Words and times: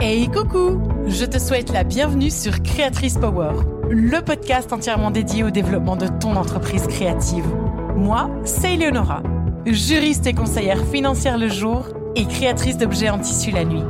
Hey 0.00 0.28
coucou 0.28 0.80
Je 1.06 1.24
te 1.24 1.38
souhaite 1.38 1.72
la 1.72 1.82
bienvenue 1.82 2.30
sur 2.30 2.62
Créatrice 2.62 3.18
Power, 3.18 3.52
le 3.90 4.20
podcast 4.20 4.72
entièrement 4.72 5.10
dédié 5.10 5.42
au 5.42 5.50
développement 5.50 5.96
de 5.96 6.06
ton 6.06 6.36
entreprise 6.36 6.86
créative. 6.86 7.46
Moi, 7.96 8.30
c'est 8.44 8.74
Eleonora, 8.74 9.22
juriste 9.64 10.26
et 10.26 10.32
conseillère 10.32 10.84
financière 10.86 11.38
le 11.38 11.48
jour 11.48 11.88
et 12.14 12.24
créatrice 12.26 12.76
d'objets 12.76 13.10
en 13.10 13.18
tissu 13.18 13.50
la 13.50 13.64
nuit. 13.64 13.82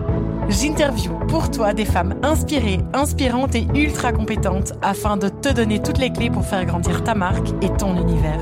J'interview 0.48 1.12
pour 1.26 1.50
toi 1.50 1.74
des 1.74 1.84
femmes 1.84 2.14
inspirées, 2.22 2.78
inspirantes 2.92 3.56
et 3.56 3.66
ultra 3.74 4.12
compétentes 4.12 4.74
afin 4.80 5.16
de 5.16 5.28
te 5.28 5.52
donner 5.52 5.82
toutes 5.82 5.98
les 5.98 6.12
clés 6.12 6.30
pour 6.30 6.44
faire 6.44 6.64
grandir 6.64 7.02
ta 7.02 7.14
marque 7.14 7.48
et 7.62 7.70
ton 7.76 8.00
univers. 8.00 8.40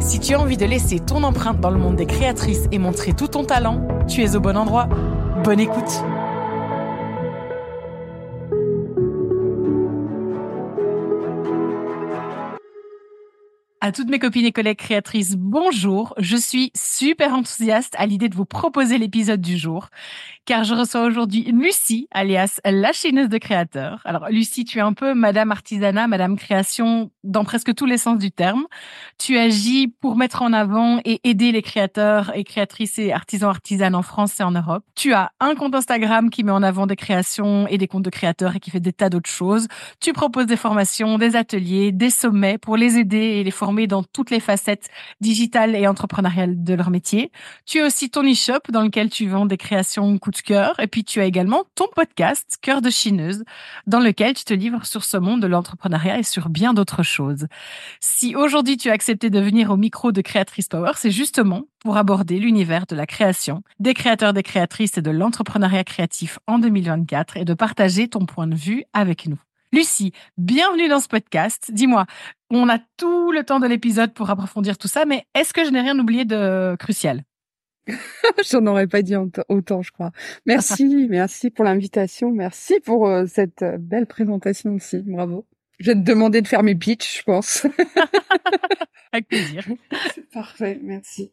Si 0.00 0.18
tu 0.18 0.34
as 0.34 0.40
envie 0.40 0.56
de 0.56 0.66
laisser 0.66 0.98
ton 0.98 1.22
empreinte 1.22 1.60
dans 1.60 1.70
le 1.70 1.78
monde 1.78 1.96
des 1.96 2.06
créatrices 2.06 2.66
et 2.72 2.78
montrer 2.78 3.12
tout 3.12 3.28
ton 3.28 3.44
talent, 3.44 3.86
tu 4.08 4.22
es 4.22 4.34
au 4.34 4.40
bon 4.40 4.56
endroit. 4.56 4.88
Bonne 5.44 5.60
écoute 5.60 6.02
À 13.82 13.92
toutes 13.92 14.10
mes 14.10 14.18
copines 14.18 14.44
et 14.44 14.52
collègues 14.52 14.76
créatrices, 14.76 15.36
bonjour. 15.36 16.14
Je 16.18 16.36
suis 16.36 16.70
super 16.76 17.32
enthousiaste 17.32 17.94
à 17.96 18.04
l'idée 18.04 18.28
de 18.28 18.34
vous 18.34 18.44
proposer 18.44 18.98
l'épisode 18.98 19.40
du 19.40 19.56
jour, 19.56 19.88
car 20.44 20.64
je 20.64 20.74
reçois 20.74 21.02
aujourd'hui 21.02 21.44
Lucie, 21.52 22.08
alias 22.10 22.60
la 22.64 22.92
chineuse 22.92 23.28
de 23.28 23.38
créateurs. 23.38 24.00
Alors, 24.04 24.28
Lucie, 24.28 24.64
tu 24.64 24.78
es 24.78 24.82
un 24.82 24.92
peu 24.92 25.14
Madame 25.14 25.50
Artisanat, 25.50 26.06
Madame 26.08 26.36
Création 26.36 27.10
dans 27.24 27.44
presque 27.44 27.74
tous 27.74 27.86
les 27.86 27.98
sens 27.98 28.18
du 28.18 28.30
terme. 28.30 28.66
Tu 29.18 29.38
agis 29.38 29.88
pour 29.88 30.16
mettre 30.16 30.42
en 30.42 30.52
avant 30.52 31.00
et 31.04 31.20
aider 31.24 31.52
les 31.52 31.62
créateurs 31.62 32.32
et 32.36 32.44
créatrices 32.44 32.98
et 32.98 33.12
artisans 33.12 33.50
artisanes 33.50 33.94
en 33.94 34.02
France 34.02 34.40
et 34.40 34.42
en 34.42 34.50
Europe. 34.52 34.84
Tu 34.94 35.12
as 35.12 35.32
un 35.40 35.54
compte 35.54 35.74
Instagram 35.74 36.30
qui 36.30 36.44
met 36.44 36.52
en 36.52 36.62
avant 36.62 36.86
des 36.86 36.96
créations 36.96 37.66
et 37.68 37.78
des 37.78 37.86
comptes 37.86 38.04
de 38.04 38.10
créateurs 38.10 38.56
et 38.56 38.60
qui 38.60 38.70
fait 38.70 38.80
des 38.80 38.92
tas 38.92 39.08
d'autres 39.08 39.30
choses. 39.30 39.68
Tu 40.00 40.12
proposes 40.12 40.46
des 40.46 40.56
formations, 40.56 41.18
des 41.18 41.36
ateliers, 41.36 41.92
des 41.92 42.10
sommets 42.10 42.58
pour 42.58 42.76
les 42.76 42.98
aider 42.98 43.16
et 43.18 43.44
les 43.44 43.50
former 43.50 43.86
dans 43.86 44.02
toutes 44.02 44.30
les 44.30 44.40
facettes 44.40 44.88
digitales 45.20 45.76
et 45.76 45.86
entrepreneuriales 45.86 46.62
de 46.62 46.74
leur 46.74 46.90
métier. 46.90 47.30
Tu 47.66 47.80
as 47.80 47.86
aussi 47.86 48.10
ton 48.10 48.22
e-shop 48.22 48.70
dans 48.70 48.82
lequel 48.82 49.10
tu 49.10 49.28
vends 49.28 49.46
des 49.46 49.56
créations 49.56 50.18
de 50.30 50.36
cœur. 50.36 50.78
Et 50.80 50.86
puis 50.86 51.04
tu 51.04 51.20
as 51.20 51.24
également 51.24 51.64
ton 51.74 51.86
podcast 51.94 52.58
Cœur 52.62 52.82
de 52.82 52.90
chineuse 52.90 53.44
dans 53.86 54.00
lequel 54.00 54.34
tu 54.34 54.44
te 54.44 54.54
livres 54.54 54.84
sur 54.84 55.04
ce 55.04 55.16
monde 55.16 55.40
de 55.40 55.46
l'entrepreneuriat 55.46 56.18
et 56.18 56.22
sur 56.22 56.48
bien 56.48 56.74
d'autres 56.74 57.02
choses. 57.02 57.46
Si 58.00 58.34
aujourd'hui 58.34 58.76
tu 58.76 58.90
as 58.90 58.92
accepté 58.92 59.30
de 59.30 59.40
venir 59.40 59.70
au 59.70 59.76
micro 59.76 60.12
de 60.12 60.20
Créatrice 60.20 60.68
Power, 60.68 60.92
c'est 60.96 61.10
justement 61.10 61.62
pour 61.80 61.96
aborder 61.96 62.38
l'univers 62.38 62.86
de 62.86 62.96
la 62.96 63.06
création, 63.06 63.62
des 63.78 63.94
créateurs, 63.94 64.32
des 64.32 64.42
créatrices 64.42 64.98
et 64.98 65.02
de 65.02 65.10
l'entrepreneuriat 65.10 65.84
créatif 65.84 66.38
en 66.46 66.58
2024 66.58 67.36
et 67.36 67.44
de 67.44 67.54
partager 67.54 68.08
ton 68.08 68.26
point 68.26 68.46
de 68.46 68.54
vue 68.54 68.84
avec 68.92 69.26
nous. 69.26 69.38
Lucie, 69.72 70.12
bienvenue 70.36 70.88
dans 70.88 70.98
ce 70.98 71.06
podcast. 71.06 71.70
Dis-moi, 71.72 72.04
on 72.50 72.68
a 72.68 72.78
tout 72.96 73.30
le 73.30 73.44
temps 73.44 73.60
de 73.60 73.68
l'épisode 73.68 74.12
pour 74.12 74.28
approfondir 74.28 74.76
tout 74.76 74.88
ça, 74.88 75.04
mais 75.04 75.24
est-ce 75.34 75.52
que 75.52 75.64
je 75.64 75.70
n'ai 75.70 75.80
rien 75.80 75.96
oublié 75.96 76.24
de 76.24 76.76
crucial? 76.76 77.22
J'en 78.50 78.66
aurais 78.66 78.86
pas 78.86 79.02
dit 79.02 79.14
autant, 79.48 79.82
je 79.82 79.92
crois. 79.92 80.12
Merci, 80.46 81.06
merci 81.10 81.50
pour 81.50 81.64
l'invitation, 81.64 82.30
merci 82.30 82.80
pour 82.80 83.08
euh, 83.08 83.24
cette 83.26 83.62
euh, 83.62 83.78
belle 83.78 84.06
présentation 84.06 84.74
aussi. 84.74 84.98
Bravo. 84.98 85.46
Je 85.78 85.92
vais 85.92 85.94
te 85.94 86.04
demander 86.04 86.42
de 86.42 86.48
faire 86.48 86.62
mes 86.62 86.74
pitchs, 86.74 87.18
je 87.18 87.22
pense. 87.22 87.66
Avec 89.12 89.28
plaisir. 89.28 89.64
Parfait, 90.32 90.78
merci. 90.82 91.32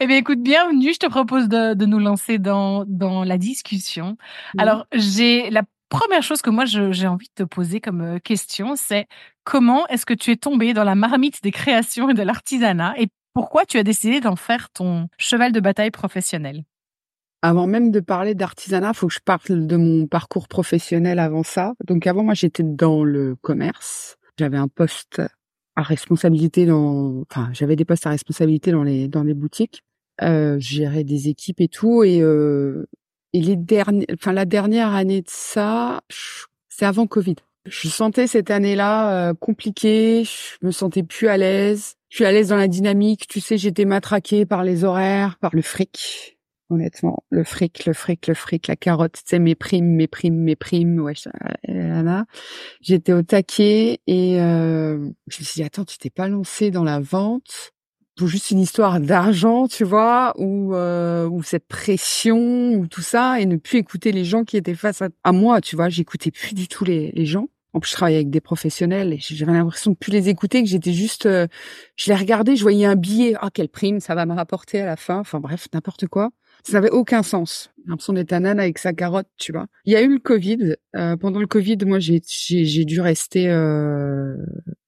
Eh 0.00 0.06
bien, 0.06 0.16
écoute, 0.16 0.40
bienvenue. 0.40 0.92
Je 0.94 0.98
te 0.98 1.06
propose 1.06 1.48
de, 1.48 1.74
de 1.74 1.84
nous 1.84 1.98
lancer 1.98 2.38
dans, 2.38 2.84
dans 2.86 3.24
la 3.24 3.38
discussion. 3.38 4.16
Alors, 4.56 4.86
j'ai 4.94 5.50
la 5.50 5.62
première 5.92 6.22
chose 6.22 6.40
que 6.40 6.48
moi 6.48 6.64
j'ai 6.64 7.06
envie 7.06 7.28
de 7.36 7.44
te 7.44 7.46
poser 7.46 7.80
comme 7.80 8.00
euh, 8.00 8.18
question, 8.18 8.76
c'est 8.76 9.06
comment 9.44 9.86
est-ce 9.88 10.06
que 10.06 10.14
tu 10.14 10.30
es 10.30 10.36
tombé 10.36 10.72
dans 10.72 10.84
la 10.84 10.94
marmite 10.94 11.42
des 11.42 11.50
créations 11.50 12.08
et 12.08 12.14
de 12.14 12.22
l'artisanat? 12.22 12.94
Et 12.98 13.08
pourquoi 13.34 13.64
tu 13.64 13.78
as 13.78 13.82
décidé 13.82 14.20
d'en 14.20 14.36
faire 14.36 14.70
ton 14.70 15.08
cheval 15.18 15.52
de 15.52 15.60
bataille 15.60 15.90
professionnel? 15.90 16.64
Avant 17.42 17.66
même 17.66 17.90
de 17.90 18.00
parler 18.00 18.34
d'artisanat, 18.34 18.92
faut 18.92 19.08
que 19.08 19.14
je 19.14 19.20
parle 19.24 19.66
de 19.66 19.76
mon 19.76 20.06
parcours 20.06 20.46
professionnel 20.46 21.18
avant 21.18 21.42
ça. 21.42 21.74
Donc 21.84 22.06
avant, 22.06 22.22
moi, 22.22 22.34
j'étais 22.34 22.62
dans 22.62 23.02
le 23.02 23.34
commerce. 23.34 24.16
J'avais 24.38 24.58
un 24.58 24.68
poste 24.68 25.20
à 25.74 25.82
responsabilité 25.82 26.66
dans, 26.66 27.22
enfin, 27.30 27.50
j'avais 27.52 27.74
des 27.74 27.84
postes 27.84 28.06
à 28.06 28.10
responsabilité 28.10 28.70
dans 28.70 28.84
les 28.84 29.08
dans 29.08 29.24
les 29.24 29.34
boutiques. 29.34 29.82
Euh, 30.22 30.58
gérais 30.60 31.04
des 31.04 31.28
équipes 31.28 31.60
et 31.60 31.68
tout. 31.68 32.04
Et 32.04 32.20
euh, 32.20 32.86
et 33.32 33.40
les 33.40 33.56
derniers, 33.56 34.06
enfin 34.12 34.32
la 34.32 34.44
dernière 34.44 34.94
année 34.94 35.22
de 35.22 35.30
ça, 35.30 36.02
c'est 36.68 36.84
avant 36.84 37.06
Covid. 37.06 37.36
Je 37.64 37.88
sentais 37.88 38.26
cette 38.26 38.50
année-là 38.50 39.28
euh, 39.30 39.34
compliquée, 39.34 40.24
je 40.24 40.66
me 40.66 40.72
sentais 40.72 41.04
plus 41.04 41.28
à 41.28 41.36
l'aise. 41.36 41.94
Je 42.08 42.16
suis 42.16 42.24
à 42.24 42.32
l'aise 42.32 42.48
dans 42.48 42.56
la 42.56 42.66
dynamique, 42.66 43.26
tu 43.28 43.40
sais, 43.40 43.56
j'étais 43.56 43.84
matraquée 43.84 44.44
par 44.44 44.64
les 44.64 44.84
horaires, 44.84 45.38
par 45.38 45.54
le 45.54 45.62
fric. 45.62 46.38
Honnêtement, 46.70 47.22
le 47.30 47.44
fric, 47.44 47.86
le 47.86 47.92
fric, 47.92 48.26
le 48.26 48.34
fric, 48.34 48.66
la 48.66 48.76
carotte, 48.76 49.12
tu 49.12 49.22
sais, 49.26 49.38
mes 49.38 49.54
primes, 49.54 49.94
mes 49.94 50.08
primes, 50.08 50.38
mes 50.38 50.56
primes, 50.56 51.00
ouais, 51.00 51.14
là. 51.68 52.24
J'étais 52.80 53.12
au 53.12 53.22
taquet 53.22 54.00
et 54.06 54.40
euh, 54.40 54.98
je 55.28 55.38
me 55.40 55.44
suis 55.44 55.54
dit, 55.54 55.62
attends, 55.62 55.84
tu 55.84 55.98
t'es 55.98 56.10
pas 56.10 56.28
lancé 56.28 56.70
dans 56.70 56.84
la 56.84 56.98
vente 56.98 57.72
pour 58.16 58.26
juste 58.26 58.50
une 58.50 58.60
histoire 58.60 59.00
d'argent, 59.00 59.68
tu 59.68 59.84
vois, 59.84 60.34
ou 60.36 60.74
euh, 60.74 61.28
ou 61.28 61.42
cette 61.42 61.66
pression 61.66 62.72
ou 62.74 62.86
tout 62.86 63.00
ça, 63.02 63.40
et 63.40 63.46
ne 63.46 63.56
plus 63.56 63.78
écouter 63.78 64.12
les 64.12 64.24
gens 64.24 64.44
qui 64.44 64.56
étaient 64.56 64.74
face 64.74 65.02
à, 65.02 65.32
moi, 65.32 65.60
tu 65.60 65.76
vois. 65.76 65.88
J'écoutais 65.88 66.30
plus 66.30 66.54
du 66.54 66.68
tout 66.68 66.84
les 66.84 67.26
gens. 67.26 67.48
En 67.74 67.80
plus, 67.80 67.90
je 67.90 67.94
travaillais 67.96 68.18
avec 68.18 68.30
des 68.30 68.42
professionnels 68.42 69.14
et 69.14 69.18
j'avais 69.18 69.52
l'impression 69.52 69.92
de 69.92 69.96
plus 69.96 70.12
les 70.12 70.28
écouter, 70.28 70.62
que 70.62 70.68
j'étais 70.68 70.92
juste, 70.92 71.24
euh, 71.24 71.46
je 71.96 72.10
les 72.10 72.16
regardais, 72.16 72.54
je 72.54 72.62
voyais 72.62 72.84
un 72.84 72.96
billet, 72.96 73.34
ah 73.40 73.48
quelle 73.52 73.70
prime, 73.70 73.98
ça 73.98 74.14
va 74.14 74.26
me 74.26 74.34
rapporter 74.34 74.82
à 74.82 74.86
la 74.86 74.96
fin. 74.96 75.18
Enfin 75.20 75.40
bref, 75.40 75.68
n'importe 75.72 76.06
quoi. 76.06 76.30
Ça 76.64 76.74
n'avait 76.74 76.90
aucun 76.90 77.22
sens. 77.22 77.72
L'impression 77.86 78.12
d'être 78.12 78.32
un 78.34 78.44
âne 78.44 78.60
avec 78.60 78.78
sa 78.78 78.92
carotte, 78.92 79.26
tu 79.38 79.52
vois. 79.52 79.66
Il 79.84 79.92
y 79.92 79.96
a 79.96 80.02
eu 80.02 80.12
le 80.12 80.18
Covid. 80.18 80.76
Euh, 80.96 81.16
pendant 81.16 81.40
le 81.40 81.46
Covid, 81.46 81.78
moi, 81.86 81.98
j'ai 81.98 82.20
j'ai 82.26 82.84
dû 82.84 83.00
rester. 83.00 83.48
Euh... 83.48 84.36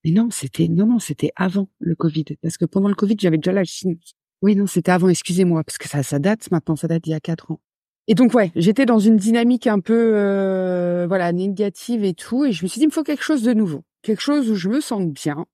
Mais 0.04 0.12
non, 0.12 0.28
c'était 0.30 0.68
non 0.68 0.86
non, 0.86 0.98
c'était 0.98 1.32
avant 1.36 1.68
le 1.80 1.94
Covid. 1.96 2.24
Parce 2.42 2.58
que 2.58 2.66
pendant 2.66 2.88
le 2.88 2.94
Covid, 2.94 3.16
j'avais 3.18 3.38
déjà 3.38 3.52
la 3.52 3.64
Chine. 3.64 3.96
Oui, 4.42 4.54
non, 4.54 4.66
c'était 4.66 4.92
avant. 4.92 5.08
Excusez-moi, 5.08 5.64
parce 5.64 5.78
que 5.78 5.88
ça 5.88 6.02
ça 6.02 6.18
date 6.18 6.50
maintenant. 6.50 6.76
Ça 6.76 6.86
date 6.86 7.02
d'il 7.02 7.10
y 7.10 7.14
a 7.14 7.20
quatre 7.20 7.50
ans. 7.50 7.60
Et 8.06 8.14
donc 8.14 8.34
ouais, 8.34 8.52
j'étais 8.54 8.86
dans 8.86 8.98
une 8.98 9.16
dynamique 9.16 9.66
un 9.66 9.80
peu 9.80 10.12
euh, 10.14 11.06
voilà 11.08 11.32
négative 11.32 12.04
et 12.04 12.14
tout, 12.14 12.44
et 12.44 12.52
je 12.52 12.62
me 12.64 12.68
suis 12.68 12.78
dit 12.78 12.84
il 12.84 12.88
me 12.88 12.92
faut 12.92 13.02
quelque 13.02 13.24
chose 13.24 13.42
de 13.42 13.54
nouveau, 13.54 13.82
quelque 14.02 14.20
chose 14.20 14.50
où 14.50 14.54
je 14.54 14.68
me 14.68 14.80
sente 14.80 15.10
bien, 15.12 15.46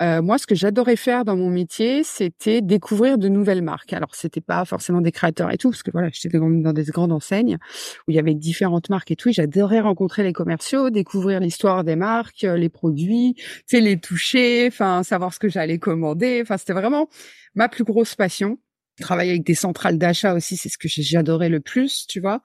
euh, 0.00 0.22
moi, 0.22 0.38
ce 0.38 0.46
que 0.46 0.54
j'adorais 0.54 0.96
faire 0.96 1.24
dans 1.24 1.36
mon 1.36 1.50
métier, 1.50 2.04
c'était 2.04 2.60
découvrir 2.60 3.18
de 3.18 3.28
nouvelles 3.28 3.62
marques. 3.62 3.92
Alors, 3.92 4.14
c'était 4.14 4.40
pas 4.40 4.64
forcément 4.64 5.00
des 5.00 5.12
créateurs 5.12 5.52
et 5.52 5.58
tout, 5.58 5.70
parce 5.70 5.82
que 5.82 5.90
voilà, 5.90 6.08
j'étais 6.12 6.38
dans 6.38 6.72
des 6.72 6.84
grandes 6.84 7.12
enseignes 7.12 7.58
où 8.06 8.10
il 8.12 8.14
y 8.14 8.18
avait 8.18 8.34
différentes 8.34 8.90
marques 8.90 9.10
et 9.10 9.16
tout. 9.16 9.32
J'adorais 9.32 9.80
rencontrer 9.80 10.22
les 10.22 10.32
commerciaux, 10.32 10.90
découvrir 10.90 11.40
l'histoire 11.40 11.84
des 11.84 11.96
marques, 11.96 12.44
euh, 12.44 12.56
les 12.56 12.68
produits, 12.68 13.34
tu 13.36 13.62
sais, 13.66 13.80
les 13.80 13.98
toucher, 13.98 14.68
enfin, 14.68 15.02
savoir 15.02 15.34
ce 15.34 15.38
que 15.40 15.48
j'allais 15.48 15.78
commander. 15.78 16.40
Enfin, 16.42 16.56
c'était 16.58 16.72
vraiment 16.74 17.08
ma 17.54 17.68
plus 17.68 17.84
grosse 17.84 18.14
passion. 18.14 18.58
Travailler 19.00 19.30
avec 19.30 19.44
des 19.44 19.54
centrales 19.54 19.98
d'achat 19.98 20.34
aussi, 20.34 20.56
c'est 20.56 20.68
ce 20.68 20.78
que 20.78 20.88
j'adorais 20.88 21.48
le 21.48 21.60
plus, 21.60 22.06
tu 22.06 22.20
vois. 22.20 22.42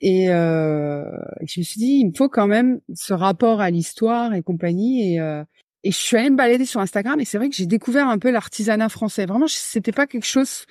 Et 0.00 0.30
euh, 0.30 1.04
je 1.46 1.60
me 1.60 1.64
suis 1.64 1.78
dit, 1.78 1.98
il 2.00 2.06
me 2.08 2.12
faut 2.16 2.28
quand 2.28 2.46
même 2.46 2.80
ce 2.94 3.12
rapport 3.14 3.60
à 3.60 3.70
l'histoire 3.70 4.34
et 4.34 4.42
compagnie. 4.42 5.14
Et, 5.14 5.20
euh, 5.20 5.44
et 5.84 5.92
je 5.92 5.96
suis 5.96 6.16
allée 6.16 6.30
me 6.30 6.36
balader 6.36 6.64
sur 6.64 6.80
Instagram 6.80 7.20
et 7.20 7.24
c'est 7.24 7.38
vrai 7.38 7.50
que 7.50 7.54
j'ai 7.54 7.66
découvert 7.66 8.08
un 8.08 8.18
peu 8.18 8.30
l'artisanat 8.30 8.88
français. 8.88 9.26
Vraiment, 9.26 9.46
c'était 9.48 9.92
pas 9.92 10.06
quelque 10.06 10.26
chose, 10.26 10.64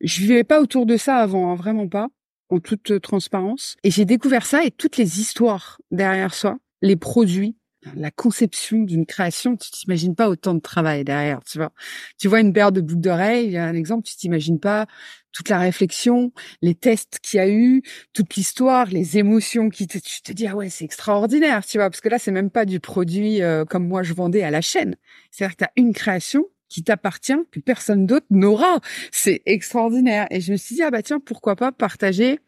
je 0.00 0.20
vivais 0.20 0.44
pas 0.44 0.60
autour 0.60 0.86
de 0.86 0.96
ça 0.96 1.16
avant, 1.16 1.50
hein, 1.50 1.56
vraiment 1.56 1.88
pas, 1.88 2.08
en 2.48 2.60
toute 2.60 2.92
euh, 2.92 3.00
transparence. 3.00 3.76
Et 3.82 3.90
j'ai 3.90 4.04
découvert 4.04 4.46
ça 4.46 4.64
et 4.64 4.70
toutes 4.70 4.96
les 4.96 5.20
histoires 5.20 5.80
derrière 5.90 6.32
soi, 6.32 6.58
les 6.80 6.96
produits, 6.96 7.56
la 7.94 8.10
conception 8.10 8.78
d'une 8.78 9.06
création, 9.06 9.56
tu 9.56 9.70
t'imagines 9.70 10.14
pas 10.14 10.28
autant 10.28 10.54
de 10.54 10.60
travail 10.60 11.04
derrière, 11.04 11.40
tu 11.44 11.58
vois. 11.58 11.72
Tu 12.18 12.28
vois 12.28 12.40
une 12.40 12.52
paire 12.52 12.72
de 12.72 12.80
boucles 12.80 13.00
d'oreilles, 13.00 13.56
un 13.58 13.74
exemple, 13.74 14.06
tu 14.06 14.16
t'imagines 14.16 14.60
pas 14.60 14.86
toute 15.32 15.48
la 15.48 15.58
réflexion, 15.58 16.32
les 16.60 16.74
tests 16.74 17.18
qu'il 17.22 17.38
y 17.38 17.40
a 17.40 17.48
eu, 17.48 17.82
toute 18.12 18.34
l'histoire, 18.36 18.86
les 18.86 19.18
émotions 19.18 19.70
qui 19.70 19.86
te, 19.86 19.98
tu 19.98 20.22
te 20.22 20.32
dis 20.32 20.46
ah 20.46 20.54
ouais 20.54 20.68
c'est 20.68 20.84
extraordinaire, 20.84 21.64
tu 21.64 21.78
vois, 21.78 21.88
parce 21.90 22.00
que 22.00 22.08
là 22.08 22.18
c'est 22.18 22.30
même 22.32 22.50
pas 22.50 22.66
du 22.66 22.80
produit 22.80 23.42
euh, 23.42 23.64
comme 23.64 23.88
moi 23.88 24.02
je 24.02 24.12
vendais 24.12 24.42
à 24.42 24.50
la 24.50 24.60
chaîne. 24.60 24.96
C'est-à-dire 25.30 25.56
que 25.56 25.64
tu 25.64 25.64
as 25.64 25.72
une 25.76 25.94
création 25.94 26.44
qui 26.68 26.82
t'appartient 26.82 27.36
que 27.50 27.60
personne 27.60 28.06
d'autre 28.06 28.26
n'aura. 28.30 28.80
C'est 29.10 29.42
extraordinaire. 29.44 30.26
Et 30.30 30.40
je 30.40 30.52
me 30.52 30.56
suis 30.56 30.74
dit 30.74 30.82
ah 30.82 30.90
bah 30.90 31.02
tiens 31.02 31.20
pourquoi 31.20 31.56
pas 31.56 31.72
partager 31.72 32.38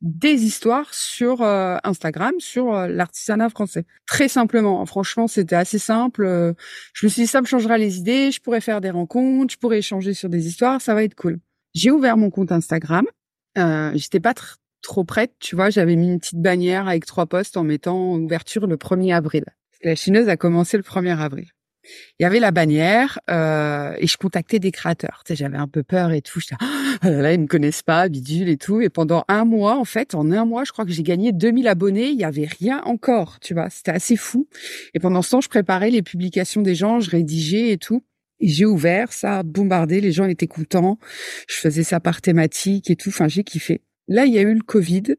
des 0.00 0.44
histoires 0.44 0.92
sur 0.94 1.42
euh, 1.42 1.76
Instagram 1.82 2.32
sur 2.38 2.74
euh, 2.74 2.86
l'artisanat 2.86 3.48
français. 3.48 3.84
Très 4.06 4.28
simplement, 4.28 4.84
franchement, 4.86 5.26
c'était 5.26 5.56
assez 5.56 5.78
simple. 5.78 6.24
Euh, 6.24 6.52
je 6.92 7.06
me 7.06 7.10
suis 7.10 7.22
dit 7.22 7.26
ça 7.26 7.40
me 7.40 7.46
changera 7.46 7.78
les 7.78 7.98
idées, 7.98 8.30
je 8.30 8.40
pourrais 8.40 8.60
faire 8.60 8.80
des 8.80 8.90
rencontres, 8.90 9.54
je 9.54 9.58
pourrais 9.58 9.78
échanger 9.78 10.14
sur 10.14 10.28
des 10.28 10.46
histoires, 10.46 10.80
ça 10.80 10.94
va 10.94 11.02
être 11.02 11.14
cool. 11.14 11.40
J'ai 11.74 11.90
ouvert 11.90 12.16
mon 12.16 12.30
compte 12.30 12.52
Instagram. 12.52 13.06
J'étais 13.94 14.20
pas 14.20 14.34
trop 14.82 15.02
prête, 15.02 15.32
tu 15.40 15.56
vois, 15.56 15.68
j'avais 15.68 15.96
mis 15.96 16.12
une 16.12 16.20
petite 16.20 16.40
bannière 16.40 16.86
avec 16.86 17.04
trois 17.06 17.26
posts 17.26 17.56
en 17.56 17.64
mettant 17.64 18.14
ouverture 18.14 18.68
le 18.68 18.76
1er 18.76 19.16
avril. 19.16 19.44
La 19.82 19.96
chineuse 19.96 20.28
a 20.28 20.36
commencé 20.36 20.76
le 20.76 20.84
1er 20.84 21.18
avril 21.18 21.48
il 22.18 22.22
y 22.22 22.26
avait 22.26 22.40
la 22.40 22.50
bannière 22.50 23.18
euh, 23.30 23.94
et 23.98 24.06
je 24.06 24.16
contactais 24.16 24.58
des 24.58 24.72
créateurs. 24.72 25.22
Tu 25.24 25.32
sais, 25.32 25.36
j'avais 25.36 25.56
un 25.56 25.68
peu 25.68 25.82
peur 25.82 26.12
et 26.12 26.22
tout. 26.22 26.40
Je 26.40 26.54
ah 27.00 27.10
là, 27.10 27.32
ils 27.32 27.40
me 27.40 27.46
connaissent 27.46 27.82
pas, 27.82 28.08
bidule 28.08 28.48
et 28.48 28.56
tout. 28.56 28.80
Et 28.80 28.88
pendant 28.88 29.24
un 29.28 29.44
mois, 29.44 29.78
en 29.78 29.84
fait, 29.84 30.14
en 30.14 30.30
un 30.30 30.44
mois, 30.44 30.64
je 30.64 30.72
crois 30.72 30.84
que 30.84 30.90
j'ai 30.90 31.02
gagné 31.02 31.32
2000 31.32 31.68
abonnés. 31.68 32.08
Il 32.08 32.18
y 32.18 32.24
avait 32.24 32.46
rien 32.46 32.82
encore, 32.84 33.38
tu 33.40 33.54
vois. 33.54 33.70
C'était 33.70 33.92
assez 33.92 34.16
fou. 34.16 34.48
Et 34.94 35.00
pendant 35.00 35.22
ce 35.22 35.30
temps, 35.30 35.40
je 35.40 35.48
préparais 35.48 35.90
les 35.90 36.02
publications 36.02 36.62
des 36.62 36.74
gens, 36.74 37.00
je 37.00 37.10
rédigeais 37.10 37.70
et 37.70 37.78
tout. 37.78 38.02
J'ai 38.40 38.66
ouvert, 38.66 39.12
ça 39.12 39.42
bombardé, 39.42 40.00
les 40.00 40.12
gens 40.12 40.26
étaient 40.26 40.46
contents. 40.46 40.98
Je 41.48 41.56
faisais 41.56 41.82
ça 41.82 41.98
par 41.98 42.20
thématique 42.20 42.90
et 42.90 42.96
tout. 42.96 43.08
Enfin, 43.08 43.28
j'ai 43.28 43.42
kiffé. 43.42 43.82
Là, 44.06 44.26
il 44.26 44.32
y 44.32 44.38
a 44.38 44.42
eu 44.42 44.54
le 44.54 44.62
Covid. 44.62 45.16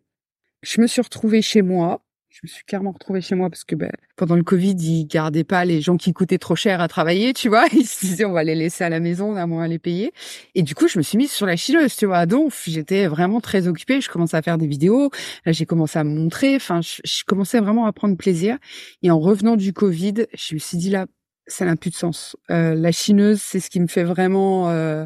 Je 0.62 0.82
me 0.82 0.88
suis 0.88 1.02
retrouvée 1.02 1.42
chez 1.42 1.62
moi 1.62 2.02
je 2.42 2.48
me 2.48 2.54
suis 2.54 2.64
carrément 2.64 2.92
retrouvée 2.92 3.20
chez 3.20 3.36
moi 3.36 3.50
parce 3.50 3.66
que 3.66 3.76
ben, 3.76 3.92
pendant 4.16 4.38
le 4.38 4.44
Covid, 4.44 4.76
ils 4.80 5.06
gardaient 5.06 5.44
pas 5.44 5.66
les 5.66 5.82
gens 5.82 5.98
qui 5.98 6.14
coûtaient 6.14 6.38
trop 6.38 6.56
cher 6.56 6.80
à 6.80 6.88
travailler, 6.88 7.34
tu 7.34 7.50
vois. 7.50 7.66
Ils 7.74 7.86
se 7.86 8.06
disaient 8.06 8.24
on 8.24 8.32
va 8.32 8.46
les 8.46 8.56
laisser 8.56 8.86
à 8.86 8.90
la 8.90 9.02
maison, 9.02 9.34
on 9.34 9.36
a 9.36 9.46
moins 9.46 9.64
à 9.64 9.68
les 9.68 9.78
payer. 9.78 10.14
Et 10.56 10.62
du 10.62 10.74
coup, 10.74 10.88
je 10.88 10.98
me 10.98 11.04
suis 11.04 11.18
mise 11.18 11.32
sur 11.32 11.46
la 11.46 11.58
chileuse, 11.58 11.98
tu 11.98 12.06
vois. 12.06 12.26
Donc, 12.26 12.54
j'étais 12.66 13.08
vraiment 13.08 13.42
très 13.42 13.68
occupée. 13.68 14.00
Je 14.00 14.10
commençais 14.10 14.38
à 14.38 14.42
faire 14.42 14.58
des 14.58 14.68
vidéos. 14.68 15.12
Là, 15.46 15.52
j'ai 15.52 15.66
commencé 15.66 16.00
à 16.00 16.06
me 16.06 16.16
montrer. 16.16 16.56
Enfin, 16.56 16.80
je, 16.82 17.24
commençais 17.28 17.60
vraiment 17.60 17.86
à 17.86 17.92
prendre 17.92 18.16
plaisir. 18.16 18.58
Et 19.04 19.12
en 19.12 19.20
revenant 19.20 19.58
du 19.58 19.74
Covid, 19.74 20.26
je 20.34 20.54
me 20.54 20.60
suis 20.60 20.78
dit 20.78 20.92
là, 20.92 21.08
ça 21.48 21.66
n'a 21.66 21.76
plus 21.76 21.90
de 21.90 21.96
sens. 21.96 22.38
Euh, 22.52 22.74
la 22.74 22.94
chineuse, 22.94 23.42
c'est 23.42 23.60
ce 23.60 23.70
qui 23.70 23.82
me 23.82 23.88
fait 23.88 24.06
vraiment 24.06 24.70
euh, 24.70 25.06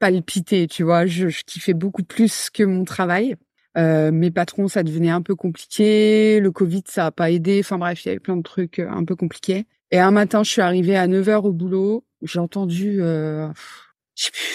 palpiter, 0.00 0.66
tu 0.66 0.82
vois. 0.82 1.06
Je, 1.06 1.28
je 1.28 1.44
kiffais 1.46 1.72
beaucoup 1.72 2.04
plus 2.04 2.50
que 2.50 2.62
mon 2.62 2.84
travail. 2.84 3.36
Euh, 3.76 4.12
mes 4.12 4.30
patrons, 4.30 4.68
ça 4.68 4.82
devenait 4.82 5.10
un 5.10 5.22
peu 5.22 5.34
compliqué. 5.34 6.38
Le 6.40 6.50
Covid, 6.50 6.84
ça 6.86 7.06
a 7.06 7.10
pas 7.10 7.30
aidé. 7.30 7.60
Enfin 7.60 7.78
bref, 7.78 8.04
il 8.04 8.08
y 8.08 8.10
avait 8.10 8.20
plein 8.20 8.36
de 8.36 8.42
trucs 8.42 8.78
euh, 8.78 8.88
un 8.88 9.04
peu 9.04 9.16
compliqués. 9.16 9.66
Et 9.90 9.98
un 9.98 10.10
matin, 10.10 10.42
je 10.42 10.50
suis 10.50 10.62
arrivée 10.62 10.96
à 10.96 11.06
9 11.06 11.28
heures 11.28 11.44
au 11.44 11.52
boulot. 11.52 12.04
J'ai 12.22 12.38
entendu 12.38 12.98
euh, 13.00 13.48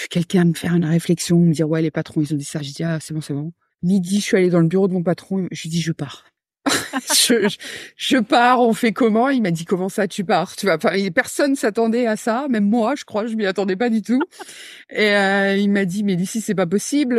quelqu'un 0.10 0.46
me 0.46 0.54
faire 0.54 0.74
une 0.74 0.86
réflexion, 0.86 1.40
me 1.40 1.54
dire 1.54 1.70
ouais 1.70 1.82
les 1.82 1.92
patrons 1.92 2.22
ils 2.22 2.34
ont 2.34 2.38
dit 2.38 2.44
ça. 2.44 2.62
J'ai 2.62 2.72
dit 2.72 2.84
ah 2.84 3.00
c'est 3.00 3.14
bon 3.14 3.22
c'est 3.22 3.34
bon. 3.34 3.52
Midi, 3.84 4.18
je 4.20 4.24
suis 4.24 4.38
allée 4.38 4.50
dans 4.50 4.60
le 4.60 4.68
bureau 4.68 4.88
de 4.88 4.94
mon 4.94 5.04
patron. 5.04 5.48
Je 5.52 5.64
lui 5.64 5.70
dis 5.70 5.82
je 5.82 5.92
pars. 5.92 6.26
je, 7.16 7.56
je, 7.96 8.18
pars, 8.18 8.60
on 8.60 8.74
fait 8.74 8.92
comment? 8.92 9.30
Il 9.30 9.42
m'a 9.42 9.52
dit 9.52 9.66
comment 9.66 9.90
ça 9.90 10.08
tu 10.08 10.24
pars? 10.24 10.56
Tu 10.56 10.66
vois, 10.66 10.78
personne 11.14 11.56
s'attendait 11.56 12.06
à 12.06 12.16
ça, 12.16 12.48
même 12.50 12.66
moi, 12.66 12.96
je 12.96 13.06
crois, 13.06 13.26
je 13.26 13.36
m'y 13.36 13.46
attendais 13.46 13.76
pas 13.76 13.90
du 13.90 14.02
tout. 14.02 14.22
Et 14.90 15.16
euh, 15.16 15.56
il 15.56 15.72
m'a 15.72 15.86
dit 15.86 16.04
mais 16.04 16.16
d'ici 16.16 16.42
c'est 16.42 16.56
pas 16.56 16.68
possible. 16.68 17.18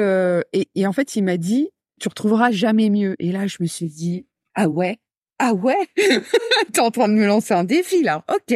Et, 0.53 0.69
et 0.75 0.87
en 0.87 0.93
fait 0.93 1.17
il 1.17 1.25
m'a 1.25 1.37
dit 1.37 1.71
tu 2.01 2.09
retrouveras 2.09 2.51
jamais 2.51 2.91
mieux. 2.91 3.15
Et 3.19 3.31
là, 3.31 3.47
je 3.47 3.59
me 3.61 3.67
suis 3.67 3.87
dit, 3.87 4.27
ah 4.55 4.69
ouais, 4.69 4.99
ah 5.39 5.55
ouais, 5.55 5.89
t'es 6.73 6.81
en 6.81 6.91
train 6.91 7.09
de 7.09 7.15
me 7.15 7.27
lancer 7.27 7.55
un 7.55 7.65
défi 7.65 8.03
là. 8.03 8.25
Ok, 8.29 8.55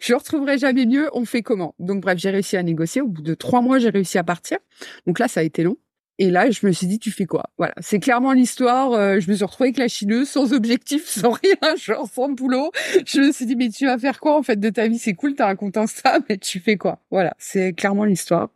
je 0.00 0.14
retrouverai 0.14 0.56
jamais 0.56 0.86
mieux. 0.86 1.10
On 1.12 1.24
fait 1.24 1.42
comment? 1.42 1.74
Donc 1.78 2.00
bref, 2.00 2.18
j'ai 2.18 2.30
réussi 2.30 2.56
à 2.56 2.62
négocier. 2.62 3.02
Au 3.02 3.08
bout 3.08 3.20
de 3.22 3.34
trois 3.34 3.60
mois, 3.60 3.78
j'ai 3.78 3.90
réussi 3.90 4.16
à 4.16 4.24
partir. 4.24 4.58
Donc 5.06 5.18
là, 5.18 5.28
ça 5.28 5.40
a 5.40 5.42
été 5.42 5.62
long. 5.62 5.76
Et 6.18 6.30
là, 6.30 6.50
je 6.50 6.64
me 6.66 6.72
suis 6.72 6.86
dit, 6.86 6.98
tu 6.98 7.10
fais 7.10 7.26
quoi? 7.26 7.50
Voilà, 7.58 7.74
c'est 7.80 7.98
clairement 7.98 8.32
l'histoire. 8.32 8.92
Euh, 8.92 9.18
je 9.18 9.30
me 9.30 9.34
suis 9.34 9.44
retrouvée 9.44 9.68
avec 9.68 9.78
la 9.78 9.88
chineuse, 9.88 10.28
sans 10.28 10.52
objectif, 10.52 11.06
sans 11.08 11.32
rien, 11.32 11.76
genre 11.76 12.08
sans 12.08 12.28
boulot. 12.30 12.70
Je 13.06 13.20
me 13.20 13.32
suis 13.32 13.44
dit, 13.44 13.56
mais 13.56 13.68
tu 13.68 13.86
vas 13.86 13.98
faire 13.98 14.20
quoi 14.20 14.36
en 14.38 14.42
fait 14.42 14.60
de 14.60 14.70
ta 14.70 14.88
vie? 14.88 14.98
C'est 14.98 15.14
cool, 15.14 15.34
t'as 15.34 15.48
un 15.48 15.56
compte 15.56 15.76
Insta, 15.76 16.18
mais 16.28 16.38
tu 16.38 16.60
fais 16.60 16.76
quoi? 16.76 17.00
Voilà, 17.10 17.34
c'est 17.38 17.72
clairement 17.72 18.04
l'histoire. 18.04 18.50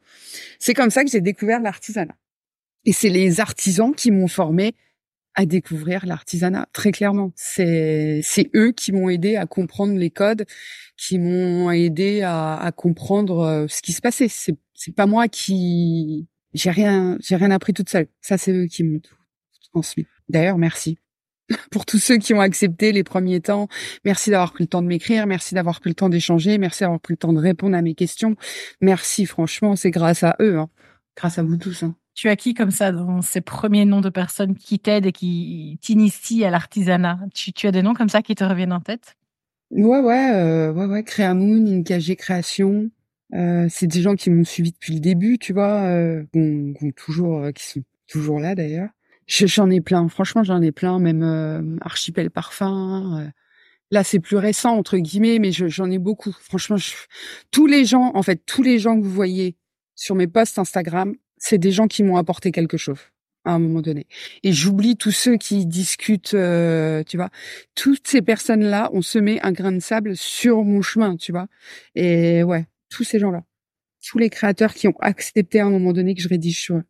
C'est 0.59 0.75
comme 0.75 0.91
ça 0.91 1.05
que 1.05 1.11
j'ai 1.11 1.21
découvert 1.21 1.61
l'artisanat. 1.61 2.15
Et 2.87 2.93
c'est 2.93 3.11
les 3.11 3.41
artisans 3.41 3.95
qui 3.95 4.11
m'ont 4.11 4.29
formé 4.29 4.75
à 5.35 5.45
découvrir 5.45 6.07
l'artisanat, 6.07 6.67
très 6.73 6.93
clairement. 6.93 7.31
C'est, 7.37 8.23
eux 8.55 8.73
qui 8.73 8.93
m'ont 8.93 9.11
aidé 9.11 9.37
à 9.37 9.45
comprendre 9.45 9.95
les 9.95 10.11
codes, 10.11 10.47
qui 10.97 11.19
m'ont 11.19 11.71
aidé 11.71 12.23
à, 12.23 12.57
à, 12.57 12.73
comprendre 12.73 13.41
euh, 13.41 13.67
ce 13.69 13.83
qui 13.83 13.93
se 13.93 14.01
passait. 14.01 14.29
C'est, 14.29 14.57
c'est 14.73 14.95
pas 14.95 15.05
moi 15.05 15.29
qui, 15.29 16.27
j'ai 16.55 16.71
rien, 16.71 17.19
j'ai 17.21 17.37
rien 17.37 17.51
appris 17.51 17.75
toute 17.75 17.91
seule. 17.91 18.07
Ça, 18.23 18.39
c'est 18.39 18.53
eux 18.53 18.67
qui 18.67 18.83
m'ont 18.83 19.01
tout 19.01 19.15
transmis. 19.73 20.07
D'ailleurs, 20.31 20.57
merci 20.57 20.99
pour 21.71 21.85
tous 21.85 21.99
ceux 21.99 22.17
qui 22.17 22.33
ont 22.33 22.41
accepté 22.41 22.93
les 22.93 23.05
premiers 23.05 23.41
temps. 23.41 23.69
Merci 24.07 24.31
d'avoir 24.31 24.53
pris 24.53 24.65
le 24.65 24.69
temps 24.69 24.83
de 24.83 24.87
m'écrire. 24.87 25.27
Merci 25.27 25.55
d'avoir 25.55 25.81
pris 25.81 25.91
le 25.91 25.95
temps 25.95 26.09
d'échanger. 26.09 26.57
Merci 26.57 26.81
d'avoir 26.81 27.01
pris 27.01 27.13
le 27.13 27.19
temps 27.19 27.35
de 27.35 27.41
répondre 27.41 27.77
à 27.77 27.83
mes 27.83 27.95
questions. 27.95 28.37
Merci, 28.81 29.27
franchement, 29.27 29.77
c'est 29.77 29.91
grâce 29.91 30.23
à 30.23 30.35
eux, 30.41 30.59
hein. 30.59 30.71
grâce 31.15 31.39
à 31.39 31.43
vous 31.43 31.59
tous. 31.59 31.83
Hein. 31.83 31.95
Tu 32.17 32.31
as 32.31 32.37
qui 32.37 32.55
comme 32.55 32.71
ça 32.71 32.93
dans 32.93 33.21
ces 33.21 33.43
premiers 33.43 33.85
noms 33.85 34.01
de 34.01 34.09
personnes 34.09 34.55
qui 34.55 34.79
t'aident 34.79 35.05
et 35.05 35.13
qui 35.13 35.79
t'initient 35.83 36.49
à 36.49 36.51
l'artisanat? 36.51 37.19
Tu, 37.35 37.67
as 37.67 37.73
des 37.73 37.83
noms 37.83 37.93
comme 37.93 38.09
ça 38.09 38.23
qui 38.23 38.35
te 38.35 38.43
reviennent 38.43 38.73
en 38.73 38.81
tête? 38.81 39.17
Ouais, 39.71 40.01
ouais, 40.01 40.31
euh, 40.35 40.73
ouais, 40.73 40.87
ouais. 40.87 41.05
Créamoun, 41.05 41.69
Inkagé 41.69 42.17
Création. 42.17 42.91
Euh, 43.35 43.67
c'est 43.69 43.87
des 43.87 44.01
gens 44.01 44.15
qui 44.15 44.31
m'ont 44.31 44.45
suivi 44.45 44.73
depuis 44.73 44.95
le 44.95 45.01
début, 45.01 45.39
tu 45.39 45.53
vois, 45.53 45.83
euh, 45.83 46.25
toujours, 46.97 47.43
euh, 47.43 47.53
qui 47.53 47.67
sont 47.67 47.83
toujours 48.09 48.41
là 48.41 48.55
d'ailleurs. 48.55 48.89
J'en 49.27 49.69
ai 49.69 49.83
plein, 49.83 50.09
franchement, 50.09 50.43
j'en 50.43 50.63
ai 50.63 50.73
plein, 50.73 50.99
même 50.99 51.23
euh, 51.23 51.77
Archipel 51.83 52.31
Parfum. 52.31 53.31
là, 53.91 54.05
c'est 54.05 54.21
plus 54.21 54.39
récent 54.39 54.75
entre 54.75 54.97
guillemets, 54.97 55.39
mais 55.39 55.53
j'en 55.53 55.91
ai 55.91 55.99
beaucoup. 55.99 56.33
Franchement, 56.33 56.77
tous 57.51 57.67
les 57.67 57.85
gens, 57.85 58.13
en 58.15 58.23
fait, 58.23 58.41
tous 58.47 58.63
les 58.63 58.79
gens 58.79 58.99
que 58.99 59.05
vous 59.05 59.13
voyez 59.13 59.57
sur 59.95 60.15
mes 60.15 60.29
posts 60.29 60.59
Instagram, 60.59 61.15
c'est 61.39 61.59
des 61.59 61.73
gens 61.73 61.87
qui 61.89 62.03
m'ont 62.03 62.17
apporté 62.17 62.53
quelque 62.53 62.77
chose 62.77 62.99
à 63.45 63.53
un 63.53 63.59
moment 63.59 63.81
donné. 63.81 64.07
Et 64.43 64.53
j'oublie 64.53 64.97
tous 64.97 65.13
ceux 65.13 65.37
qui 65.37 65.67
discutent, 65.67 66.35
euh, 66.35 67.05
tu 67.05 67.17
vois. 67.17 67.31
Toutes 67.75 68.07
ces 68.09 68.21
personnes-là 68.21 68.91
ont 68.93 69.03
semé 69.03 69.41
un 69.43 69.53
grain 69.53 69.73
de 69.73 69.81
sable 69.81 70.17
sur 70.17 70.65
mon 70.65 70.83
chemin, 70.83 71.17
tu 71.17 71.33
vois. 71.33 71.47
Et 71.95 72.43
ouais, 72.43 72.67
tous 72.91 73.05
ces 73.05 73.19
gens-là, 73.19 73.45
tous 74.05 74.19
les 74.19 74.31
créateurs 74.31 74.75
qui 74.75 74.89
ont 74.89 74.97
accepté 75.01 75.61
à 75.61 75.67
un 75.67 75.71
moment 75.71 75.93
donné 75.93 76.15
que 76.15 76.23
je 76.23 76.29
rédige 76.29 76.61
sur 76.61 76.77
eux, 76.77 76.85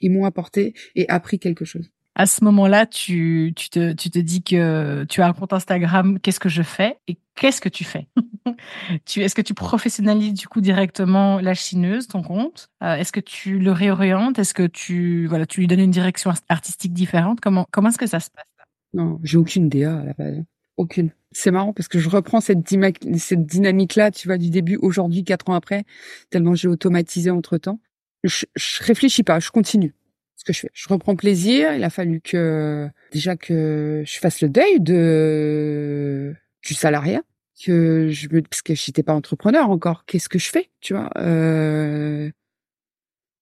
ils 0.00 0.10
m'ont 0.10 0.24
apporté 0.24 0.74
et 0.96 1.08
appris 1.08 1.38
quelque 1.38 1.64
chose 1.64 1.90
à 2.14 2.26
ce 2.26 2.44
moment-là, 2.44 2.86
tu, 2.86 3.52
tu, 3.56 3.70
te, 3.70 3.92
tu 3.92 4.10
te 4.10 4.18
dis 4.18 4.42
que 4.42 5.04
tu 5.04 5.22
as 5.22 5.26
un 5.26 5.32
compte 5.32 5.52
Instagram, 5.52 6.18
qu'est-ce 6.18 6.40
que 6.40 6.48
je 6.48 6.62
fais 6.62 6.98
et 7.08 7.16
qu'est-ce 7.34 7.60
que 7.60 7.68
tu 7.68 7.84
fais? 7.84 8.08
Tu, 9.04 9.20
Est-ce 9.20 9.34
que 9.34 9.42
tu 9.42 9.54
professionnalises 9.54 10.34
du 10.34 10.48
coup 10.48 10.60
directement 10.60 11.38
la 11.40 11.54
chineuse, 11.54 12.08
ton 12.08 12.22
compte? 12.22 12.68
Euh, 12.82 12.96
Est-ce 12.96 13.12
que 13.12 13.20
tu 13.20 13.58
le 13.58 13.70
réorientes? 13.70 14.38
Est-ce 14.38 14.54
que 14.54 14.66
tu, 14.66 15.26
voilà, 15.26 15.46
tu 15.46 15.60
lui 15.60 15.66
donnes 15.66 15.80
une 15.80 15.90
direction 15.90 16.32
artistique 16.48 16.92
différente? 16.92 17.40
Comment, 17.40 17.66
comment 17.70 17.90
est-ce 17.90 17.98
que 17.98 18.06
ça 18.06 18.18
se 18.18 18.30
passe? 18.30 18.44
Non, 18.92 19.20
j'ai 19.22 19.36
aucune 19.36 19.68
DA 19.68 19.98
à 19.98 20.04
la 20.04 20.14
base. 20.14 20.42
Aucune. 20.76 21.10
C'est 21.30 21.52
marrant 21.52 21.72
parce 21.72 21.86
que 21.86 21.98
je 21.98 22.08
reprends 22.08 22.40
cette, 22.40 22.62
dynamique-là, 22.62 24.10
tu 24.10 24.26
vois, 24.26 24.38
du 24.38 24.50
début, 24.50 24.76
aujourd'hui, 24.76 25.22
quatre 25.22 25.48
ans 25.48 25.54
après, 25.54 25.84
tellement 26.30 26.54
j'ai 26.54 26.68
automatisé 26.68 27.30
entre-temps. 27.30 27.78
Je, 28.24 28.46
je 28.56 28.82
réfléchis 28.82 29.22
pas, 29.22 29.38
je 29.38 29.50
continue 29.50 29.94
ce 30.40 30.44
que 30.44 30.52
je 30.54 30.60
fais. 30.60 30.70
Je 30.72 30.88
reprends 30.88 31.16
plaisir. 31.16 31.74
Il 31.74 31.84
a 31.84 31.90
fallu 31.90 32.20
que 32.22 32.88
déjà 33.12 33.36
que 33.36 34.02
je 34.06 34.18
fasse 34.18 34.40
le 34.40 34.48
deuil 34.48 34.80
de 34.80 36.34
du 36.62 36.74
salariat, 36.74 37.22
que 37.62 38.08
je 38.08 38.28
me 38.30 38.40
parce 38.40 38.62
que 38.62 38.74
j'étais 38.74 39.02
pas 39.02 39.12
entrepreneur 39.12 39.68
encore. 39.68 40.04
Qu'est-ce 40.06 40.30
que 40.30 40.38
je 40.38 40.48
fais, 40.48 40.70
tu 40.80 40.94
vois 40.94 41.10
euh, 41.18 42.30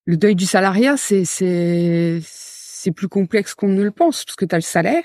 Le 0.07 0.17
deuil 0.17 0.35
du 0.35 0.45
salariat, 0.45 0.97
c'est 0.97 1.25
c'est 1.25 2.19
c'est 2.23 2.91
plus 2.93 3.09
complexe 3.09 3.55
qu'on 3.55 3.69
ne 3.69 3.83
le 3.83 3.93
pense 3.93 4.25
parce 4.25 4.37
que 4.37 4.45
tu 4.45 4.55
as 4.55 4.59
le 4.59 4.63
salaire 4.63 5.05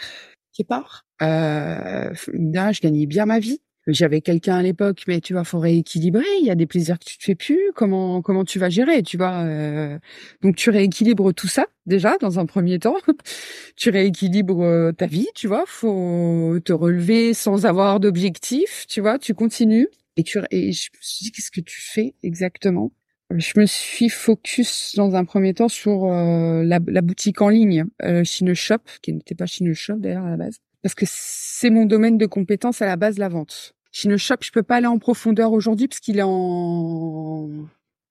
qui 0.52 0.64
part. 0.64 1.06
Euh, 1.22 2.12
là, 2.34 2.72
je 2.72 2.82
gagnais 2.82 3.06
bien 3.06 3.28
ma 3.28 3.40
vie. 3.40 3.62
J'avais 3.88 4.22
quelqu'un 4.22 4.56
à 4.56 4.64
l'époque, 4.64 5.04
mais 5.08 5.20
tu 5.20 5.34
vois, 5.34 5.44
faut 5.44 5.60
rééquilibrer. 5.60 6.24
Il 6.40 6.46
y 6.46 6.52
a 6.52 6.56
des 6.56 6.66
plaisirs 6.66 6.98
que 7.00 7.06
tu 7.06 7.18
te 7.18 7.24
fais 7.24 7.36
plus. 7.36 7.60
Comment 7.76 8.22
comment 8.22 8.46
tu 8.46 8.58
vas 8.60 8.70
gérer, 8.70 9.04
tu 9.04 9.18
vois 9.18 9.44
euh, 9.44 10.00
Donc 10.42 10.56
tu 10.56 10.70
rééquilibres 10.70 11.34
tout 11.34 11.48
ça 11.50 11.66
déjà 11.86 12.18
dans 12.20 12.40
un 12.40 12.46
premier 12.46 12.80
temps. 12.80 12.96
tu 13.76 13.90
rééquilibres 13.90 14.64
euh, 14.64 14.92
ta 14.94 15.06
vie, 15.06 15.28
tu 15.36 15.48
vois. 15.48 15.66
Faut 15.68 16.60
te 16.64 16.72
relever 16.74 17.34
sans 17.34 17.66
avoir 17.66 18.00
d'objectif, 18.00 18.86
tu 18.88 19.02
vois. 19.02 19.20
Tu 19.20 19.34
continues 19.34 19.90
et 20.16 20.24
tu 20.24 20.40
et 20.52 20.72
je 20.72 20.90
me 20.92 20.98
suis 21.02 21.26
dit 21.26 21.32
qu'est-ce 21.32 21.52
que 21.52 21.62
tu 21.62 21.82
fais 21.82 22.16
exactement? 22.24 22.92
Je 23.36 23.60
me 23.60 23.66
suis 23.66 24.10
focus 24.10 24.94
dans 24.96 25.16
un 25.16 25.26
premier 25.26 25.54
temps 25.54 25.68
sur 25.68 26.06
euh, 26.06 26.64
la, 26.64 26.80
boutique 26.80 27.42
en 27.42 27.50
ligne, 27.50 27.86
euh, 28.04 28.24
Chine 28.24 28.54
Shop, 28.54 28.78
qui 29.02 29.14
n'était 29.14 29.34
pas 29.34 29.48
Chine 29.48 29.74
Shop 29.74 29.96
d'ailleurs 29.96 30.26
à 30.26 30.30
la 30.30 30.38
base 30.38 30.60
parce 30.84 30.94
que 30.94 31.06
c'est 31.08 31.70
mon 31.70 31.86
domaine 31.86 32.18
de 32.18 32.26
compétence 32.26 32.82
à 32.82 32.86
la 32.86 32.98
base, 32.98 33.18
la 33.18 33.30
vente. 33.30 33.74
Chine 33.92 34.18
Shop, 34.18 34.36
je 34.42 34.52
peux 34.52 34.64
pas 34.64 34.76
aller 34.76 34.88
en 34.88 35.00
profondeur 35.00 35.54
aujourd'hui 35.54 35.88
parce 35.88 36.00
qu'il 36.00 36.20
est 36.20 36.24
en... 36.24 37.50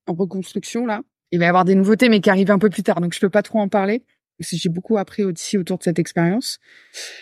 en 0.06 0.14
reconstruction 0.14 0.86
là. 0.86 1.02
Il 1.32 1.38
va 1.38 1.46
y 1.46 1.48
avoir 1.48 1.64
des 1.64 1.74
nouveautés, 1.74 2.08
mais 2.08 2.20
qui 2.20 2.30
arrivent 2.30 2.50
un 2.50 2.58
peu 2.58 2.70
plus 2.70 2.82
tard, 2.82 3.00
donc 3.00 3.14
je 3.14 3.20
peux 3.20 3.30
pas 3.30 3.42
trop 3.42 3.58
en 3.58 3.68
parler. 3.68 4.02
j'ai 4.38 4.68
beaucoup 4.68 4.98
appris 4.98 5.24
aussi 5.24 5.56
autour 5.56 5.78
de 5.78 5.82
cette 5.82 5.98
expérience. 5.98 6.58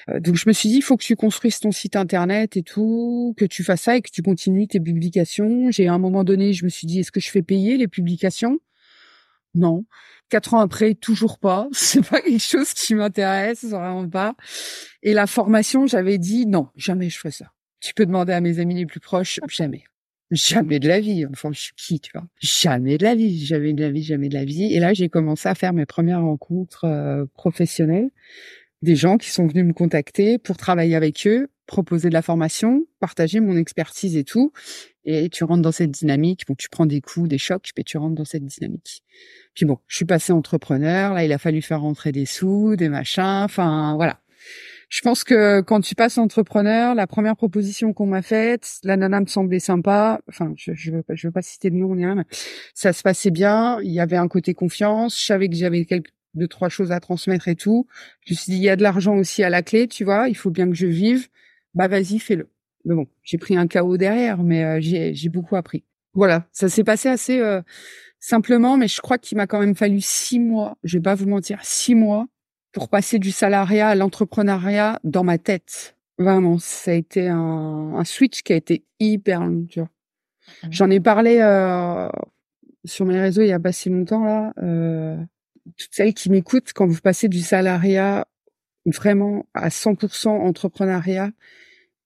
Euh, 0.09 0.19
donc 0.21 0.35
je 0.35 0.49
me 0.49 0.53
suis 0.53 0.69
dit, 0.69 0.77
il 0.77 0.83
faut 0.83 0.97
que 0.97 1.05
tu 1.05 1.17
construises 1.17 1.61
ton 1.61 1.73
site 1.73 1.97
internet 1.97 2.57
et 2.57 2.63
tout, 2.63 3.35
que 3.37 3.45
tu 3.45 3.63
fasses 3.65 3.83
ça 3.83 3.97
et 3.97 4.03
que 4.03 4.11
tu 4.11 4.23
continues 4.23 4.67
tes 4.67 4.81
publications. 4.81 5.71
J'ai 5.71 5.89
à 5.89 5.95
un 5.95 5.99
moment 5.99 6.25
donné, 6.25 6.53
je 6.53 6.65
me 6.65 6.71
suis 6.71 6.87
dit, 6.87 7.01
est-ce 7.01 7.13
que 7.13 7.21
je 7.21 7.31
fais 7.31 7.43
payer 7.43 7.77
les 7.77 7.89
publications? 7.89 8.59
Non. 9.55 9.85
Quatre 10.29 10.55
ans 10.55 10.61
après, 10.61 10.95
toujours 10.95 11.39
pas. 11.39 11.69
C'est 11.73 12.07
pas 12.07 12.21
quelque 12.21 12.43
chose 12.43 12.73
qui 12.73 12.95
m'intéresse, 12.95 13.65
vraiment 13.65 14.09
pas. 14.09 14.35
Et 15.03 15.13
la 15.13 15.27
formation, 15.27 15.87
j'avais 15.87 16.19
dit, 16.19 16.47
non, 16.47 16.69
jamais 16.77 17.11
je 17.11 17.19
ferai 17.19 17.33
ça. 17.33 17.47
Tu 17.81 17.95
peux 17.95 18.07
demander 18.07 18.33
à 18.33 18.41
mes 18.41 18.59
amis 18.59 18.75
les 18.75 18.87
plus 18.87 19.01
proches, 19.01 19.41
jamais. 19.49 19.85
Jamais 20.31 20.79
de 20.79 20.87
la 20.87 21.01
vie. 21.01 21.27
Enfin, 21.27 21.51
je 21.53 21.61
suis 21.61 21.75
qui, 21.75 22.01
tu 22.01 22.13
vois? 22.15 22.27
Jamais 22.41 22.99
de 22.99 23.05
la 23.05 23.15
vie. 23.15 23.45
Jamais 23.45 23.73
de 23.73 23.83
la 23.83 23.91
vie, 23.91 24.03
jamais 24.03 24.29
de 24.29 24.35
la 24.35 24.45
vie. 24.45 24.73
Et 24.73 24.79
là, 24.79 24.95
j'ai 24.95 25.09
commencé 25.09 25.49
à 25.49 25.55
faire 25.55 25.73
mes 25.73 25.87
premières 25.87 26.21
rencontres 26.21 26.85
euh, 26.85 27.25
professionnelles. 27.35 28.11
Des 28.83 28.97
gens 28.97 29.19
qui 29.19 29.31
sont 29.31 29.47
venus 29.47 29.65
me 29.65 29.73
contacter 29.73 30.39
pour 30.39 30.57
travailler 30.57 30.95
avec 30.95 31.27
eux, 31.27 31.49
proposer 31.71 32.09
de 32.09 32.15
la 32.15 32.21
formation, 32.21 32.85
partager 32.99 33.39
mon 33.39 33.57
expertise 33.57 34.17
et 34.17 34.25
tout. 34.25 34.53
Et 35.05 35.31
tu 35.31 35.45
rentres 35.45 35.63
dans 35.63 35.73
cette 35.73 35.93
dynamique. 35.93 36.43
Bon, 36.47 36.55
tu 36.55 36.69
prends 36.69 36.85
des 36.85 37.01
coups, 37.01 37.29
des 37.29 37.39
chocs, 37.39 37.71
mais 37.79 37.85
tu 37.85 37.97
rentres 37.97 38.17
dans 38.17 38.25
cette 38.25 38.45
dynamique. 38.45 39.03
Puis 39.55 39.67
bon, 39.67 39.79
je 39.87 39.97
suis 39.97 40.05
passé 40.05 40.33
entrepreneur. 40.33 41.15
Là, 41.15 41.25
il 41.25 41.33
a 41.33 41.39
fallu 41.39 41.63
faire 41.63 41.81
rentrer 41.81 42.11
des 42.11 42.27
sous, 42.27 42.75
des 42.77 42.89
machins. 42.89 43.45
Enfin, 43.45 43.95
voilà. 43.95 44.21
Je 44.89 45.01
pense 45.03 45.23
que 45.23 45.61
quand 45.61 45.81
tu 45.81 45.95
passes 45.95 46.19
entrepreneur, 46.19 46.97
la 46.97 47.07
première 47.07 47.37
proposition 47.37 47.93
qu'on 47.93 48.07
m'a 48.07 48.23
faite, 48.23 48.81
la 48.83 48.97
nana 48.97 49.21
me 49.21 49.27
semblait 49.27 49.61
sympa. 49.61 50.21
Enfin, 50.29 50.53
je, 50.57 50.73
je 50.75 50.91
veux 50.91 51.05
pas, 51.05 51.15
veux 51.23 51.31
pas 51.31 51.43
citer 51.43 51.71
le 51.71 51.77
nom 51.77 51.95
ni 51.95 52.05
rien, 52.05 52.17
mais 52.17 52.25
ça 52.75 52.93
se 52.93 53.03
passait 53.03 53.31
bien. 53.31 53.81
Il 53.83 53.93
y 53.93 54.01
avait 54.01 54.17
un 54.17 54.27
côté 54.27 54.55
confiance. 54.55 55.17
Je 55.17 55.25
savais 55.25 55.49
que 55.49 55.55
j'avais 55.55 55.85
quelques 55.85 56.11
deux 56.35 56.49
trois 56.49 56.69
choses 56.69 56.91
à 56.93 57.01
transmettre 57.01 57.47
et 57.49 57.57
tout. 57.57 57.87
Je 58.27 58.35
me 58.35 58.37
suis 58.37 58.53
dit, 58.53 58.59
il 58.59 58.65
y 58.65 58.69
a 58.69 58.77
de 58.77 58.83
l'argent 58.83 59.17
aussi 59.17 59.45
à 59.45 59.51
la 59.51 59.63
clé, 59.63 59.87
tu 59.87 60.05
vois. 60.05 60.29
Il 60.29 60.37
faut 60.37 60.51
bien 60.51 60.69
que 60.69 60.75
je 60.75 60.87
vive. 60.87 61.29
Bah 61.75 61.89
vas-y, 61.89 62.19
fais-le. 62.19 62.49
Mais 62.85 62.95
bon, 62.95 63.07
j'ai 63.23 63.39
pris 63.39 63.57
un 63.57 63.67
chaos 63.67 63.97
derrière, 63.97 64.43
mais 64.43 64.65
euh, 64.65 64.79
j'ai 64.81 65.15
j'ai 65.15 65.29
beaucoup 65.29 65.57
appris. 65.57 65.85
Voilà, 66.15 66.47
ça 66.53 66.69
s'est 66.69 66.85
passé 66.85 67.09
assez 67.09 67.41
euh, 67.41 67.63
simplement, 68.19 68.77
mais 68.77 68.89
je 68.89 69.01
crois 69.01 69.19
qu'il 69.19 69.37
m'a 69.39 69.47
quand 69.47 69.61
même 69.61 69.77
fallu 69.77 70.01
six 70.01 70.41
mois. 70.41 70.77
Je 70.83 70.99
vais 70.99 71.03
pas 71.03 71.15
vous 71.15 71.29
mentir, 71.29 71.59
six 71.63 71.95
mois 71.95 72.27
pour 72.73 72.89
passer 72.89 73.19
du 73.19 73.31
salariat 73.31 73.89
à 73.89 73.95
l'entrepreneuriat 73.95 75.01
dans 75.05 75.25
ma 75.25 75.39
tête. 75.39 75.97
Vraiment, 76.19 76.59
ça 76.59 76.91
a 76.93 76.95
été 76.95 77.29
un, 77.29 77.95
un 77.97 78.05
switch 78.05 78.43
qui 78.43 78.53
a 78.53 78.57
été 78.57 78.85
hyper 78.99 79.45
long, 79.45 79.65
tu 79.67 79.81
vois. 79.81 79.89
Mmh. 80.63 80.69
J'en 80.71 80.91
ai 80.91 81.01
parlé 81.01 81.39
euh, 81.41 82.09
sur 82.85 83.07
mes 83.07 83.21
réseaux 83.21 83.43
il 83.43 83.49
y 83.49 83.53
a 83.53 83.61
pas 83.61 83.73
si 83.73 83.89
longtemps 83.89 84.25
là. 84.25 84.53
Euh, 84.63 85.17
toutes 85.77 85.93
celles 85.93 86.15
qui 86.15 86.31
m'écoutent, 86.31 86.73
quand 86.75 86.87
vous 86.87 87.01
passez 87.01 87.29
du 87.29 87.41
salariat 87.41 88.27
vraiment 88.87 89.47
à 89.55 89.69
100% 89.69 90.29
entrepreneuriat, 90.29 91.31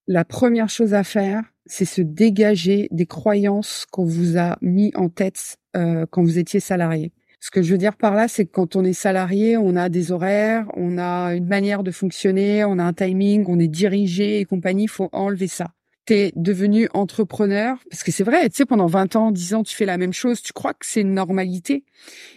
la 0.07 0.25
première 0.25 0.69
chose 0.69 0.95
à 0.95 1.04
faire, 1.04 1.43
c'est 1.66 1.85
se 1.85 2.02
dégager 2.02 2.88
des 2.90 3.07
croyances 3.07 3.87
qu'on 3.90 4.04
vous 4.04 4.37
a 4.37 4.59
mis 4.61 4.93
en 4.95 5.09
tête 5.09 5.57
euh, 5.76 6.07
quand 6.11 6.23
vous 6.23 6.38
étiez 6.38 6.61
salarié. 6.61 7.12
Ce 7.40 7.50
que 7.50 7.62
je 7.62 7.73
veux 7.73 7.78
dire 7.78 7.97
par 7.97 8.14
là, 8.14 8.26
c'est 8.26 8.47
que 8.47 8.52
quand 8.52 8.75
on 8.75 8.85
est 8.85 8.95
salarié, 8.95 9.59
on 9.59 9.76
a 9.76 9.90
des 9.90 10.12
horaires, 10.12 10.66
on 10.76 10.97
a 10.97 11.35
une 11.35 11.47
manière 11.47 11.83
de 11.83 11.90
fonctionner, 11.90 12.64
on 12.64 12.78
a 12.78 12.85
un 12.85 12.95
timing, 12.95 13.45
on 13.49 13.59
est 13.59 13.69
dirigé 13.69 14.40
et 14.40 14.45
compagnie. 14.47 14.85
Il 14.85 14.88
faut 14.88 15.11
enlever 15.12 15.47
ça. 15.47 15.73
T'es 16.07 16.33
devenu 16.37 16.88
entrepreneur 16.95 17.78
parce 17.90 18.02
que 18.02 18.12
c'est 18.12 18.25
vrai, 18.25 18.49
tu 18.49 18.57
sais, 18.57 18.66
pendant 18.66 18.87
20 18.87 19.16
ans, 19.16 19.31
10 19.31 19.54
ans, 19.54 19.62
tu 19.62 19.76
fais 19.76 19.85
la 19.87 19.99
même 19.99 20.12
chose, 20.12 20.43
tu 20.43 20.54
crois 20.54 20.73
que 20.73 20.87
c'est 20.87 21.02
une 21.02 21.12
normalité. 21.12 21.85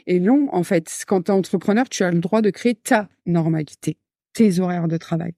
Et 0.07 0.19
non, 0.19 0.49
en 0.51 0.63
fait, 0.63 0.89
quand 1.07 1.23
tu 1.23 1.31
es 1.31 1.33
entrepreneur, 1.33 1.87
tu 1.89 2.03
as 2.03 2.11
le 2.11 2.19
droit 2.19 2.41
de 2.41 2.49
créer 2.49 2.75
ta 2.75 3.07
normalité, 3.25 3.97
tes 4.37 4.59
horaires 4.59 4.87
de 4.87 4.97
travail. 4.97 5.33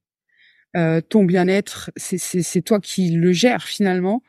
Euh, 0.78 1.02
ton 1.02 1.24
bien-être, 1.24 1.90
c'est 1.96 2.62
toi 2.62 2.80
qui 2.80 3.10
le 3.10 3.32
gères 3.32 3.64
finalement. 3.64 4.22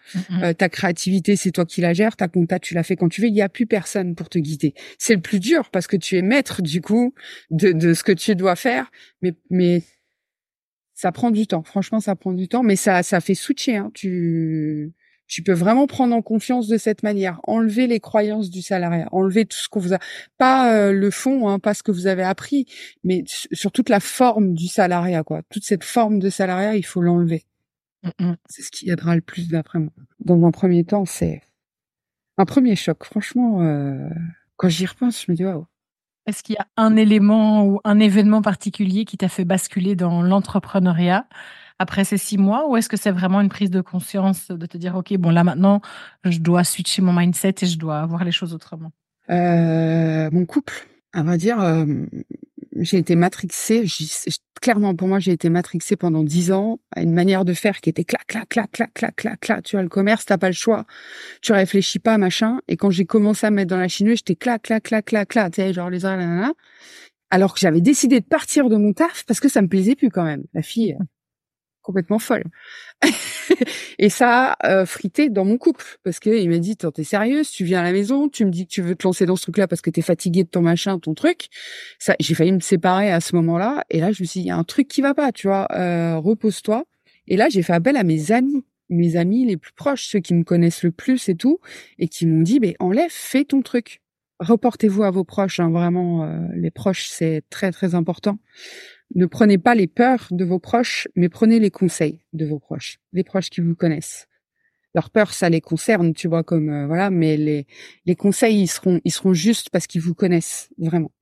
Euh, 0.42 0.54
ta 0.54 0.70
créativité, 0.70 1.36
c'est 1.36 1.50
toi 1.50 1.66
qui 1.66 1.82
la 1.82 1.92
gères. 1.92 2.16
Ta 2.16 2.28
compta, 2.28 2.58
tu 2.58 2.72
la 2.72 2.82
fais 2.82 2.96
quand 2.96 3.08
tu 3.08 3.20
veux. 3.20 3.26
Il 3.26 3.34
n'y 3.34 3.42
a 3.42 3.50
plus 3.50 3.66
personne 3.66 4.14
pour 4.14 4.30
te 4.30 4.38
guider. 4.38 4.72
C'est 4.98 5.14
le 5.14 5.20
plus 5.20 5.38
dur 5.38 5.68
parce 5.70 5.86
que 5.86 5.96
tu 5.98 6.16
es 6.16 6.22
maître 6.22 6.62
du 6.62 6.80
coup 6.80 7.14
de, 7.50 7.72
de 7.72 7.92
ce 7.92 8.02
que 8.02 8.12
tu 8.12 8.34
dois 8.36 8.56
faire. 8.56 8.90
Mais, 9.20 9.34
mais 9.50 9.82
ça 10.94 11.12
prend 11.12 11.30
du 11.30 11.46
temps. 11.46 11.62
Franchement, 11.62 12.00
ça 12.00 12.16
prend 12.16 12.32
du 12.32 12.48
temps. 12.48 12.62
Mais 12.62 12.76
ça, 12.76 13.02
ça 13.02 13.20
fait 13.20 13.34
switcher. 13.34 13.76
Hein. 13.76 13.90
Tu 13.92 14.92
tu 15.30 15.44
peux 15.44 15.52
vraiment 15.52 15.86
prendre 15.86 16.14
en 16.14 16.22
confiance 16.22 16.66
de 16.66 16.76
cette 16.76 17.04
manière, 17.04 17.40
enlever 17.44 17.86
les 17.86 18.00
croyances 18.00 18.50
du 18.50 18.62
salariat, 18.62 19.08
enlever 19.12 19.46
tout 19.46 19.56
ce 19.56 19.68
qu'on 19.68 19.78
vous 19.78 19.94
a, 19.94 19.98
pas 20.38 20.74
euh, 20.74 20.92
le 20.92 21.10
fond, 21.12 21.48
hein, 21.48 21.60
pas 21.60 21.72
ce 21.72 21.84
que 21.84 21.92
vous 21.92 22.08
avez 22.08 22.24
appris, 22.24 22.66
mais 23.04 23.22
sur 23.26 23.70
toute 23.70 23.88
la 23.88 24.00
forme 24.00 24.54
du 24.54 24.66
salariat, 24.66 25.22
quoi. 25.22 25.42
Toute 25.48 25.64
cette 25.64 25.84
forme 25.84 26.18
de 26.18 26.30
salariat, 26.30 26.74
il 26.74 26.84
faut 26.84 27.00
l'enlever. 27.00 27.44
C'est 28.48 28.62
ce 28.62 28.70
qui 28.72 28.90
aidera 28.90 29.14
le 29.14 29.20
plus 29.20 29.48
d'après 29.48 29.78
moi. 29.78 29.92
Dans 30.18 30.42
un 30.44 30.50
premier 30.50 30.84
temps, 30.84 31.04
c'est 31.04 31.42
un 32.36 32.44
premier 32.44 32.74
choc. 32.74 33.04
Franchement, 33.04 33.62
euh, 33.62 34.08
quand 34.56 34.68
j'y 34.68 34.86
repense, 34.86 35.24
je 35.24 35.30
me 35.30 35.36
dis 35.36 35.44
waouh. 35.44 35.66
Est-ce 36.26 36.42
qu'il 36.42 36.56
y 36.56 36.58
a 36.58 36.66
un 36.76 36.96
élément 36.96 37.64
ou 37.66 37.80
un 37.84 38.00
événement 38.00 38.42
particulier 38.42 39.04
qui 39.04 39.16
t'a 39.16 39.28
fait 39.28 39.44
basculer 39.44 39.94
dans 39.94 40.22
l'entrepreneuriat? 40.22 41.26
Après 41.80 42.04
ces 42.04 42.18
six 42.18 42.36
mois 42.36 42.68
ou 42.68 42.76
est-ce 42.76 42.90
que 42.90 42.98
c'est 42.98 43.10
vraiment 43.10 43.40
une 43.40 43.48
prise 43.48 43.70
de 43.70 43.80
conscience 43.80 44.48
de 44.48 44.66
te 44.66 44.76
dire, 44.76 44.94
OK, 44.96 45.16
bon, 45.16 45.30
là 45.30 45.44
maintenant, 45.44 45.80
je 46.24 46.38
dois 46.38 46.62
switcher 46.62 47.00
mon 47.00 47.14
mindset 47.14 47.54
et 47.62 47.66
je 47.66 47.78
dois 47.78 48.04
voir 48.04 48.22
les 48.22 48.32
choses 48.32 48.52
autrement? 48.52 48.92
Euh, 49.30 50.28
Mon 50.30 50.44
couple, 50.44 50.86
à 51.14 51.22
vrai 51.22 51.38
dire, 51.38 51.58
euh, 51.58 51.86
j'ai 52.76 52.98
été 52.98 53.16
matrixée. 53.16 53.86
Clairement, 54.60 54.94
pour 54.94 55.08
moi, 55.08 55.20
j'ai 55.20 55.32
été 55.32 55.48
matrixée 55.48 55.96
pendant 55.96 56.22
dix 56.22 56.52
ans 56.52 56.80
à 56.94 57.00
une 57.00 57.14
manière 57.14 57.46
de 57.46 57.54
faire 57.54 57.80
qui 57.80 57.88
était 57.88 58.04
clac, 58.04 58.26
clac, 58.26 58.46
clac, 58.50 58.70
clac, 58.70 58.92
clac, 58.92 59.16
clac, 59.16 59.40
clac. 59.40 59.62
Tu 59.64 59.76
vois, 59.76 59.82
le 59.82 59.88
commerce, 59.88 60.26
t'as 60.26 60.36
pas 60.36 60.48
le 60.48 60.54
choix. 60.54 60.84
Tu 61.40 61.52
réfléchis 61.52 61.98
pas, 61.98 62.18
machin. 62.18 62.60
Et 62.68 62.76
quand 62.76 62.90
j'ai 62.90 63.06
commencé 63.06 63.46
à 63.46 63.50
mettre 63.50 63.70
dans 63.70 63.78
la 63.78 63.88
chineuse, 63.88 64.18
j'étais 64.18 64.36
clac, 64.36 64.62
clac, 64.64 64.82
clac, 64.82 65.06
clac, 65.06 65.28
clac. 65.28 65.52
Tu 65.54 65.62
sais, 65.62 65.72
genre 65.72 65.88
les 65.88 66.00
là, 66.00 66.52
Alors 67.30 67.54
que 67.54 67.60
j'avais 67.60 67.80
décidé 67.80 68.20
de 68.20 68.26
partir 68.26 68.68
de 68.68 68.76
mon 68.76 68.92
taf 68.92 69.24
parce 69.24 69.40
que 69.40 69.48
ça 69.48 69.62
me 69.62 69.68
plaisait 69.68 69.96
plus 69.96 70.10
quand 70.10 70.24
même. 70.24 70.44
La 70.52 70.60
fille, 70.60 70.98
complètement 71.90 72.20
folle. 72.20 72.44
et 73.98 74.08
ça 74.08 74.52
a 74.52 74.70
euh, 74.70 74.86
frité 74.86 75.28
dans 75.28 75.44
mon 75.44 75.58
couple 75.58 75.84
parce 76.04 76.20
que 76.20 76.30
il 76.30 76.48
m'a 76.48 76.58
dit 76.58 76.76
t'es 76.76 77.04
sérieuse, 77.04 77.50
tu 77.50 77.64
viens 77.64 77.80
à 77.80 77.82
la 77.82 77.90
maison, 77.90 78.28
tu 78.28 78.44
me 78.44 78.50
dis 78.50 78.66
que 78.66 78.72
tu 78.72 78.80
veux 78.80 78.94
te 78.94 79.06
lancer 79.06 79.26
dans 79.26 79.34
ce 79.34 79.42
truc-là 79.42 79.66
parce 79.66 79.80
que 79.80 79.90
t'es 79.90 80.02
fatigué 80.02 80.44
de 80.44 80.48
ton 80.48 80.62
machin, 80.62 81.00
ton 81.00 81.14
truc? 81.14 81.48
Ça, 81.98 82.14
j'ai 82.20 82.34
failli 82.34 82.52
me 82.52 82.60
séparer 82.60 83.10
à 83.10 83.20
ce 83.20 83.34
moment-là 83.34 83.84
et 83.90 83.98
là 83.98 84.12
je 84.12 84.22
me 84.22 84.26
suis 84.26 84.40
dit 84.40 84.46
il 84.46 84.48
y 84.48 84.52
a 84.52 84.56
un 84.56 84.64
truc 84.64 84.86
qui 84.86 85.00
va 85.00 85.14
pas, 85.14 85.32
tu 85.32 85.48
vois, 85.48 85.66
euh, 85.72 86.16
repose-toi. 86.18 86.84
Et 87.26 87.36
là 87.36 87.48
j'ai 87.48 87.62
fait 87.62 87.72
appel 87.72 87.96
à 87.96 88.04
mes 88.04 88.30
amis, 88.30 88.64
mes 88.88 89.16
amis 89.16 89.46
les 89.46 89.56
plus 89.56 89.72
proches, 89.72 90.06
ceux 90.06 90.20
qui 90.20 90.34
me 90.34 90.44
connaissent 90.44 90.84
le 90.84 90.92
plus 90.92 91.28
et 91.28 91.34
tout, 91.34 91.58
et 91.98 92.06
qui 92.06 92.26
m'ont 92.26 92.42
dit 92.42 92.60
ben 92.60 92.74
enlève, 92.78 93.10
fais 93.10 93.44
ton 93.44 93.62
truc. 93.62 94.00
Reportez-vous 94.40 95.02
à 95.02 95.10
vos 95.10 95.24
proches, 95.24 95.60
hein, 95.60 95.70
vraiment 95.70 96.24
euh, 96.24 96.40
les 96.54 96.70
proches 96.70 97.06
c'est 97.08 97.42
très 97.50 97.70
très 97.72 97.94
important. 97.94 98.38
Ne 99.14 99.26
prenez 99.26 99.58
pas 99.58 99.74
les 99.74 99.86
peurs 99.86 100.28
de 100.30 100.44
vos 100.44 100.58
proches, 100.58 101.08
mais 101.14 101.28
prenez 101.28 101.60
les 101.60 101.70
conseils 101.70 102.20
de 102.32 102.46
vos 102.46 102.58
proches, 102.58 103.00
les 103.12 103.22
proches 103.22 103.50
qui 103.50 103.60
vous 103.60 103.74
connaissent. 103.74 104.28
Leurs 104.94 105.10
peurs, 105.10 105.32
ça 105.34 105.48
les 105.50 105.60
concerne, 105.60 106.14
tu 106.14 106.26
vois, 106.26 106.42
comme 106.42 106.70
euh, 106.70 106.86
voilà, 106.86 107.10
mais 107.10 107.36
les 107.36 107.66
les 108.06 108.16
conseils, 108.16 108.62
ils 108.62 108.68
seront 108.68 109.00
ils 109.04 109.12
seront 109.12 109.34
justes 109.34 109.70
parce 109.70 109.86
qu'ils 109.86 110.00
vous 110.00 110.14
connaissent 110.14 110.70
vraiment. 110.78 111.12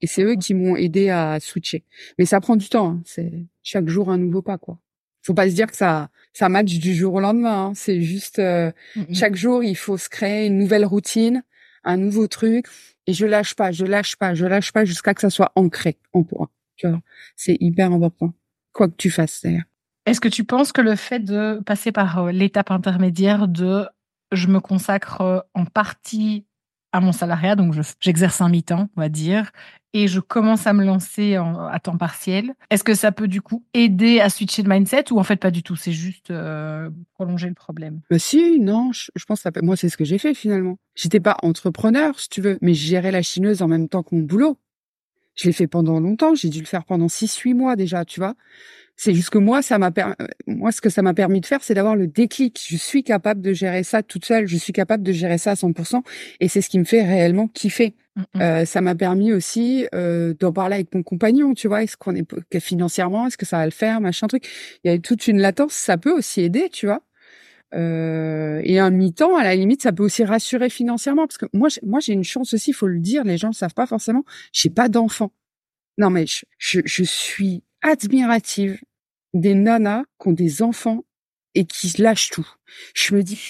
Et 0.00 0.06
c'est 0.06 0.22
eux 0.22 0.36
qui 0.36 0.54
m'ont 0.54 0.76
aidé 0.76 1.10
à 1.10 1.38
switcher. 1.40 1.84
Mais 2.18 2.26
ça 2.26 2.40
prend 2.40 2.56
du 2.56 2.68
temps. 2.68 2.90
Hein. 2.90 3.02
C'est 3.04 3.46
chaque 3.62 3.88
jour 3.88 4.10
un 4.10 4.18
nouveau 4.18 4.42
pas, 4.42 4.58
quoi. 4.58 4.78
Faut 5.22 5.34
pas 5.34 5.48
se 5.48 5.54
dire 5.54 5.70
que 5.70 5.76
ça 5.76 6.10
ça 6.32 6.48
match 6.48 6.78
du 6.78 6.94
jour 6.94 7.14
au 7.14 7.20
lendemain. 7.20 7.66
Hein. 7.66 7.72
C'est 7.74 8.00
juste 8.00 8.38
euh, 8.38 8.72
chaque 9.12 9.36
jour, 9.36 9.64
il 9.64 9.76
faut 9.76 9.96
se 9.96 10.08
créer 10.08 10.46
une 10.46 10.58
nouvelle 10.58 10.84
routine, 10.84 11.42
un 11.84 11.96
nouveau 11.96 12.26
truc. 12.26 12.66
Et 13.06 13.12
je 13.12 13.26
lâche 13.26 13.54
pas, 13.54 13.70
je 13.72 13.84
lâche 13.84 14.16
pas, 14.16 14.34
je 14.34 14.46
lâche 14.46 14.72
pas 14.72 14.84
jusqu'à 14.84 15.14
que 15.14 15.20
ça 15.20 15.30
soit 15.30 15.52
ancré 15.56 15.98
en 16.12 16.22
toi. 16.22 16.50
Tu 16.76 16.88
vois, 16.88 17.00
c'est 17.36 17.56
hyper 17.60 17.92
important, 17.92 18.32
quoi 18.72 18.88
que 18.88 18.96
tu 18.96 19.10
fasses 19.10 19.42
d'ailleurs. 19.42 19.64
Est-ce 20.06 20.20
que 20.20 20.28
tu 20.28 20.44
penses 20.44 20.72
que 20.72 20.80
le 20.80 20.96
fait 20.96 21.20
de 21.20 21.60
passer 21.64 21.92
par 21.92 22.18
euh, 22.18 22.32
l'étape 22.32 22.70
intermédiaire 22.70 23.48
de 23.48 23.86
je 24.32 24.48
me 24.48 24.60
consacre 24.60 25.20
euh, 25.20 25.40
en 25.54 25.64
partie 25.64 26.46
à 26.92 27.00
mon 27.00 27.12
salariat, 27.12 27.56
donc 27.56 27.74
j'exerce 28.00 28.40
un 28.40 28.48
mi-temps, 28.48 28.88
on 28.96 29.00
va 29.00 29.08
dire, 29.08 29.50
et 29.94 30.08
je 30.08 30.20
commence 30.20 30.66
à 30.66 30.72
me 30.72 30.84
lancer 30.84 31.36
à 31.36 31.78
temps 31.78 31.96
partiel. 31.96 32.52
Est-ce 32.68 32.84
que 32.84 32.94
ça 32.94 33.12
peut 33.12 33.28
du 33.28 33.40
coup 33.40 33.64
aider 33.72 34.20
à 34.20 34.28
switcher 34.28 34.62
de 34.64 34.68
mindset 34.68 35.12
ou 35.12 35.18
en 35.18 35.22
fait 35.22 35.36
pas 35.36 35.52
du 35.52 35.62
tout? 35.62 35.76
C'est 35.76 35.92
juste 35.92 36.30
euh, 36.30 36.90
prolonger 37.14 37.48
le 37.48 37.54
problème. 37.54 38.00
Bah 38.10 38.18
si, 38.18 38.58
non, 38.60 38.90
je, 38.92 39.24
pense 39.24 39.42
que 39.42 39.50
ça 39.54 39.62
moi 39.62 39.76
c'est 39.76 39.88
ce 39.88 39.96
que 39.96 40.04
j'ai 40.04 40.18
fait 40.18 40.34
finalement. 40.34 40.76
J'étais 40.96 41.20
pas 41.20 41.36
entrepreneur, 41.42 42.18
si 42.18 42.28
tu 42.28 42.40
veux, 42.40 42.58
mais 42.60 42.74
je 42.74 42.86
gérais 42.86 43.12
la 43.12 43.22
chineuse 43.22 43.62
en 43.62 43.68
même 43.68 43.88
temps 43.88 44.02
que 44.02 44.14
mon 44.14 44.22
boulot. 44.22 44.58
Je 45.36 45.46
l'ai 45.46 45.52
fait 45.52 45.66
pendant 45.66 45.98
longtemps, 46.00 46.34
j'ai 46.34 46.48
dû 46.48 46.60
le 46.60 46.66
faire 46.66 46.84
pendant 46.84 47.06
6-8 47.06 47.54
mois 47.54 47.76
déjà, 47.76 48.04
tu 48.04 48.20
vois. 48.20 48.34
C'est 48.96 49.14
juste 49.14 49.30
que 49.30 49.38
moi, 49.38 49.62
ça 49.62 49.78
m'a 49.78 49.90
moi 50.46 50.70
ce 50.70 50.80
que 50.80 50.88
ça 50.88 51.02
m'a 51.02 51.14
permis 51.14 51.40
de 51.40 51.46
faire, 51.46 51.62
c'est 51.62 51.74
d'avoir 51.74 51.96
le 51.96 52.06
déclic. 52.06 52.64
Je 52.68 52.76
suis 52.76 53.02
capable 53.02 53.40
de 53.40 53.52
gérer 53.52 53.82
ça 53.82 54.02
toute 54.04 54.24
seule. 54.24 54.46
Je 54.46 54.56
suis 54.56 54.72
capable 54.72 55.02
de 55.02 55.12
gérer 55.12 55.38
ça 55.38 55.52
à 55.52 55.54
100%, 55.54 56.02
et 56.40 56.48
c'est 56.48 56.60
ce 56.60 56.68
qui 56.68 56.78
me 56.78 56.84
fait 56.84 57.02
réellement 57.02 57.48
kiffer. 57.48 57.94
Mmh, 58.16 58.22
mmh. 58.34 58.40
Euh, 58.40 58.64
ça 58.64 58.80
m'a 58.80 58.94
permis 58.94 59.32
aussi 59.32 59.86
euh, 59.94 60.34
d'en 60.38 60.52
parler 60.52 60.76
avec 60.76 60.94
mon 60.94 61.02
compagnon. 61.02 61.54
Tu 61.54 61.68
vois, 61.68 61.82
est-ce 61.82 61.96
qu'on 61.96 62.14
est 62.14 62.60
financièrement, 62.60 63.26
est-ce 63.26 63.36
que 63.36 63.46
ça 63.46 63.58
va 63.58 63.64
le 63.64 63.70
faire, 63.72 64.00
machin 64.00 64.26
truc. 64.26 64.48
Il 64.84 64.90
y 64.90 64.94
a 64.94 64.98
toute 64.98 65.26
une 65.26 65.38
latence. 65.38 65.74
Ça 65.74 65.98
peut 65.98 66.12
aussi 66.12 66.42
aider, 66.42 66.68
tu 66.70 66.86
vois. 66.86 67.02
Euh, 67.74 68.60
et 68.64 68.78
un 68.78 68.90
mi-temps, 68.90 69.36
à 69.36 69.42
la 69.42 69.56
limite, 69.56 69.82
ça 69.82 69.92
peut 69.92 70.04
aussi 70.04 70.24
rassurer 70.24 70.70
financièrement, 70.70 71.26
parce 71.26 71.38
que 71.38 71.46
moi, 71.52 71.68
moi, 71.82 72.00
j'ai 72.00 72.12
une 72.12 72.24
chance 72.24 72.54
aussi, 72.54 72.70
il 72.70 72.74
faut 72.74 72.86
le 72.86 73.00
dire. 73.00 73.24
Les 73.24 73.38
gens 73.38 73.48
ne 73.48 73.54
savent 73.54 73.74
pas 73.74 73.86
forcément. 73.86 74.24
J'ai 74.52 74.70
pas 74.70 74.88
d'enfants. 74.88 75.32
Non, 75.98 76.10
mais 76.10 76.26
je, 76.26 76.44
je, 76.58 76.80
je 76.84 77.02
suis 77.04 77.62
admirative 77.82 78.80
des 79.34 79.54
nanas 79.54 80.04
qui 80.20 80.28
ont 80.28 80.32
des 80.32 80.62
enfants 80.62 81.04
et 81.54 81.64
qui 81.64 81.92
lâchent 82.00 82.30
tout. 82.30 82.48
Je 82.94 83.14
me 83.14 83.22
dis, 83.22 83.40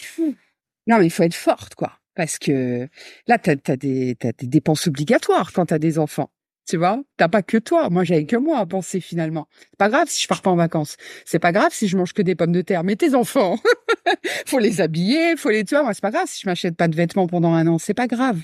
non 0.86 0.98
mais 0.98 1.06
il 1.06 1.10
faut 1.10 1.22
être 1.22 1.34
forte 1.34 1.74
quoi, 1.74 1.98
parce 2.14 2.38
que 2.38 2.88
là 3.26 3.38
t'as 3.38 3.54
as 3.66 3.76
des 3.76 4.16
t'as 4.18 4.32
des 4.32 4.46
dépenses 4.46 4.86
obligatoires 4.86 5.52
quand 5.52 5.66
t'as 5.66 5.78
des 5.78 5.98
enfants. 5.98 6.30
Tu 6.66 6.78
vois, 6.78 7.02
t'as 7.18 7.28
pas 7.28 7.42
que 7.42 7.58
toi. 7.58 7.90
Moi, 7.90 8.04
j'avais 8.04 8.24
que 8.24 8.36
moi 8.36 8.58
à 8.58 8.64
penser 8.64 8.98
finalement. 9.00 9.48
C'est 9.70 9.76
pas 9.76 9.90
grave 9.90 10.08
si 10.08 10.22
je 10.22 10.28
pars 10.28 10.40
pas 10.40 10.50
en 10.50 10.56
vacances. 10.56 10.96
C'est 11.26 11.38
pas 11.38 11.52
grave 11.52 11.72
si 11.72 11.88
je 11.88 11.96
mange 11.96 12.14
que 12.14 12.22
des 12.22 12.34
pommes 12.34 12.52
de 12.52 12.62
terre. 12.62 12.84
Mais 12.84 12.96
tes 12.96 13.14
enfants, 13.14 13.58
faut 14.46 14.58
les 14.58 14.80
habiller, 14.80 15.36
faut 15.36 15.50
les. 15.50 15.64
Tu 15.64 15.74
vois, 15.74 15.84
moi, 15.84 15.92
c'est 15.92 16.00
pas 16.00 16.10
grave 16.10 16.24
si 16.26 16.40
je 16.42 16.48
m'achète 16.48 16.74
pas 16.74 16.88
de 16.88 16.96
vêtements 16.96 17.26
pendant 17.26 17.52
un 17.52 17.66
an. 17.66 17.78
C'est 17.78 17.92
pas 17.92 18.06
grave. 18.06 18.40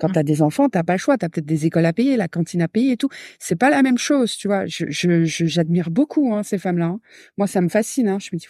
Quand 0.00 0.08
mmh. 0.08 0.12
tu 0.12 0.18
as 0.18 0.22
des 0.22 0.40
enfants, 0.40 0.68
t'as 0.68 0.84
pas 0.84 0.94
le 0.94 0.98
choix. 0.98 1.18
T'as 1.18 1.28
peut-être 1.28 1.46
des 1.46 1.66
écoles 1.66 1.86
à 1.86 1.92
payer, 1.92 2.16
la 2.16 2.28
cantine 2.28 2.62
à 2.62 2.68
payer 2.68 2.92
et 2.92 2.96
tout. 2.96 3.08
C'est 3.40 3.56
pas 3.56 3.70
la 3.70 3.82
même 3.82 3.98
chose, 3.98 4.36
tu 4.36 4.46
vois. 4.46 4.66
Je, 4.66 4.86
j'admire 5.24 5.90
beaucoup 5.90 6.32
hein, 6.34 6.44
ces 6.44 6.58
femmes-là. 6.58 6.86
Hein. 6.86 7.00
Moi, 7.38 7.48
ça 7.48 7.60
me 7.60 7.68
fascine. 7.68 8.08
Hein. 8.08 8.18
Je 8.20 8.30
me 8.32 8.38
dis. 8.38 8.46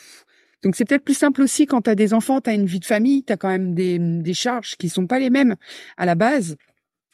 Donc 0.62 0.76
c'est 0.76 0.84
peut-être 0.84 1.04
plus 1.04 1.16
simple 1.16 1.42
aussi 1.42 1.66
quand 1.66 1.82
tu 1.82 1.90
as 1.90 1.94
des 1.94 2.14
enfants, 2.14 2.40
tu 2.40 2.50
as 2.50 2.54
une 2.54 2.66
vie 2.66 2.80
de 2.80 2.84
famille, 2.84 3.24
tu 3.24 3.32
as 3.32 3.36
quand 3.36 3.48
même 3.48 3.74
des, 3.74 3.98
des 3.98 4.34
charges 4.34 4.76
qui 4.76 4.88
sont 4.88 5.06
pas 5.06 5.18
les 5.18 5.30
mêmes 5.30 5.56
à 5.96 6.06
la 6.06 6.14
base. 6.14 6.56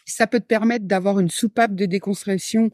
Ça 0.06 0.26
peut 0.26 0.40
te 0.40 0.46
permettre 0.46 0.86
d'avoir 0.86 1.18
une 1.20 1.30
soupape 1.30 1.74
de 1.74 1.86
déconstruction 1.86 2.70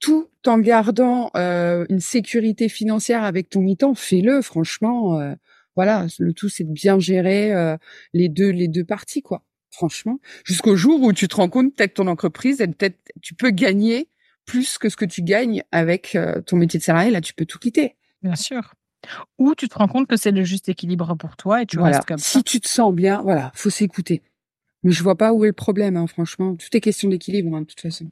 tout 0.00 0.28
en 0.46 0.58
gardant 0.58 1.30
euh, 1.36 1.84
une 1.88 2.00
sécurité 2.00 2.68
financière 2.68 3.22
avec 3.24 3.50
ton 3.50 3.60
mi-temps. 3.60 3.94
Fais-le, 3.94 4.42
franchement. 4.42 5.20
Euh, 5.20 5.34
voilà, 5.74 6.06
le 6.18 6.32
tout 6.34 6.48
c'est 6.48 6.64
de 6.64 6.72
bien 6.72 6.98
gérer 6.98 7.52
euh, 7.52 7.76
les 8.12 8.28
deux 8.28 8.50
les 8.50 8.68
deux 8.68 8.84
parties 8.84 9.22
quoi 9.22 9.42
franchement, 9.72 10.20
jusqu'au 10.44 10.76
jour 10.76 11.02
où 11.02 11.12
tu 11.12 11.26
te 11.26 11.36
rends 11.36 11.48
compte 11.48 11.74
peut-être 11.74 11.94
ton 11.94 12.06
entreprise, 12.06 12.58
peut-être 12.58 12.98
tu 13.20 13.34
peux 13.34 13.50
gagner 13.50 14.08
plus 14.44 14.78
que 14.78 14.88
ce 14.88 14.96
que 14.96 15.04
tu 15.04 15.22
gagnes 15.22 15.62
avec 15.72 16.14
euh, 16.14 16.40
ton 16.42 16.56
métier 16.56 16.78
de 16.78 16.84
salarié. 16.84 17.10
Là, 17.10 17.20
tu 17.20 17.34
peux 17.34 17.46
tout 17.46 17.58
quitter. 17.58 17.96
Bien 18.22 18.36
sûr. 18.36 18.74
Ou 19.38 19.54
tu 19.54 19.68
te 19.68 19.74
rends 19.74 19.88
compte 19.88 20.06
que 20.06 20.16
c'est 20.16 20.30
le 20.30 20.44
juste 20.44 20.68
équilibre 20.68 21.14
pour 21.16 21.36
toi 21.36 21.62
et 21.62 21.66
tu 21.66 21.78
restes 21.78 22.04
comme 22.04 22.18
ça. 22.18 22.38
Si 22.38 22.44
tu 22.44 22.60
te 22.60 22.68
sens 22.68 22.94
bien, 22.94 23.22
voilà, 23.22 23.50
faut 23.54 23.70
s'écouter. 23.70 24.22
Mais 24.82 24.92
je 24.92 25.02
vois 25.02 25.16
pas 25.16 25.32
où 25.32 25.44
est 25.44 25.48
le 25.48 25.52
problème, 25.52 25.96
hein, 25.96 26.06
franchement. 26.06 26.56
Tout 26.56 26.76
est 26.76 26.80
question 26.80 27.08
d'équilibre, 27.08 27.54
hein, 27.56 27.60
de 27.60 27.66
toute 27.66 27.80
façon. 27.80 28.10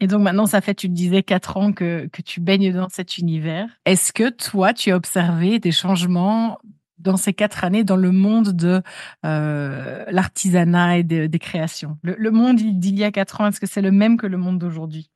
Et 0.00 0.08
donc 0.08 0.22
maintenant, 0.22 0.46
ça 0.46 0.60
fait, 0.60 0.74
tu 0.74 0.88
te 0.88 0.92
disais, 0.92 1.22
quatre 1.22 1.56
ans 1.56 1.72
que, 1.72 2.08
que 2.08 2.22
tu 2.22 2.40
baignes 2.40 2.72
dans 2.72 2.88
cet 2.88 3.18
univers. 3.18 3.68
Est-ce 3.84 4.12
que 4.12 4.30
toi, 4.30 4.72
tu 4.72 4.90
as 4.90 4.96
observé 4.96 5.60
des 5.60 5.70
changements 5.70 6.58
dans 6.98 7.16
ces 7.16 7.32
quatre 7.32 7.62
années 7.64 7.84
dans 7.84 7.96
le 7.96 8.10
monde 8.10 8.50
de 8.50 8.82
euh, 9.24 10.04
l'artisanat 10.10 10.98
et 10.98 11.04
des 11.04 11.38
créations? 11.38 11.98
Le, 12.02 12.30
monde 12.32 12.56
d'il 12.56 12.98
y 12.98 13.04
a 13.04 13.12
quatre 13.12 13.40
ans, 13.40 13.46
est-ce 13.46 13.60
que 13.60 13.68
c'est 13.68 13.82
le 13.82 13.92
même 13.92 14.16
que 14.16 14.26
le 14.26 14.38
monde 14.38 14.58
d'aujourd'hui? 14.58 15.08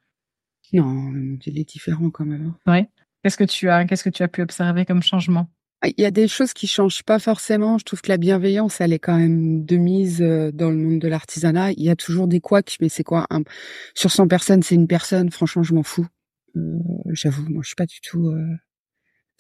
Non, 0.73 1.13
il 1.45 1.59
est 1.59 1.69
différent 1.69 2.11
quand 2.11 2.25
même. 2.25 2.55
Hein. 2.67 2.71
Ouais. 2.73 2.89
Qu'est-ce 3.27 3.37
que 3.37 3.43
tu 3.43 3.69
as 3.69 3.85
Qu'est-ce 3.87 4.05
que 4.05 4.09
tu 4.09 4.23
as 4.23 4.29
pu 4.29 4.41
observer 4.41 4.85
comme 4.85 5.03
changement? 5.03 5.49
Ah, 5.83 5.89
il 5.89 6.01
y 6.01 6.05
a 6.05 6.13
des 6.13 6.29
choses 6.29 6.53
qui 6.53 6.69
changent 6.69 7.03
pas 7.03 7.19
forcément. 7.19 7.77
Je 7.77 7.85
trouve 7.85 8.01
que 8.01 8.09
la 8.09 8.19
bienveillance, 8.19 8.81
elle 8.81 8.93
est 8.93 9.01
quand 9.01 9.19
même 9.19 9.65
de 9.65 9.77
mise 9.77 10.23
euh, 10.23 10.53
dans 10.53 10.71
le 10.71 10.77
monde 10.77 11.01
de 11.01 11.09
l'artisanat. 11.09 11.73
Il 11.73 11.83
y 11.83 11.91
a 11.91 11.97
toujours 11.97 12.29
des 12.29 12.39
couacs, 12.39 12.77
mais 12.81 12.89
c'est 12.89 13.03
quoi? 13.03 13.27
Sur 13.95 14.13
100 14.13 14.29
personnes, 14.29 14.63
c'est 14.63 14.77
une 14.77 14.87
personne. 14.87 15.33
Franchement, 15.33 15.65
je 15.65 15.75
m'en 15.75 15.83
fous. 15.83 16.07
Euh, 16.55 16.61
J'avoue, 17.07 17.43
moi, 17.49 17.63
je 17.65 17.67
suis 17.67 17.75
pas 17.75 17.87
du 17.87 18.01
tout. 18.01 18.29
Euh... 18.29 18.47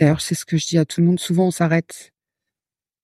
D'ailleurs, 0.00 0.20
c'est 0.20 0.34
ce 0.34 0.44
que 0.44 0.56
je 0.56 0.66
dis 0.66 0.78
à 0.78 0.84
tout 0.84 1.00
le 1.00 1.06
monde. 1.06 1.20
Souvent, 1.20 1.46
on 1.46 1.52
s'arrête 1.52 2.12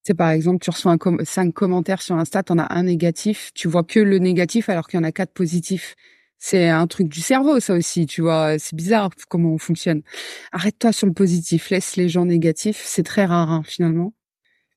sais, 0.03 0.15
par 0.15 0.31
exemple, 0.31 0.59
tu 0.65 0.71
reçois 0.71 0.91
un 0.91 1.25
cinq 1.25 1.55
commentaires 1.55 2.03
sur 2.03 2.17
Insta, 2.17 2.43
t'en 2.43 2.59
as 2.59 2.75
un 2.75 2.83
négatif, 2.83 3.53
tu 3.55 3.69
vois 3.69 3.85
que 3.85 4.01
le 4.01 4.19
négatif 4.19 4.69
alors 4.69 4.89
qu'il 4.89 4.99
y 4.99 5.01
en 5.01 5.05
a 5.05 5.13
quatre 5.13 5.33
positifs. 5.33 5.95
C'est 6.45 6.69
un 6.69 6.89
truc 6.89 7.07
du 7.09 7.21
cerveau, 7.21 7.61
ça 7.61 7.73
aussi, 7.73 8.07
tu 8.07 8.21
vois. 8.21 8.59
C'est 8.59 8.75
bizarre 8.75 9.11
comment 9.29 9.53
on 9.53 9.59
fonctionne. 9.59 10.03
Arrête-toi 10.51 10.91
sur 10.93 11.07
le 11.07 11.13
positif, 11.13 11.71
laisse 11.71 11.95
les 11.95 12.09
gens 12.09 12.25
négatifs. 12.25 12.83
C'est 12.85 13.05
très 13.05 13.27
rare, 13.27 13.53
hein, 13.53 13.63
finalement. 13.65 14.13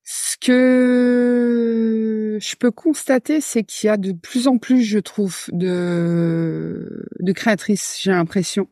Ce 0.03 0.37
que 0.39 2.37
je 2.39 2.55
peux 2.55 2.69
constater, 2.69 3.41
c'est 3.41 3.63
qu'il 3.63 3.87
y 3.87 3.89
a 3.89 3.97
de 3.97 4.11
plus 4.11 4.47
en 4.47 4.59
plus, 4.59 4.83
je 4.83 4.99
trouve, 4.99 5.45
de, 5.53 7.07
de 7.19 7.31
créatrices, 7.31 7.97
j'ai 7.99 8.11
l'impression. 8.11 8.67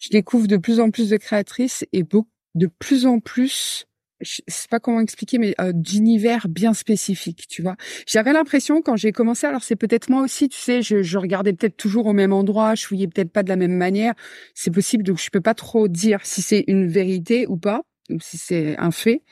Je 0.00 0.08
découvre 0.08 0.48
de 0.48 0.56
plus 0.56 0.80
en 0.80 0.90
plus 0.90 1.10
de 1.10 1.18
créatrices 1.18 1.86
et 1.92 2.02
de 2.02 2.66
plus 2.66 3.06
en 3.06 3.20
plus 3.20 3.86
je 4.22 4.40
sais 4.46 4.68
pas 4.68 4.80
comment 4.80 5.00
expliquer, 5.00 5.38
mais 5.38 5.54
euh, 5.60 5.72
d'univers 5.74 6.48
bien 6.48 6.74
spécifique, 6.74 7.46
tu 7.48 7.62
vois. 7.62 7.76
J'avais 8.06 8.32
l'impression 8.32 8.82
quand 8.82 8.96
j'ai 8.96 9.12
commencé, 9.12 9.46
alors 9.46 9.62
c'est 9.62 9.76
peut-être 9.76 10.08
moi 10.08 10.22
aussi, 10.22 10.48
tu 10.48 10.58
sais, 10.58 10.82
je, 10.82 11.02
je 11.02 11.18
regardais 11.18 11.52
peut-être 11.52 11.76
toujours 11.76 12.06
au 12.06 12.12
même 12.12 12.32
endroit, 12.32 12.74
je 12.74 12.86
fouillais 12.86 13.08
peut-être 13.08 13.32
pas 13.32 13.42
de 13.42 13.48
la 13.48 13.56
même 13.56 13.76
manière. 13.76 14.14
C'est 14.54 14.70
possible, 14.70 15.04
donc 15.04 15.18
je 15.18 15.30
peux 15.30 15.40
pas 15.40 15.54
trop 15.54 15.88
dire 15.88 16.20
si 16.24 16.42
c'est 16.42 16.64
une 16.66 16.88
vérité 16.88 17.46
ou 17.46 17.56
pas, 17.56 17.82
ou 18.10 18.20
si 18.20 18.38
c'est 18.38 18.76
un 18.78 18.90
fait. 18.90 19.22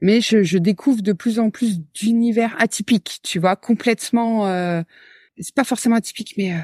Mais 0.00 0.20
je, 0.20 0.42
je 0.42 0.58
découvre 0.58 1.02
de 1.02 1.12
plus 1.12 1.38
en 1.38 1.50
plus 1.50 1.80
d'univers 1.94 2.54
atypiques, 2.58 3.20
tu 3.22 3.38
vois, 3.38 3.56
complètement. 3.56 4.46
Euh, 4.48 4.82
c'est 5.38 5.54
pas 5.54 5.64
forcément 5.64 5.96
atypique, 5.96 6.34
mais 6.36 6.52
euh, 6.52 6.58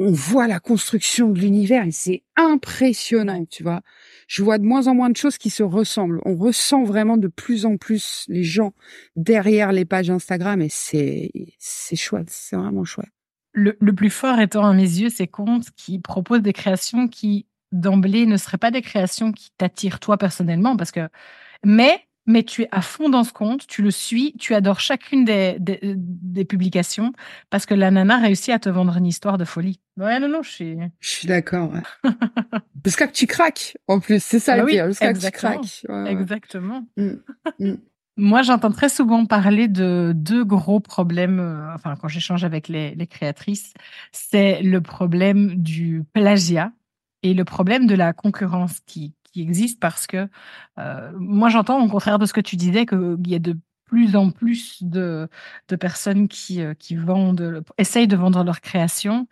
on 0.00 0.12
voit 0.12 0.48
la 0.48 0.60
construction 0.60 1.28
de 1.28 1.38
l'univers 1.38 1.84
et 1.84 1.90
c'est 1.90 2.22
impressionnant, 2.34 3.44
tu 3.44 3.62
vois. 3.62 3.82
Je 4.28 4.42
vois 4.42 4.56
de 4.56 4.64
moins 4.64 4.86
en 4.86 4.94
moins 4.94 5.10
de 5.10 5.16
choses 5.16 5.36
qui 5.36 5.50
se 5.50 5.62
ressemblent. 5.62 6.22
On 6.24 6.36
ressent 6.36 6.84
vraiment 6.84 7.18
de 7.18 7.28
plus 7.28 7.66
en 7.66 7.76
plus 7.76 8.24
les 8.28 8.42
gens 8.42 8.72
derrière 9.14 9.72
les 9.72 9.84
pages 9.84 10.08
Instagram 10.08 10.62
et 10.62 10.70
c'est 10.70 11.30
c'est 11.58 11.96
chouette, 11.96 12.30
c'est 12.30 12.56
vraiment 12.56 12.84
chouette. 12.84 13.10
Le, 13.52 13.76
le, 13.78 13.92
plus 13.92 14.08
fort 14.08 14.40
étant 14.40 14.64
à 14.64 14.72
mes 14.72 14.82
yeux 14.82 15.10
ces 15.10 15.26
comptes 15.26 15.70
qui 15.76 15.98
proposent 15.98 16.40
des 16.40 16.54
créations 16.54 17.06
qui 17.06 17.46
d'emblée 17.70 18.24
ne 18.24 18.38
seraient 18.38 18.58
pas 18.58 18.70
des 18.70 18.80
créations 18.80 19.32
qui 19.32 19.50
t'attirent 19.58 20.00
toi 20.00 20.16
personnellement 20.16 20.76
parce 20.76 20.92
que 20.92 21.08
mais 21.62 22.00
mais 22.30 22.42
tu 22.42 22.62
es 22.62 22.68
à 22.70 22.80
fond 22.80 23.08
dans 23.08 23.24
ce 23.24 23.32
compte, 23.32 23.66
tu 23.66 23.82
le 23.82 23.90
suis, 23.90 24.34
tu 24.38 24.54
adores 24.54 24.80
chacune 24.80 25.24
des, 25.24 25.56
des, 25.58 26.44
publications 26.44 27.12
parce 27.50 27.66
que 27.66 27.74
la 27.74 27.90
nana 27.90 28.18
réussit 28.18 28.50
à 28.50 28.58
te 28.58 28.68
vendre 28.68 28.96
une 28.96 29.06
histoire 29.06 29.36
de 29.36 29.44
folie. 29.44 29.80
Ouais, 29.96 30.18
non, 30.20 30.28
non, 30.28 30.42
je 30.42 30.50
suis. 30.50 30.78
Je 31.00 31.08
suis 31.08 31.28
d'accord. 31.28 31.72
Ouais. 31.72 32.10
Jusqu'à 32.84 33.06
que 33.06 33.12
tu 33.12 33.26
craques, 33.26 33.76
en 33.88 34.00
plus, 34.00 34.22
c'est 34.22 34.38
ça 34.38 34.56
le 34.56 34.62
ah 34.62 34.66
pire. 34.66 34.86
Jusqu'à 34.86 35.12
que 35.12 35.18
tu 35.18 35.30
craques. 35.30 35.84
Exactement. 36.06 36.86
Mm, 36.96 37.12
mm. 37.58 37.76
Moi, 38.16 38.42
j'entends 38.42 38.72
très 38.72 38.88
souvent 38.88 39.24
parler 39.26 39.68
de 39.68 40.12
deux 40.14 40.44
gros 40.44 40.80
problèmes, 40.80 41.40
euh, 41.40 41.74
enfin, 41.74 41.96
quand 41.96 42.08
j'échange 42.08 42.44
avec 42.44 42.68
les, 42.68 42.94
les 42.94 43.06
créatrices, 43.06 43.72
c'est 44.12 44.62
le 44.62 44.80
problème 44.80 45.54
du 45.54 46.04
plagiat 46.12 46.72
et 47.22 47.34
le 47.34 47.44
problème 47.44 47.86
de 47.86 47.94
la 47.94 48.12
concurrence 48.12 48.80
qui, 48.80 49.14
qui 49.32 49.42
existe 49.42 49.80
parce 49.80 50.06
que 50.06 50.28
euh, 50.78 51.10
moi 51.16 51.48
j'entends 51.48 51.80
au 51.82 51.88
contraire 51.88 52.18
de 52.18 52.26
ce 52.26 52.32
que 52.32 52.40
tu 52.40 52.56
disais 52.56 52.86
qu'il 52.86 53.26
y 53.26 53.34
a 53.34 53.38
de 53.38 53.56
plus 53.86 54.14
en 54.14 54.30
plus 54.30 54.84
de, 54.84 55.28
personnes 55.80 56.28
qui, 56.28 56.62
euh, 56.62 56.74
qui 56.74 56.94
vendent, 56.94 57.64
essayent 57.76 58.06
de 58.06 58.14
vendre 58.14 58.44
leur 58.44 58.60
création, 58.60 59.26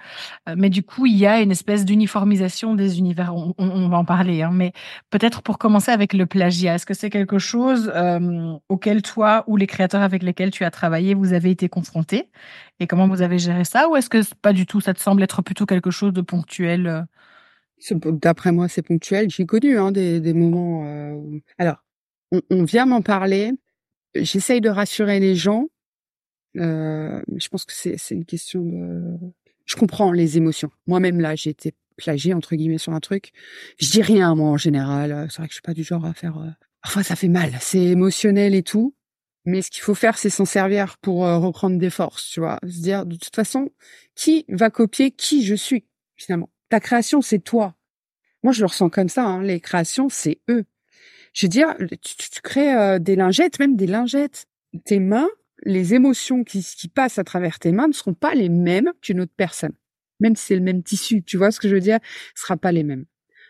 euh, 0.48 0.56
mais 0.58 0.68
du 0.68 0.82
coup 0.82 1.06
il 1.06 1.16
y 1.16 1.26
a 1.26 1.40
une 1.40 1.52
espèce 1.52 1.84
d'uniformisation 1.84 2.74
des 2.74 2.98
univers. 2.98 3.36
On, 3.36 3.54
on, 3.58 3.88
va 3.88 3.98
en 3.98 4.04
parler, 4.04 4.42
hein, 4.42 4.50
mais 4.52 4.72
peut-être 5.10 5.42
pour 5.42 5.58
commencer 5.58 5.92
avec 5.92 6.12
le 6.12 6.26
plagiat, 6.26 6.74
est-ce 6.74 6.86
que 6.86 6.94
c'est 6.94 7.08
quelque 7.08 7.38
chose 7.38 7.92
auquel 8.68 9.02
toi 9.02 9.44
ou 9.46 9.56
les 9.56 9.68
créateurs 9.68 10.02
avec 10.02 10.24
lesquels 10.24 10.50
tu 10.50 10.64
as 10.64 10.72
travaillé 10.72 11.14
vous 11.14 11.34
avez 11.34 11.50
été 11.52 11.68
confrontés? 11.68 12.28
Et 12.80 12.88
comment 12.88 13.06
vous 13.06 13.22
avez 13.22 13.38
géré 13.38 13.64
ça, 13.64 13.88
ou 13.88 13.94
est-ce 13.94 14.10
que 14.10 14.22
pas 14.42 14.52
du 14.52 14.66
tout, 14.66 14.80
ça 14.80 14.92
te 14.92 15.00
semble 15.00 15.22
être 15.22 15.40
plutôt 15.42 15.66
quelque 15.66 15.92
chose 15.92 16.12
de 16.12 16.20
ponctuel 16.20 17.06
D'après 17.90 18.52
moi, 18.52 18.68
c'est 18.68 18.82
ponctuel. 18.82 19.30
J'ai 19.30 19.46
connu 19.46 19.78
hein, 19.78 19.92
des, 19.92 20.20
des, 20.20 20.34
moments. 20.34 20.84
Euh... 20.86 21.38
Alors, 21.58 21.84
on, 22.32 22.40
on 22.50 22.64
vient 22.64 22.86
m'en 22.86 23.02
parler. 23.02 23.52
J'essaye 24.14 24.60
de 24.60 24.68
rassurer 24.68 25.20
les 25.20 25.34
gens. 25.34 25.68
Euh, 26.56 27.20
je 27.36 27.48
pense 27.48 27.64
que 27.64 27.72
c'est 27.72 27.96
une 28.10 28.24
question 28.24 28.62
de. 28.64 29.18
Je 29.64 29.76
comprends 29.76 30.12
les 30.12 30.38
émotions. 30.38 30.70
Moi-même 30.86 31.20
là, 31.20 31.34
j'ai 31.34 31.50
été 31.50 31.74
plagiée 31.96 32.32
entre 32.32 32.56
guillemets 32.56 32.78
sur 32.78 32.92
un 32.94 33.00
truc. 33.00 33.32
Je 33.78 33.90
dis 33.90 34.02
rien 34.02 34.34
moi 34.34 34.48
en 34.50 34.56
général. 34.56 35.28
C'est 35.30 35.38
vrai 35.38 35.46
que 35.46 35.52
je 35.52 35.56
suis 35.56 35.62
pas 35.62 35.74
du 35.74 35.84
genre 35.84 36.04
à 36.04 36.14
faire. 36.14 36.38
Euh... 36.38 36.50
Parfois, 36.82 37.02
ça 37.02 37.16
fait 37.16 37.28
mal. 37.28 37.52
C'est 37.60 37.84
émotionnel 37.84 38.54
et 38.54 38.62
tout. 38.62 38.94
Mais 39.44 39.62
ce 39.62 39.70
qu'il 39.70 39.82
faut 39.82 39.94
faire, 39.94 40.18
c'est 40.18 40.30
s'en 40.30 40.44
servir 40.44 40.98
pour 40.98 41.24
euh, 41.24 41.38
reprendre 41.38 41.78
des 41.78 41.90
forces, 41.90 42.28
tu 42.28 42.40
vois. 42.40 42.58
Se 42.62 42.80
dire, 42.80 43.06
de 43.06 43.16
toute 43.16 43.34
façon, 43.34 43.70
qui 44.14 44.44
va 44.48 44.68
copier 44.68 45.10
qui 45.10 45.42
je 45.42 45.54
suis, 45.54 45.86
finalement? 46.16 46.50
Ta 46.68 46.80
création, 46.80 47.20
c'est 47.20 47.38
toi. 47.38 47.74
Moi, 48.42 48.52
je 48.52 48.60
le 48.60 48.66
ressens 48.66 48.90
comme 48.90 49.08
ça. 49.08 49.24
Hein. 49.24 49.42
Les 49.42 49.60
créations, 49.60 50.08
c'est 50.08 50.40
eux. 50.48 50.64
Je 51.32 51.46
veux 51.46 51.50
dire, 51.50 51.74
tu, 52.02 52.40
crées 52.42 52.74
euh, 52.74 52.98
des 52.98 53.16
lingettes, 53.16 53.58
même 53.58 53.76
des 53.76 53.86
lingettes. 53.86 54.46
Tes 54.84 55.00
mains, 55.00 55.28
les 55.64 55.94
émotions 55.94 56.44
qui, 56.44 56.62
qui 56.62 56.88
passent 56.88 57.18
à 57.18 57.24
travers 57.24 57.58
tes 57.58 57.72
mains 57.72 57.88
ne 57.88 57.92
seront 57.92 58.14
pas 58.14 58.34
les 58.34 58.48
mêmes 58.48 58.92
qu'une 59.02 59.20
autre 59.20 59.32
personne. 59.36 59.72
Même 60.20 60.36
si 60.36 60.46
c'est 60.46 60.56
le 60.56 60.62
même 60.62 60.82
tissu, 60.82 61.22
tu 61.22 61.36
vois 61.36 61.50
ce 61.50 61.60
que 61.60 61.68
je 61.68 61.74
veux 61.74 61.80
dire, 61.80 61.98
ce 62.34 62.42
sera 62.42 62.56
pas 62.56 62.72
les 62.72 62.82
mêmes. 62.82 63.04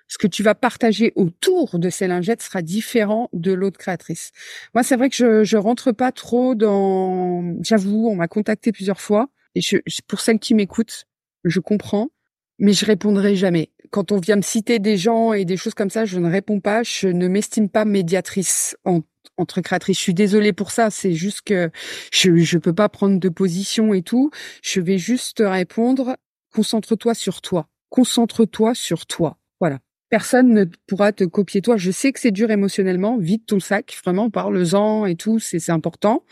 Ce 0.07 0.17
que 0.17 0.27
tu 0.27 0.43
vas 0.43 0.55
partager 0.55 1.13
autour 1.17 1.79
de 1.79 1.91
ces 1.91 2.07
lingettes 2.07 2.43
sera 2.43 2.63
différent 2.63 3.29
de 3.35 3.53
l'autre 3.53 3.79
créatrice. 3.79 4.33
Moi, 4.75 4.83
c'est 4.83 4.97
vrai 4.97 5.11
que 5.11 5.17
je, 5.17 5.45
je 5.45 5.57
rentre 5.59 5.93
pas 5.93 6.13
trop 6.13 6.55
dans. 6.55 7.63
J'avoue, 7.63 8.09
on 8.09 8.17
m'a 8.17 8.29
contacté 8.29 8.73
plusieurs 8.73 9.01
fois 9.01 9.29
et 9.55 9.61
je, 9.61 9.77
pour 10.07 10.21
celles 10.21 10.39
qui 10.39 10.55
m'écoutent, 10.55 11.05
je 11.45 11.61
comprends, 11.61 12.09
mais 12.59 12.73
je 12.73 12.85
répondrai 12.85 13.37
jamais. 13.37 13.71
Quand 13.91 14.13
on 14.13 14.19
vient 14.19 14.37
me 14.37 14.43
citer 14.43 14.79
des 14.79 14.97
gens 14.97 15.33
et 15.33 15.45
des 15.45 15.57
choses 15.57 15.75
comme 15.75 15.91
ça, 15.91 16.05
je 16.05 16.19
ne 16.19 16.31
réponds 16.31 16.61
pas. 16.61 16.83
Je 16.83 17.09
ne 17.09 17.29
m'estime 17.29 17.69
pas 17.69 17.85
médiatrice 17.85 18.77
en, 18.85 19.01
entre 19.39 19.61
créatrices. 19.61 19.97
Je 19.97 20.03
suis 20.03 20.15
désolée 20.15 20.53
pour 20.53 20.71
ça. 20.71 20.91
C'est 20.91 21.15
juste 21.15 21.43
que 21.43 21.71
je 22.13 22.37
je 22.37 22.59
peux 22.59 22.75
pas 22.75 22.89
prendre 22.89 23.19
de 23.19 23.29
position 23.29 23.95
et 23.95 24.03
tout. 24.03 24.31
Je 24.63 24.81
vais 24.81 24.99
juste 24.99 25.43
répondre. 25.45 26.17
Concentre-toi 26.55 27.15
sur 27.15 27.41
toi. 27.41 27.69
Concentre-toi 27.89 28.75
sur 28.75 29.07
toi. 29.07 29.39
Voilà. 29.61 29.79
Personne 30.11 30.55
ne 30.55 30.65
pourra 30.87 31.13
te 31.13 31.25
copier 31.25 31.61
toi. 31.61 31.77
Je 31.77 31.91
sais 31.91 32.13
que 32.13 32.21
c'est 32.21 32.31
dur 32.31 32.51
émotionnellement. 32.51 33.19
Vide 33.19 33.45
ton 33.47 33.61
sac, 33.61 33.95
vraiment, 34.03 34.31
parle-en 34.31 35.05
et 35.05 35.17
tout. 35.17 35.39
C'est 35.39 35.71
important. 35.71 36.25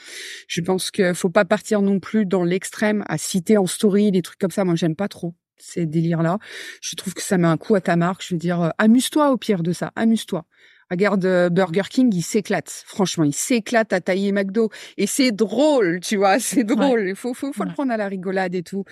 Je 0.48 0.62
pense 0.62 0.90
qu'il 0.90 1.14
faut 1.14 1.28
pas 1.28 1.44
partir 1.44 1.82
non 1.82 2.00
plus 2.00 2.24
dans 2.24 2.42
l'extrême 2.42 3.04
à 3.06 3.18
citer 3.18 3.58
en 3.58 3.66
story 3.66 4.10
des 4.12 4.22
trucs 4.22 4.38
comme 4.38 4.50
ça. 4.50 4.64
Moi, 4.64 4.76
j'aime 4.76 4.96
pas 4.96 5.08
trop 5.08 5.34
ces 5.58 5.86
délires-là. 5.86 6.38
Je 6.80 6.96
trouve 6.96 7.14
que 7.14 7.22
ça 7.22 7.38
met 7.38 7.48
un 7.48 7.56
coup 7.56 7.74
à 7.74 7.80
ta 7.80 7.96
marque. 7.96 8.22
Je 8.24 8.34
veux 8.34 8.38
dire, 8.38 8.60
euh, 8.60 8.70
amuse-toi 8.78 9.30
au 9.30 9.36
pire 9.36 9.62
de 9.62 9.72
ça. 9.72 9.92
Amuse-toi. 9.96 10.44
Regarde 10.90 11.24
euh, 11.24 11.48
Burger 11.48 11.82
King, 11.90 12.14
il 12.14 12.22
s'éclate. 12.22 12.70
Franchement, 12.86 13.24
il 13.24 13.34
s'éclate 13.34 13.92
à 13.92 14.00
tailler 14.00 14.30
McDo. 14.30 14.70
Et 14.96 15.06
c'est 15.06 15.32
drôle, 15.32 15.98
tu 16.00 16.16
vois, 16.16 16.38
c'est 16.40 16.62
drôle. 16.62 17.08
Il 17.08 17.16
faut, 17.16 17.34
faut, 17.34 17.52
faut 17.52 17.64
le 17.64 17.72
prendre 17.72 17.92
à 17.92 17.96
la 17.96 18.06
rigolade 18.06 18.54
et 18.54 18.62
tout. 18.62 18.84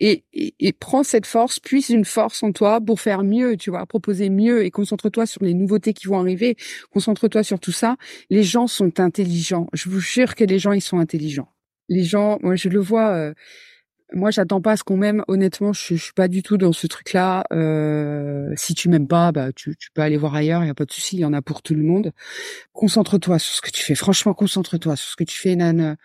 Et, 0.00 0.24
et, 0.32 0.54
et 0.58 0.72
prends 0.72 1.04
cette 1.04 1.26
force, 1.26 1.60
puise 1.60 1.90
une 1.90 2.04
force 2.04 2.42
en 2.42 2.50
toi 2.50 2.80
pour 2.80 3.00
faire 3.00 3.22
mieux, 3.22 3.56
tu 3.56 3.70
vois, 3.70 3.86
proposer 3.86 4.28
mieux 4.28 4.64
et 4.64 4.70
concentre-toi 4.70 5.26
sur 5.26 5.44
les 5.44 5.54
nouveautés 5.54 5.92
qui 5.92 6.08
vont 6.08 6.18
arriver. 6.18 6.56
Concentre-toi 6.90 7.44
sur 7.44 7.60
tout 7.60 7.72
ça. 7.72 7.96
Les 8.28 8.42
gens 8.42 8.66
sont 8.66 8.98
intelligents. 8.98 9.68
Je 9.72 9.88
vous 9.88 10.00
jure 10.00 10.34
que 10.34 10.44
les 10.44 10.58
gens, 10.58 10.72
ils 10.72 10.80
sont 10.80 10.98
intelligents. 10.98 11.52
Les 11.88 12.02
gens, 12.02 12.38
moi, 12.42 12.56
je 12.56 12.68
le 12.68 12.80
vois. 12.80 13.10
Euh, 13.10 13.34
moi, 14.12 14.30
j'attends 14.30 14.60
pas 14.60 14.72
à 14.72 14.76
ce 14.76 14.84
qu'on 14.84 14.96
m'aime. 14.96 15.24
Honnêtement, 15.26 15.72
je, 15.72 15.96
je, 15.96 16.02
suis 16.02 16.12
pas 16.12 16.28
du 16.28 16.42
tout 16.42 16.56
dans 16.56 16.72
ce 16.72 16.86
truc-là. 16.86 17.44
Euh, 17.52 18.52
si 18.56 18.74
tu 18.74 18.88
m'aimes 18.88 19.08
pas, 19.08 19.32
bah 19.32 19.52
tu, 19.52 19.76
tu, 19.76 19.90
peux 19.90 20.02
aller 20.02 20.16
voir 20.16 20.34
ailleurs. 20.34 20.62
Il 20.62 20.68
y 20.68 20.70
a 20.70 20.74
pas 20.74 20.84
de 20.84 20.92
souci. 20.92 21.16
Il 21.16 21.20
y 21.20 21.24
en 21.24 21.32
a 21.32 21.42
pour 21.42 21.62
tout 21.62 21.74
le 21.74 21.82
monde. 21.82 22.12
Concentre-toi 22.72 23.38
sur 23.38 23.54
ce 23.56 23.60
que 23.60 23.70
tu 23.70 23.82
fais. 23.82 23.94
Franchement, 23.96 24.32
concentre-toi 24.32 24.96
sur 24.96 25.10
ce 25.10 25.16
que 25.16 25.24
tu 25.24 25.36
fais, 25.36 25.56
Nan. 25.56 25.96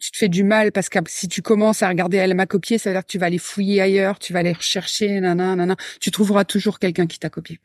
Tu 0.00 0.10
te 0.12 0.16
fais 0.16 0.28
du 0.28 0.44
mal 0.44 0.72
parce 0.72 0.88
que 0.88 0.98
si 1.08 1.28
tu 1.28 1.42
commences 1.42 1.82
à 1.82 1.88
regarder 1.88 2.16
elle 2.16 2.34
m'a 2.34 2.46
copié, 2.46 2.78
ça 2.78 2.88
veut 2.88 2.94
dire 2.94 3.02
que 3.02 3.10
tu 3.10 3.18
vas 3.18 3.26
aller 3.26 3.36
fouiller 3.36 3.82
ailleurs, 3.82 4.18
tu 4.18 4.32
vas 4.32 4.38
aller 4.38 4.52
rechercher, 4.52 5.20
nana, 5.20 5.56
nana. 5.56 5.76
Tu 6.00 6.10
trouveras 6.10 6.44
toujours 6.44 6.78
quelqu'un 6.78 7.06
qui 7.06 7.18
t'a 7.18 7.28
copié. 7.28 7.60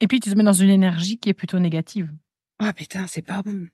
Et 0.00 0.08
puis 0.08 0.18
tu 0.18 0.28
te 0.28 0.34
mets 0.34 0.42
dans 0.42 0.52
une 0.52 0.70
énergie 0.70 1.18
qui 1.18 1.28
est 1.28 1.34
plutôt 1.34 1.60
négative. 1.60 2.10
Ah 2.58 2.72
putain, 2.72 3.06
c'est 3.06 3.22
pas 3.22 3.42
bon. 3.42 3.68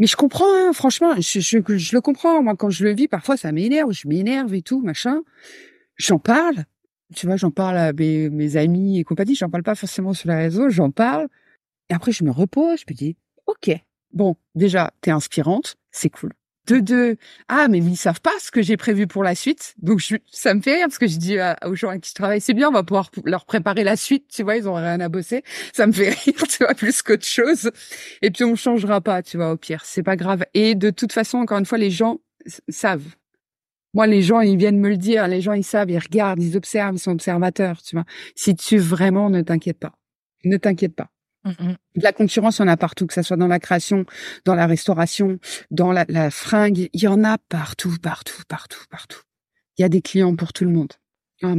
Mais 0.00 0.06
je 0.06 0.16
comprends, 0.16 0.46
hein, 0.46 0.72
franchement, 0.72 1.14
je, 1.20 1.94
le 1.94 2.00
comprends. 2.00 2.42
Moi, 2.42 2.56
quand 2.56 2.70
je 2.70 2.84
le 2.84 2.94
vis, 2.94 3.06
parfois, 3.06 3.36
ça 3.36 3.52
m'énerve, 3.52 3.92
je 3.92 4.08
m'énerve 4.08 4.54
et 4.54 4.62
tout, 4.62 4.80
machin. 4.80 5.20
J'en 5.96 6.18
parle. 6.18 6.64
Tu 7.14 7.26
vois, 7.26 7.36
j'en 7.36 7.50
parle 7.50 7.76
à 7.76 7.92
mes, 7.92 8.30
mes 8.30 8.56
amis 8.56 8.98
et 8.98 9.04
compagnie. 9.04 9.34
J'en 9.34 9.50
parle 9.50 9.62
pas 9.62 9.74
forcément 9.74 10.14
sur 10.14 10.30
les 10.30 10.36
réseaux, 10.36 10.70
j'en 10.70 10.90
parle. 10.90 11.28
Et 11.90 11.94
après, 11.94 12.12
je 12.12 12.24
me 12.24 12.30
repose, 12.30 12.80
je 12.80 12.84
me 12.90 12.96
dis, 12.96 13.16
OK, 13.46 13.70
bon, 14.12 14.36
déjà, 14.54 14.90
t'es 15.02 15.10
inspirante, 15.10 15.76
c'est 15.90 16.08
cool 16.08 16.32
de 16.70 16.80
deux. 16.80 17.16
Ah, 17.48 17.68
mais 17.68 17.78
ils 17.78 17.96
savent 17.96 18.20
pas 18.20 18.32
ce 18.40 18.50
que 18.50 18.62
j'ai 18.62 18.76
prévu 18.76 19.06
pour 19.06 19.24
la 19.24 19.34
suite. 19.34 19.74
Donc, 19.82 19.98
je, 20.00 20.16
ça 20.30 20.54
me 20.54 20.60
fait 20.60 20.74
rire 20.74 20.86
parce 20.86 20.98
que 20.98 21.06
je 21.06 21.16
dis 21.16 21.36
aux 21.64 21.74
gens 21.74 21.90
avec 21.90 22.02
qui 22.02 22.10
je 22.10 22.14
travaille, 22.14 22.40
c'est 22.40 22.54
bien, 22.54 22.68
on 22.68 22.72
va 22.72 22.82
pouvoir 22.82 23.10
leur 23.24 23.44
préparer 23.44 23.84
la 23.84 23.96
suite. 23.96 24.28
Tu 24.28 24.42
vois, 24.42 24.56
ils 24.56 24.68
ont 24.68 24.74
rien 24.74 25.00
à 25.00 25.08
bosser. 25.08 25.42
Ça 25.72 25.86
me 25.86 25.92
fait 26.00 26.10
rire, 26.10 26.42
tu 26.48 26.64
vois, 26.64 26.74
plus 26.74 27.02
qu'autre 27.02 27.26
chose. 27.26 27.70
Et 28.22 28.30
puis, 28.30 28.44
on 28.44 28.54
changera 28.54 29.00
pas, 29.00 29.22
tu 29.22 29.36
vois, 29.36 29.52
au 29.52 29.56
pire. 29.56 29.82
C'est 29.84 30.02
pas 30.02 30.16
grave. 30.16 30.44
Et 30.54 30.74
de 30.74 30.90
toute 30.90 31.12
façon, 31.12 31.38
encore 31.38 31.58
une 31.58 31.66
fois, 31.66 31.78
les 31.78 31.90
gens 31.90 32.20
savent. 32.68 33.16
Moi, 33.92 34.06
les 34.06 34.22
gens, 34.22 34.40
ils 34.40 34.56
viennent 34.56 34.78
me 34.78 34.88
le 34.88 34.96
dire. 34.96 35.26
Les 35.26 35.40
gens, 35.40 35.52
ils 35.52 35.64
savent, 35.64 35.90
ils 35.90 35.98
regardent, 35.98 36.42
ils 36.42 36.56
observent, 36.56 36.94
ils 36.94 37.00
sont 37.00 37.10
observateurs, 37.10 37.82
tu 37.82 37.96
vois. 37.96 38.04
Si 38.36 38.54
tu 38.54 38.78
vraiment, 38.78 39.30
ne 39.30 39.42
t'inquiète 39.42 39.78
pas. 39.78 39.92
Ne 40.44 40.56
t'inquiète 40.56 40.94
pas. 40.94 41.10
De 41.44 41.50
mm, 41.50 41.68
mm. 41.70 41.76
la 42.02 42.12
concurrence, 42.12 42.58
il 42.58 42.62
y 42.62 42.64
en 42.64 42.68
a 42.68 42.76
partout, 42.76 43.06
que 43.06 43.14
ça 43.14 43.22
soit 43.22 43.36
dans 43.36 43.46
la 43.48 43.58
création, 43.58 44.04
dans 44.44 44.54
la 44.54 44.66
restauration, 44.66 45.38
dans 45.70 45.92
la, 45.92 46.04
la 46.08 46.30
fringue. 46.30 46.88
Il 46.92 47.02
y 47.02 47.08
en 47.08 47.24
a 47.24 47.38
partout, 47.38 47.96
partout, 48.02 48.42
partout, 48.48 48.84
partout. 48.90 49.22
Il 49.78 49.82
y 49.82 49.84
a 49.84 49.88
des 49.88 50.02
clients 50.02 50.36
pour 50.36 50.52
tout 50.52 50.64
le 50.64 50.70
monde. 50.70 50.92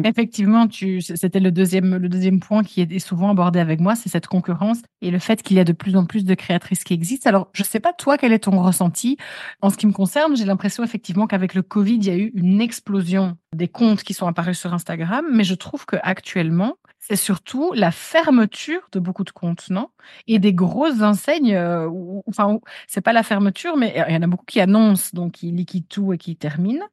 Effectivement, 0.04 0.68
tu, 0.68 1.02
c'était 1.02 1.40
le 1.40 1.52
deuxième, 1.52 1.96
le 1.96 2.08
deuxième 2.08 2.40
point 2.40 2.64
qui 2.64 2.82
est 2.82 3.00
souvent 3.00 3.32
abordé 3.32 3.60
avec 3.60 3.80
moi, 3.80 3.96
c'est 3.96 4.10
cette 4.10 4.28
concurrence 4.28 4.78
et 5.02 5.10
le 5.10 5.18
fait 5.18 5.42
qu'il 5.42 5.58
y 5.58 5.60
a 5.60 5.64
de 5.64 5.74
plus 5.74 5.96
en 5.96 6.06
plus 6.06 6.24
de 6.24 6.36
créatrices 6.36 6.84
qui 6.84 6.94
existent. 6.94 7.28
Alors, 7.28 7.50
je 7.54 7.64
sais 7.64 7.80
pas 7.80 7.92
toi, 7.92 8.20
quel 8.20 8.32
est 8.32 8.40
ton 8.40 8.62
ressenti? 8.62 9.18
En 9.62 9.72
ce 9.72 9.78
qui 9.78 9.88
me 9.88 9.92
concerne, 9.92 10.36
j'ai 10.36 10.46
l'impression 10.46 10.84
effectivement 10.84 11.26
qu'avec 11.26 11.56
le 11.56 11.64
Covid, 11.64 11.96
il 11.96 12.06
y 12.06 12.12
a 12.12 12.16
eu 12.16 12.32
une 12.36 12.62
explosion 12.62 13.38
des 13.56 13.68
comptes 13.68 14.04
qui 14.04 14.14
sont 14.14 14.28
apparus 14.28 14.60
sur 14.60 14.72
Instagram, 14.72 15.26
mais 15.32 15.44
je 15.44 15.56
trouve 15.56 15.88
que 15.88 15.96
actuellement, 16.04 16.76
c'est 17.04 17.16
surtout 17.16 17.74
la 17.74 17.92
fermeture 17.92 18.88
de 18.92 19.00
beaucoup 19.00 19.24
de 19.24 19.32
comptes, 19.32 19.72
non? 19.72 19.90
Et 20.28 20.38
des 20.38 20.54
grosses 20.54 21.02
enseignes, 21.02 21.56
euh, 21.56 21.90
enfin, 22.28 22.60
c'est 22.88 23.02
pas 23.02 23.12
la 23.12 23.24
fermeture, 23.24 23.76
mais 23.76 23.92
il 24.08 24.14
y 24.14 24.18
en 24.18 24.22
a 24.22 24.28
beaucoup 24.28 24.46
qui 24.46 24.62
annoncent, 24.62 25.10
donc 25.14 25.34
qui 25.34 25.52
liquident 25.52 25.88
tout 25.90 26.14
et 26.14 26.20
qui 26.20 26.36
terminent. 26.36 26.86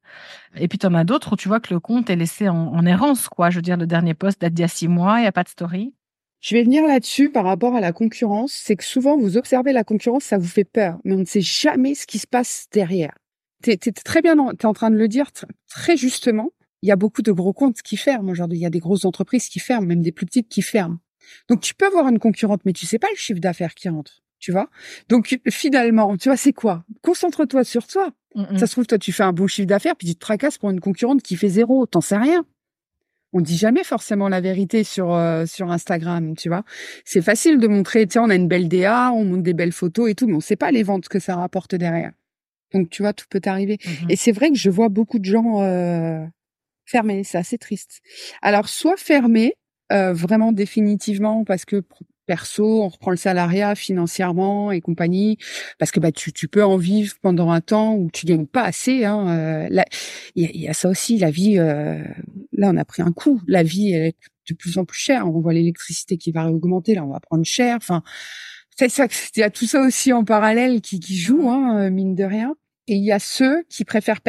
Et 0.57 0.67
puis, 0.67 0.79
tu 0.79 0.87
en 0.87 0.95
as 0.95 1.05
d'autres 1.05 1.35
où 1.35 1.37
tu 1.37 1.49
vois 1.49 1.61
que 1.61 1.75
le 1.75 1.79
compte 1.79 2.09
est 2.09 2.17
laissé 2.17 2.49
en, 2.49 2.87
errance, 2.87 3.29
quoi. 3.29 3.51
Je 3.51 3.57
veux 3.57 3.63
dire, 3.63 3.77
le 3.77 3.87
dernier 3.87 4.15
post 4.15 4.41
date 4.41 4.55
d'il 4.55 4.63
y 4.63 4.65
a 4.65 4.69
six 4.69 4.89
mois, 4.89 5.19
il 5.19 5.23
n'y 5.23 5.29
a 5.29 5.33
pas 5.33 5.45
de 5.45 5.51
story. 5.51 5.93
Je 6.41 6.57
vais 6.57 6.63
venir 6.63 6.87
là-dessus 6.87 7.31
par 7.31 7.45
rapport 7.45 7.75
à 7.75 7.81
la 7.81 7.93
concurrence. 7.93 8.53
C'est 8.53 8.77
que 8.77 8.85
souvent, 8.85 9.19
vous 9.19 9.37
observez 9.37 9.75
la 9.75 9.85
concurrence, 9.85 10.25
ça 10.25 10.39
vous 10.39 10.47
fait 10.49 10.65
peur, 10.65 10.99
mais 11.05 11.15
on 11.15 11.19
ne 11.19 11.25
sait 11.27 11.43
jamais 11.43 11.95
ce 11.95 12.07
qui 12.07 12.19
se 12.19 12.27
passe 12.27 12.67
derrière. 12.73 13.13
Tu 13.63 13.73
es, 13.73 13.77
très 13.77 14.23
bien, 14.23 14.37
tu 14.37 14.63
es 14.63 14.67
en 14.67 14.73
train 14.73 14.91
de 14.91 14.97
le 14.97 15.09
dire 15.09 15.27
très 15.69 15.99
justement 15.99 16.51
il 16.83 16.89
y 16.89 16.93
a 16.93 16.97
beaucoup 16.97 17.23
de 17.23 17.33
gros 17.33 17.53
comptes 17.53 17.83
qui 17.83 17.97
ferment 17.97 18.31
aujourd'hui. 18.31 18.59
Il 18.59 18.63
y 18.63 18.67
a 18.67 18.71
des 18.71 18.79
grosses 18.79 19.05
entreprises 19.05 19.49
qui 19.49 19.59
ferment, 19.59 19.87
même 19.87 20.03
des 20.03 20.13
plus 20.13 20.27
petites 20.27 20.49
qui 20.49 20.63
ferment. 20.63 20.99
Donc 21.49 21.61
tu 21.61 21.75
peux 21.75 21.87
avoir 21.87 22.09
une 22.09 22.19
concurrente, 22.19 22.63
mais 22.65 22.73
tu 22.73 22.87
sais 22.87 22.99
pas 22.99 23.09
le 23.11 23.17
chiffre 23.17 23.41
d'affaires 23.41 23.75
qui 23.75 23.89
rentre. 23.89 24.23
Tu 24.39 24.53
vois? 24.53 24.71
Donc 25.09 25.41
finalement, 25.51 26.17
tu 26.17 26.29
vois, 26.29 26.37
c'est 26.37 26.53
quoi? 26.53 26.85
Concentre-toi 27.03 27.65
sur 27.65 27.87
toi. 27.87 28.13
Ça 28.57 28.69
se 28.69 28.73
trouve, 28.73 28.87
toi, 28.87 28.99
tu 28.99 29.11
fais 29.11 29.25
un 29.25 29.33
beau 29.33 29.49
chiffre 29.49 29.67
d'affaires, 29.67 29.97
puis 29.97 30.07
tu 30.07 30.15
te 30.15 30.21
tracasses 30.21 30.59
pour 30.59 30.71
une 30.71 30.79
concurrente 30.79 31.23
qui 31.23 31.35
fait 31.35 31.49
zéro. 31.49 31.87
T'en 31.87 32.01
sais 32.01 32.17
rien. 32.17 32.45
On 33.33 33.41
dit 33.41 33.57
jamais 33.57 33.83
forcément 33.83 34.29
la 34.29 34.41
vérité 34.41 34.85
sur 34.85 35.13
euh, 35.13 35.45
sur 35.45 35.71
Instagram, 35.71 36.37
tu 36.37 36.49
vois? 36.49 36.63
C'est 37.05 37.21
facile 37.21 37.59
de 37.59 37.67
montrer, 37.67 38.07
tiens, 38.07 38.23
on 38.23 38.31
a 38.31 38.35
une 38.35 38.49
belle 38.49 38.69
DA, 38.69 39.13
on 39.13 39.25
montre 39.25 39.43
des 39.43 39.55
belles 39.55 39.73
photos 39.73 40.09
et 40.09 40.15
tout, 40.15 40.27
mais 40.27 40.35
on 40.35 40.41
sait 40.41 40.57
pas 40.57 40.71
les 40.71 40.83
ventes 40.83 41.09
que 41.09 41.19
ça 41.19 41.37
rapporte 41.37 41.75
derrière. 41.75 42.13
Donc 42.73 42.91
tu 42.91 43.03
vois, 43.03 43.13
tout 43.13 43.27
peut 43.29 43.41
arriver. 43.45 43.77
Mm-hmm. 43.77 44.07
Et 44.11 44.17
c'est 44.17 44.33
vrai 44.33 44.51
que 44.51 44.57
je 44.57 44.71
vois 44.71 44.89
beaucoup 44.89 45.19
de 45.19 45.25
gens 45.25 45.63
euh, 45.63 46.25
fermé. 46.89 47.25
C'est 47.25 47.39
assez 47.39 47.59
triste. 47.59 48.01
Alors, 48.43 48.69
soit 48.69 48.97
fermé, 48.97 49.55
euh, 49.93 50.13
vraiment 50.13 50.53
définitivement, 50.53 51.45
parce 51.45 51.65
que 51.65 51.83
perso, 52.27 52.83
on 52.83 52.89
reprend 52.89 53.11
le 53.11 53.17
salariat 53.17 53.75
financièrement 53.75 54.71
et 54.71 54.81
compagnie, 54.83 55.39
parce 55.79 55.91
que 55.91 55.99
bah 55.99 56.13
tu, 56.13 56.33
tu 56.33 56.47
peux 56.47 56.63
en 56.63 56.77
vivre 56.77 57.15
pendant 57.23 57.51
un 57.51 57.63
temps 57.63 57.95
où 57.95 58.11
tu 58.13 58.27
gagnes 58.27 58.47
pas 58.47 58.65
assez. 58.65 59.05
Hein, 59.05 59.29
euh, 59.71 59.83
il 60.35 60.61
y, 60.61 60.69
a 60.69 60.75
ça 60.75 60.91
aussi, 60.91 61.19
la 61.19 61.31
vie. 61.31 61.59
Euh, 61.59 62.03
là, 62.53 62.71
on 62.71 62.77
a 62.77 62.85
pris 62.85 63.03
un 63.03 63.13
coup. 63.13 63.41
La 63.47 63.63
vie 63.63 63.93
elle 63.93 64.09
est 64.09 64.17
de 64.51 64.55
plus 64.55 64.77
en 64.77 64.85
plus 64.85 64.99
chère. 64.99 65.27
On 65.27 65.41
voit 65.41 65.55
l'électricité 65.55 66.19
qui 66.19 66.33
va 66.33 66.51
augmenter. 66.51 66.95
Là, 66.95 67.05
on 67.05 67.13
va 67.13 67.21
prendre 67.21 67.45
cher. 67.45 67.77
Enfin, 67.77 68.03
c'est 68.77 68.91
ça. 68.91 69.07
Il 69.37 69.41
y 69.41 69.43
a 69.43 69.51
tout 69.51 69.67
ça 69.67 69.81
aussi 69.81 70.13
en 70.13 70.25
parallèle 70.25 70.83
qui, 70.83 71.01
qui 71.01 71.17
joue, 71.17 71.49
hein, 71.49 71.89
mine 71.91 72.15
de 72.15 72.25
rien. 72.25 72.55
Et 72.89 72.95
il 72.95 73.05
y 73.05 73.13
a 73.13 73.19
ceux 73.19 73.65
qui 73.71 73.85
préfèrent 73.85 74.21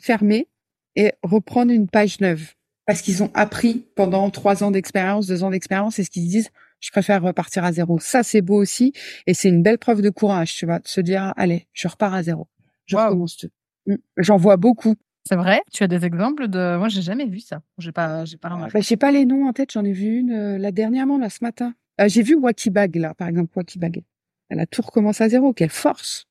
fermer 0.00 0.48
et 0.96 1.12
reprendre 1.22 1.72
une 1.72 1.88
page 1.88 2.20
neuve 2.20 2.54
parce 2.86 3.02
qu'ils 3.02 3.22
ont 3.22 3.30
appris 3.34 3.86
pendant 3.94 4.28
trois 4.30 4.64
ans 4.64 4.70
d'expérience, 4.70 5.26
deux 5.26 5.44
ans 5.44 5.50
d'expérience, 5.50 5.98
et 5.98 6.04
ce 6.04 6.10
qu'ils 6.10 6.28
disent, 6.28 6.50
je 6.80 6.90
préfère 6.90 7.22
repartir 7.22 7.64
à 7.64 7.72
zéro. 7.72 7.98
Ça, 8.00 8.22
c'est 8.22 8.42
beau 8.42 8.56
aussi, 8.56 8.92
et 9.26 9.34
c'est 9.34 9.48
une 9.48 9.62
belle 9.62 9.78
preuve 9.78 10.02
de 10.02 10.10
courage, 10.10 10.54
tu 10.54 10.66
vois, 10.66 10.80
de 10.80 10.88
se 10.88 11.00
dire, 11.00 11.32
allez, 11.36 11.68
je 11.72 11.86
repars 11.88 12.12
à 12.12 12.22
zéro, 12.22 12.48
je 12.86 12.96
recommence 12.96 13.36
tout. 13.36 13.50
Mm. 13.86 13.96
J'en 14.18 14.36
vois 14.36 14.56
beaucoup. 14.56 14.96
C'est 15.24 15.36
vrai? 15.36 15.62
Tu 15.72 15.84
as 15.84 15.88
des 15.88 16.04
exemples 16.04 16.48
de 16.48 16.76
Moi, 16.76 16.88
j'ai 16.88 17.02
jamais 17.02 17.26
vu 17.26 17.38
ça. 17.38 17.62
J'ai 17.78 17.92
pas, 17.92 18.24
j'ai 18.24 18.36
pas 18.36 18.48
remarqué. 18.48 18.72
Bah, 18.74 18.80
j'ai 18.80 18.96
pas 18.96 19.12
les 19.12 19.24
noms 19.24 19.46
en 19.46 19.52
tête. 19.52 19.70
J'en 19.72 19.84
ai 19.84 19.92
vu 19.92 20.18
une 20.18 20.32
euh, 20.32 20.58
là 20.58 20.72
dernièrement, 20.72 21.16
là 21.16 21.30
ce 21.30 21.44
matin. 21.44 21.74
Euh, 22.00 22.08
j'ai 22.08 22.22
vu 22.22 22.34
Wakibag 22.34 22.96
là, 22.96 23.14
par 23.14 23.28
exemple, 23.28 23.52
Wakibag. 23.54 24.02
Elle 24.48 24.58
a 24.58 24.66
tout 24.66 24.82
recommencé 24.82 25.22
à 25.22 25.28
zéro. 25.28 25.52
Quelle 25.52 25.70
force 25.70 26.26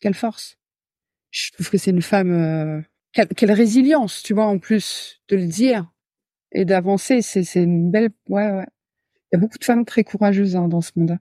Quelle 0.00 0.14
force 0.14 0.58
Je 1.30 1.52
trouve 1.52 1.70
que 1.70 1.78
c'est 1.78 1.92
une 1.92 2.02
femme. 2.02 2.32
Euh, 2.32 2.80
quelle, 3.14 3.52
résilience, 3.52 4.22
tu 4.22 4.34
vois, 4.34 4.46
en 4.46 4.58
plus 4.58 5.20
de 5.28 5.36
le 5.36 5.46
dire 5.46 5.90
et 6.52 6.64
d'avancer, 6.64 7.22
c'est 7.22 7.44
c'est 7.44 7.62
une 7.62 7.90
belle 7.90 8.10
ouais 8.28 8.50
ouais. 8.50 8.66
Il 9.32 9.36
y 9.36 9.36
a 9.36 9.40
beaucoup 9.40 9.58
de 9.58 9.64
femmes 9.64 9.84
très 9.84 10.04
courageuses 10.04 10.54
hein, 10.54 10.68
dans 10.68 10.80
ce 10.80 10.92
monde. 10.96 11.18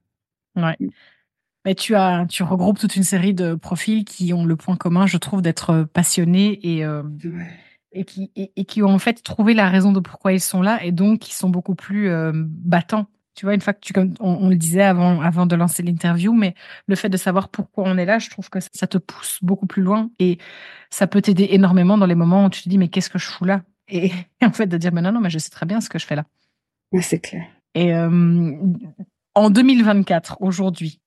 Ouais. 0.56 0.78
Mais 1.66 1.76
tu 1.76 1.96
as, 1.96 2.26
tu 2.30 2.44
regroupes 2.44 2.78
toute 2.78 2.96
une 2.96 3.04
série 3.04 3.34
de 3.34 3.56
profils 3.56 4.04
qui 4.06 4.34
ont 4.34 4.46
le 4.46 4.56
point 4.56 4.76
commun, 4.76 5.08
je 5.08 5.18
trouve, 5.18 5.42
d'être 5.42 5.84
passionnés 5.94 6.60
et 6.62 6.86
euh, 6.86 7.04
et 7.94 8.04
qui 8.04 8.32
et, 8.36 8.66
qui 8.66 8.84
ont 8.84 8.90
en 8.90 9.00
fait 9.00 9.24
trouvé 9.24 9.54
la 9.54 9.70
raison 9.70 9.92
de 9.92 10.00
pourquoi 10.00 10.34
ils 10.34 10.42
sont 10.42 10.62
là 10.62 10.84
et 10.84 10.92
donc 10.92 11.20
qui 11.20 11.34
sont 11.34 11.50
beaucoup 11.50 11.76
plus 11.76 12.10
euh, 12.10 12.32
battants. 12.36 13.08
Tu 13.36 13.46
vois, 13.46 13.56
une 13.56 13.62
fois 13.62 13.74
que 13.74 13.80
tu, 13.80 13.94
comme 13.94 14.14
on, 14.20 14.50
le 14.50 14.56
disait 14.56 14.84
avant 14.84 15.22
avant 15.22 15.46
de 15.46 15.56
lancer 15.56 15.82
l'interview, 15.82 16.34
mais 16.34 16.54
le 16.88 16.96
fait 16.96 17.10
de 17.10 17.18
savoir 17.18 17.50
pourquoi 17.50 17.86
on 17.88 17.98
est 17.98 18.06
là, 18.06 18.20
je 18.20 18.30
trouve 18.30 18.50
que 18.50 18.60
ça 18.60 18.88
te 18.88 18.98
pousse 18.98 19.40
beaucoup 19.42 19.66
plus 19.66 19.82
loin 19.82 20.12
et 20.20 20.38
ça 20.90 21.08
peut 21.08 21.22
t'aider 21.22 21.48
énormément 21.52 21.98
dans 21.98 22.06
les 22.06 22.16
moments 22.16 22.46
où 22.46 22.50
tu 22.50 22.62
te 22.62 22.70
dis 22.70 22.78
mais 22.78 22.90
qu'est-ce 22.90 23.10
que 23.10 23.20
je 23.20 23.26
fous 23.26 23.46
là? 23.46 23.62
Et, 23.88 24.12
en 24.44 24.52
fait 24.52 24.68
de 24.68 24.78
dire 24.78 24.94
mais 24.94 25.02
non 25.02 25.12
non 25.12 25.20
mais 25.20 25.30
je 25.30 25.40
sais 25.40 25.50
très 25.50 25.66
bien 25.66 25.82
ce 25.82 25.90
que 25.90 26.00
je 26.00 26.06
fais 26.06 26.16
là. 26.16 26.26
Oui, 26.92 27.02
c'est 27.02 27.20
clair. 27.20 27.46
Et 27.74 27.94
euh, 27.94 28.56
en 29.34 29.50
2024, 29.50 30.38
aujourd'hui, 30.42 31.02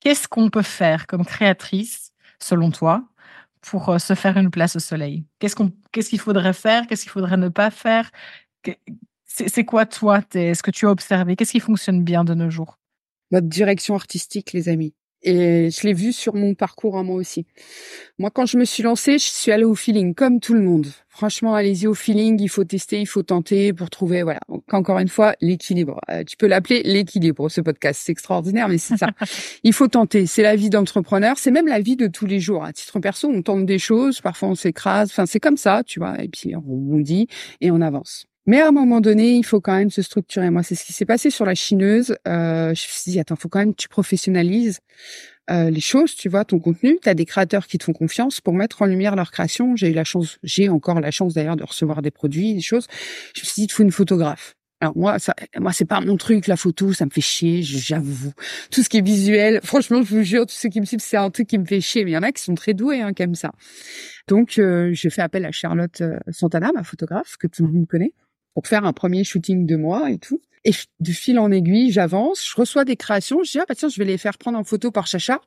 Qu'est-ce 0.00 0.28
qu'on 0.28 0.48
peut 0.48 0.62
faire 0.62 1.06
comme 1.06 1.24
créatrice, 1.24 2.12
selon 2.40 2.70
toi, 2.70 3.04
pour 3.60 3.90
euh, 3.90 3.98
se 3.98 4.14
faire 4.14 4.38
une 4.38 4.50
place 4.50 4.76
au 4.76 4.78
soleil? 4.78 5.26
Qu'est-ce 5.38 5.54
qu'on, 5.54 5.72
qu'est-ce 5.92 6.08
qu'il 6.08 6.20
faudrait 6.20 6.54
faire? 6.54 6.86
Qu'est-ce 6.86 7.02
qu'il 7.02 7.12
faudrait 7.12 7.36
ne 7.36 7.50
pas 7.50 7.70
faire? 7.70 8.10
C'est, 9.32 9.64
quoi, 9.64 9.86
toi, 9.86 10.20
ce 10.32 10.62
que 10.62 10.70
tu 10.70 10.86
as 10.86 10.90
observé? 10.90 11.36
Qu'est-ce 11.36 11.52
qui 11.52 11.60
fonctionne 11.60 12.02
bien 12.02 12.24
de 12.24 12.34
nos 12.34 12.50
jours? 12.50 12.78
Notre 13.30 13.46
direction 13.46 13.94
artistique, 13.94 14.52
les 14.52 14.68
amis. 14.68 14.92
Et 15.22 15.70
je 15.70 15.86
l'ai 15.86 15.92
vu 15.92 16.12
sur 16.12 16.34
mon 16.34 16.54
parcours 16.54 16.96
à 16.96 17.02
moi 17.02 17.16
aussi. 17.16 17.46
Moi, 18.18 18.30
quand 18.30 18.46
je 18.46 18.56
me 18.56 18.64
suis 18.64 18.82
lancée, 18.82 19.18
je 19.18 19.26
suis 19.26 19.52
allée 19.52 19.64
au 19.64 19.74
feeling, 19.74 20.14
comme 20.14 20.40
tout 20.40 20.54
le 20.54 20.62
monde. 20.62 20.86
Franchement, 21.08 21.54
allez-y 21.54 21.86
au 21.86 21.94
feeling, 21.94 22.40
il 22.40 22.48
faut 22.48 22.64
tester, 22.64 23.00
il 23.00 23.06
faut 23.06 23.22
tenter 23.22 23.74
pour 23.74 23.90
trouver, 23.90 24.22
voilà, 24.22 24.40
encore 24.72 24.98
une 24.98 25.08
fois, 25.08 25.34
l'équilibre. 25.42 26.00
Euh, 26.08 26.24
tu 26.24 26.36
peux 26.38 26.46
l'appeler 26.46 26.82
l'équilibre, 26.82 27.50
ce 27.50 27.60
podcast. 27.60 28.00
C'est 28.02 28.12
extraordinaire, 28.12 28.68
mais 28.68 28.78
c'est 28.78 28.96
ça. 28.96 29.10
il 29.62 29.74
faut 29.74 29.88
tenter. 29.88 30.26
C'est 30.26 30.42
la 30.42 30.56
vie 30.56 30.70
d'entrepreneur. 30.70 31.36
C'est 31.38 31.50
même 31.50 31.68
la 31.68 31.80
vie 31.80 31.96
de 31.96 32.06
tous 32.06 32.26
les 32.26 32.40
jours. 32.40 32.64
À 32.64 32.72
titre 32.72 32.98
perso, 32.98 33.28
on 33.28 33.42
tente 33.42 33.66
des 33.66 33.78
choses. 33.78 34.22
Parfois, 34.22 34.48
on 34.48 34.54
s'écrase. 34.54 35.10
Enfin, 35.10 35.26
c'est 35.26 35.40
comme 35.40 35.58
ça, 35.58 35.82
tu 35.84 36.00
vois. 36.00 36.20
Et 36.22 36.28
puis, 36.28 36.54
on 36.56 36.98
dit 36.98 37.28
et 37.60 37.70
on 37.70 37.82
avance. 37.82 38.29
Mais 38.50 38.60
à 38.60 38.66
un 38.66 38.72
moment 38.72 39.00
donné, 39.00 39.36
il 39.36 39.44
faut 39.44 39.60
quand 39.60 39.76
même 39.76 39.90
se 39.90 40.02
structurer. 40.02 40.50
Moi, 40.50 40.64
c'est 40.64 40.74
ce 40.74 40.84
qui 40.84 40.92
s'est 40.92 41.04
passé 41.04 41.30
sur 41.30 41.44
la 41.44 41.54
chineuse. 41.54 42.16
Euh, 42.26 42.64
je 42.64 42.70
me 42.70 42.74
suis 42.74 43.12
dit, 43.12 43.20
attends, 43.20 43.36
faut 43.36 43.48
quand 43.48 43.60
même 43.60 43.74
que 43.74 43.80
tu 43.80 43.88
professionnalises 43.88 44.80
euh, 45.52 45.70
les 45.70 45.80
choses, 45.80 46.16
tu 46.16 46.28
vois, 46.28 46.44
ton 46.44 46.58
contenu. 46.58 46.98
Tu 47.00 47.08
as 47.08 47.14
des 47.14 47.26
créateurs 47.26 47.68
qui 47.68 47.78
te 47.78 47.84
font 47.84 47.92
confiance 47.92 48.40
pour 48.40 48.52
mettre 48.52 48.82
en 48.82 48.86
lumière 48.86 49.14
leur 49.14 49.30
création. 49.30 49.76
J'ai 49.76 49.90
eu 49.90 49.92
la 49.92 50.02
chance, 50.02 50.40
j'ai 50.42 50.68
encore 50.68 50.98
la 50.98 51.12
chance 51.12 51.34
d'ailleurs 51.34 51.54
de 51.54 51.62
recevoir 51.62 52.02
des 52.02 52.10
produits, 52.10 52.54
des 52.54 52.60
choses. 52.60 52.88
Je 53.36 53.42
me 53.42 53.44
suis 53.44 53.54
dit, 53.54 53.64
il 53.66 53.72
faut 53.72 53.84
une 53.84 53.92
photographe. 53.92 54.56
Alors 54.80 54.96
moi, 54.98 55.20
ça, 55.20 55.32
moi 55.56 55.72
c'est 55.72 55.84
pas 55.84 56.00
mon 56.00 56.16
truc 56.16 56.48
la 56.48 56.56
photo, 56.56 56.92
ça 56.92 57.04
me 57.04 57.10
fait 57.10 57.20
chier, 57.20 57.62
j'avoue. 57.62 58.32
Tout 58.72 58.82
ce 58.82 58.88
qui 58.88 58.96
est 58.96 59.06
visuel, 59.06 59.60
franchement, 59.62 60.02
je 60.02 60.12
vous 60.12 60.24
jure, 60.24 60.44
tous 60.46 60.56
ceux 60.56 60.70
qui 60.70 60.80
me 60.80 60.86
suivent, 60.86 60.98
c'est 60.98 61.16
un 61.16 61.30
truc 61.30 61.46
qui 61.46 61.58
me 61.58 61.66
fait 61.66 61.80
chier. 61.80 62.04
Mais 62.04 62.10
il 62.10 62.14
y 62.14 62.18
en 62.18 62.24
a 62.24 62.32
qui 62.32 62.42
sont 62.42 62.56
très 62.56 62.74
doués, 62.74 63.00
hein, 63.00 63.12
comme 63.12 63.36
ça. 63.36 63.52
Donc, 64.26 64.58
euh, 64.58 64.90
je 64.92 65.08
fais 65.08 65.22
appel 65.22 65.44
à 65.44 65.52
Charlotte 65.52 66.00
euh, 66.00 66.18
Santana, 66.32 66.72
ma 66.74 66.82
photographe 66.82 67.36
que 67.38 67.46
tout 67.46 67.64
le 67.64 67.70
monde 67.72 67.86
connaît 67.86 68.12
pour 68.54 68.66
faire 68.66 68.84
un 68.84 68.92
premier 68.92 69.24
shooting 69.24 69.66
de 69.66 69.76
moi 69.76 70.10
et 70.10 70.18
tout. 70.18 70.40
Et 70.64 70.72
de 71.00 71.10
fil 71.10 71.38
en 71.38 71.50
aiguille, 71.50 71.90
j'avance, 71.90 72.46
je 72.46 72.54
reçois 72.54 72.84
des 72.84 72.96
créations, 72.96 73.42
je 73.42 73.52
dis 73.52 73.58
ah 73.58 73.64
bah 73.66 73.74
tiens, 73.74 73.88
je 73.88 73.98
vais 73.98 74.04
les 74.04 74.18
faire 74.18 74.36
prendre 74.36 74.58
en 74.58 74.64
photo 74.64 74.90
par 74.90 75.06
Chacha. 75.06 75.40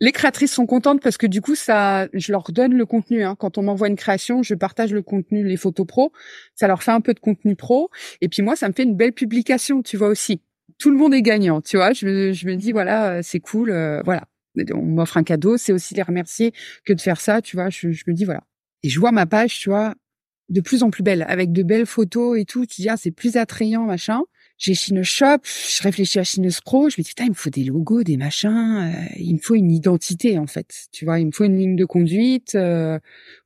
Les 0.00 0.10
créatrices 0.10 0.52
sont 0.52 0.66
contentes 0.66 1.00
parce 1.00 1.16
que 1.16 1.28
du 1.28 1.40
coup 1.40 1.54
ça, 1.54 2.08
je 2.12 2.32
leur 2.32 2.50
donne 2.50 2.74
le 2.74 2.84
contenu. 2.84 3.22
Hein. 3.22 3.36
Quand 3.38 3.58
on 3.58 3.62
m'envoie 3.62 3.86
une 3.86 3.94
création, 3.94 4.42
je 4.42 4.54
partage 4.54 4.92
le 4.92 5.02
contenu, 5.02 5.46
les 5.46 5.56
photos 5.56 5.86
pro, 5.86 6.12
ça 6.56 6.66
leur 6.66 6.82
fait 6.82 6.90
un 6.90 7.00
peu 7.00 7.14
de 7.14 7.20
contenu 7.20 7.54
pro. 7.54 7.90
Et 8.20 8.28
puis 8.28 8.42
moi, 8.42 8.56
ça 8.56 8.68
me 8.68 8.72
fait 8.72 8.82
une 8.82 8.96
belle 8.96 9.12
publication, 9.12 9.82
tu 9.82 9.96
vois 9.96 10.08
aussi. 10.08 10.40
Tout 10.78 10.90
le 10.90 10.96
monde 10.96 11.14
est 11.14 11.22
gagnant, 11.22 11.60
tu 11.60 11.76
vois. 11.76 11.92
Je 11.92 12.06
me, 12.06 12.32
je 12.32 12.46
me 12.48 12.56
dis 12.56 12.72
voilà, 12.72 13.22
c'est 13.22 13.40
cool, 13.40 13.70
euh, 13.70 14.02
voilà. 14.04 14.24
On 14.74 14.82
m'offre 14.82 15.16
un 15.16 15.22
cadeau, 15.22 15.58
c'est 15.58 15.72
aussi 15.72 15.94
les 15.94 16.02
remercier 16.02 16.52
que 16.84 16.92
de 16.92 17.00
faire 17.00 17.20
ça, 17.20 17.40
tu 17.40 17.54
vois. 17.54 17.70
Je, 17.70 17.92
je 17.92 18.02
me 18.08 18.14
dis 18.14 18.24
voilà. 18.24 18.42
Et 18.82 18.88
je 18.88 18.98
vois 18.98 19.12
ma 19.12 19.26
page, 19.26 19.60
tu 19.60 19.68
vois, 19.68 19.94
de 20.48 20.60
plus 20.60 20.82
en 20.82 20.90
plus 20.90 21.02
belle, 21.02 21.24
avec 21.28 21.52
de 21.52 21.62
belles 21.62 21.86
photos 21.86 22.38
et 22.38 22.44
tout. 22.44 22.66
Tu 22.66 22.82
dis, 22.82 22.88
ah, 22.88 22.96
c'est 22.96 23.10
plus 23.10 23.36
attrayant, 23.36 23.84
machin. 23.84 24.22
J'ai 24.58 24.72
Chine 24.72 25.02
Shop, 25.02 25.38
je 25.44 25.82
réfléchis 25.82 26.18
à 26.18 26.24
Chine 26.24 26.48
Pro, 26.64 26.88
je 26.88 26.96
me 26.98 27.02
dis, 27.02 27.10
putain, 27.10 27.24
il 27.24 27.30
me 27.30 27.34
faut 27.34 27.50
des 27.50 27.64
logos, 27.64 28.04
des 28.04 28.16
machins, 28.16 28.94
euh, 28.94 29.14
il 29.16 29.34
me 29.34 29.38
faut 29.38 29.54
une 29.54 29.70
identité, 29.70 30.38
en 30.38 30.46
fait. 30.46 30.86
Tu 30.92 31.04
vois, 31.04 31.20
il 31.20 31.26
me 31.26 31.32
faut 31.32 31.44
une 31.44 31.58
ligne 31.58 31.76
de 31.76 31.84
conduite 31.84 32.54
euh, 32.54 32.98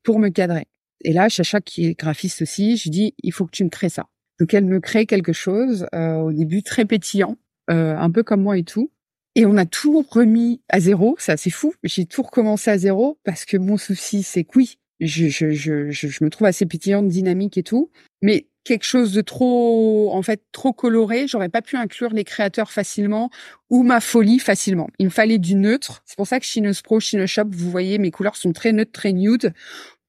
pour 0.04 0.20
me 0.20 0.28
cadrer. 0.28 0.68
Et 1.02 1.12
là, 1.12 1.28
Chacha, 1.28 1.60
qui 1.60 1.86
est 1.86 1.98
graphiste 1.98 2.42
aussi, 2.42 2.76
je 2.76 2.90
dis, 2.90 3.14
il 3.24 3.32
faut 3.32 3.44
que 3.44 3.50
tu 3.50 3.64
me 3.64 3.70
crées 3.70 3.88
ça. 3.88 4.06
Donc, 4.38 4.54
elle 4.54 4.66
me 4.66 4.78
crée 4.78 5.04
quelque 5.04 5.32
chose, 5.32 5.86
euh, 5.94 6.16
au 6.18 6.32
début 6.32 6.62
très 6.62 6.84
pétillant, 6.84 7.36
un 7.68 8.10
peu 8.10 8.24
comme 8.24 8.42
moi 8.42 8.58
et 8.58 8.64
tout. 8.64 8.90
Et 9.36 9.46
on 9.46 9.56
a 9.56 9.64
tout 9.64 10.04
remis 10.10 10.60
à 10.68 10.80
zéro, 10.80 11.14
ça 11.18 11.36
c'est 11.36 11.50
fou. 11.50 11.72
J'ai 11.84 12.04
tout 12.04 12.22
recommencé 12.22 12.70
à 12.70 12.78
zéro 12.78 13.18
parce 13.24 13.44
que 13.44 13.56
mon 13.56 13.76
souci, 13.76 14.24
c'est 14.24 14.42
que 14.42 14.50
oui, 14.56 14.78
je, 15.00 15.28
je, 15.28 15.50
je, 15.50 15.90
je, 15.90 16.24
me 16.24 16.30
trouve 16.30 16.46
assez 16.46 16.66
pétillante, 16.66 17.08
dynamique 17.08 17.56
et 17.58 17.62
tout. 17.62 17.90
Mais 18.22 18.46
quelque 18.64 18.84
chose 18.84 19.12
de 19.12 19.22
trop, 19.22 20.10
en 20.12 20.22
fait, 20.22 20.42
trop 20.52 20.72
coloré, 20.72 21.26
j'aurais 21.26 21.48
pas 21.48 21.62
pu 21.62 21.76
inclure 21.76 22.12
les 22.12 22.24
créateurs 22.24 22.70
facilement 22.70 23.30
ou 23.70 23.82
ma 23.82 24.00
folie 24.00 24.38
facilement. 24.38 24.88
Il 24.98 25.06
me 25.06 25.10
fallait 25.10 25.38
du 25.38 25.54
neutre. 25.54 26.02
C'est 26.04 26.16
pour 26.16 26.26
ça 26.26 26.38
que 26.38 26.46
Chinos 26.46 26.82
Pro, 26.82 27.00
Chino 27.00 27.26
Shop, 27.26 27.46
vous 27.50 27.70
voyez, 27.70 27.98
mes 27.98 28.10
couleurs 28.10 28.36
sont 28.36 28.52
très 28.52 28.72
neutres, 28.72 28.92
très 28.92 29.12
nude 29.12 29.52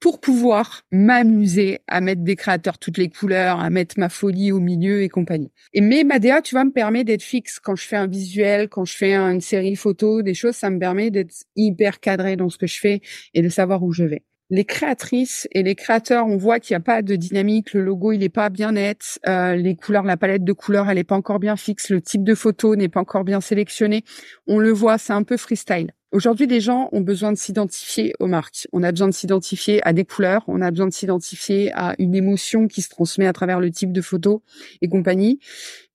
pour 0.02 0.20
pouvoir 0.20 0.82
m'amuser 0.92 1.80
à 1.88 2.02
mettre 2.02 2.24
des 2.24 2.36
créateurs 2.36 2.80
toutes 2.80 2.98
les 2.98 3.08
couleurs, 3.08 3.60
à 3.60 3.70
mettre 3.70 4.00
ma 4.00 4.10
folie 4.10 4.52
au 4.52 4.60
milieu 4.60 5.04
et 5.04 5.10
compagnie. 5.10 5.52
Et 5.74 5.82
mais 5.82 6.04
Madea, 6.04 6.42
tu 6.42 6.56
vois, 6.56 6.66
me 6.66 6.72
permet 6.72 7.04
d'être 7.04 7.22
fixe 7.22 7.60
quand 7.60 7.76
je 7.76 7.84
fais 7.84 7.98
un 7.98 8.08
visuel, 8.08 8.68
quand 8.68 8.84
je 8.84 8.98
fais 8.98 9.14
une 9.14 9.42
série 9.42 9.76
photo, 9.76 10.24
des 10.24 10.34
choses, 10.34 10.56
ça 10.56 10.72
me 10.72 10.80
permet 10.80 11.12
d'être 11.12 11.32
hyper 11.56 12.00
cadré 12.00 12.36
dans 12.36 12.50
ce 12.50 12.58
que 12.58 12.66
je 12.66 12.80
fais 12.80 13.02
et 13.36 13.44
de 13.44 13.50
savoir 13.50 13.84
où 13.84 13.94
je 13.94 14.04
vais 14.04 14.24
les 14.52 14.66
créatrices 14.66 15.48
et 15.54 15.64
les 15.64 15.76
créateurs, 15.76 16.28
on 16.28 16.36
voit 16.36 16.60
qu'il 16.60 16.74
n'y 16.74 16.78
a 16.78 16.82
pas 16.82 17.02
de 17.02 17.16
dynamique, 17.16 17.74
le 17.74 17.82
logo 17.82 18.12
il 18.12 18.20
n'est 18.20 18.30
pas 18.30 18.50
bien 18.50 18.74
net, 18.74 19.18
euh, 19.26 19.56
les 19.56 19.76
couleurs, 19.78 20.04
la 20.04 20.18
palette 20.18 20.44
de 20.44 20.52
couleurs 20.52 20.90
elle 20.90 20.98
n'est 20.98 21.06
pas 21.06 21.16
encore 21.16 21.40
bien 21.40 21.56
fixe, 21.56 21.90
le 21.90 22.02
type 22.02 22.26
de 22.26 22.36
photo 22.36 22.76
n'est 22.76 22.90
pas 22.90 23.00
encore 23.00 23.24
bien 23.24 23.40
sélectionné. 23.40 24.04
On 24.48 24.60
le 24.60 24.72
voit, 24.72 24.98
c'est 24.98 25.14
un 25.14 25.24
peu 25.24 25.38
freestyle. 25.38 25.94
Aujourd'hui, 26.12 26.48
les 26.48 26.60
gens 26.60 26.90
ont 26.92 27.00
besoin 27.00 27.32
de 27.32 27.38
s'identifier 27.38 28.14
aux 28.20 28.28
marques. 28.28 28.68
On 28.74 28.84
a 28.84 28.92
besoin 28.92 29.08
de 29.08 29.14
s'identifier 29.14 29.82
à 29.88 29.94
des 29.94 30.04
couleurs, 30.04 30.44
on 30.48 30.60
a 30.60 30.70
besoin 30.70 30.88
de 30.88 30.94
s'identifier 30.94 31.72
à 31.74 31.96
une 31.98 32.14
émotion 32.14 32.68
qui 32.68 32.82
se 32.82 32.90
transmet 32.90 33.28
à 33.28 33.34
travers 33.34 33.62
le 33.62 33.72
type 33.72 33.94
de 33.94 34.02
photo 34.02 34.44
et 34.82 34.90
compagnie. 34.90 35.40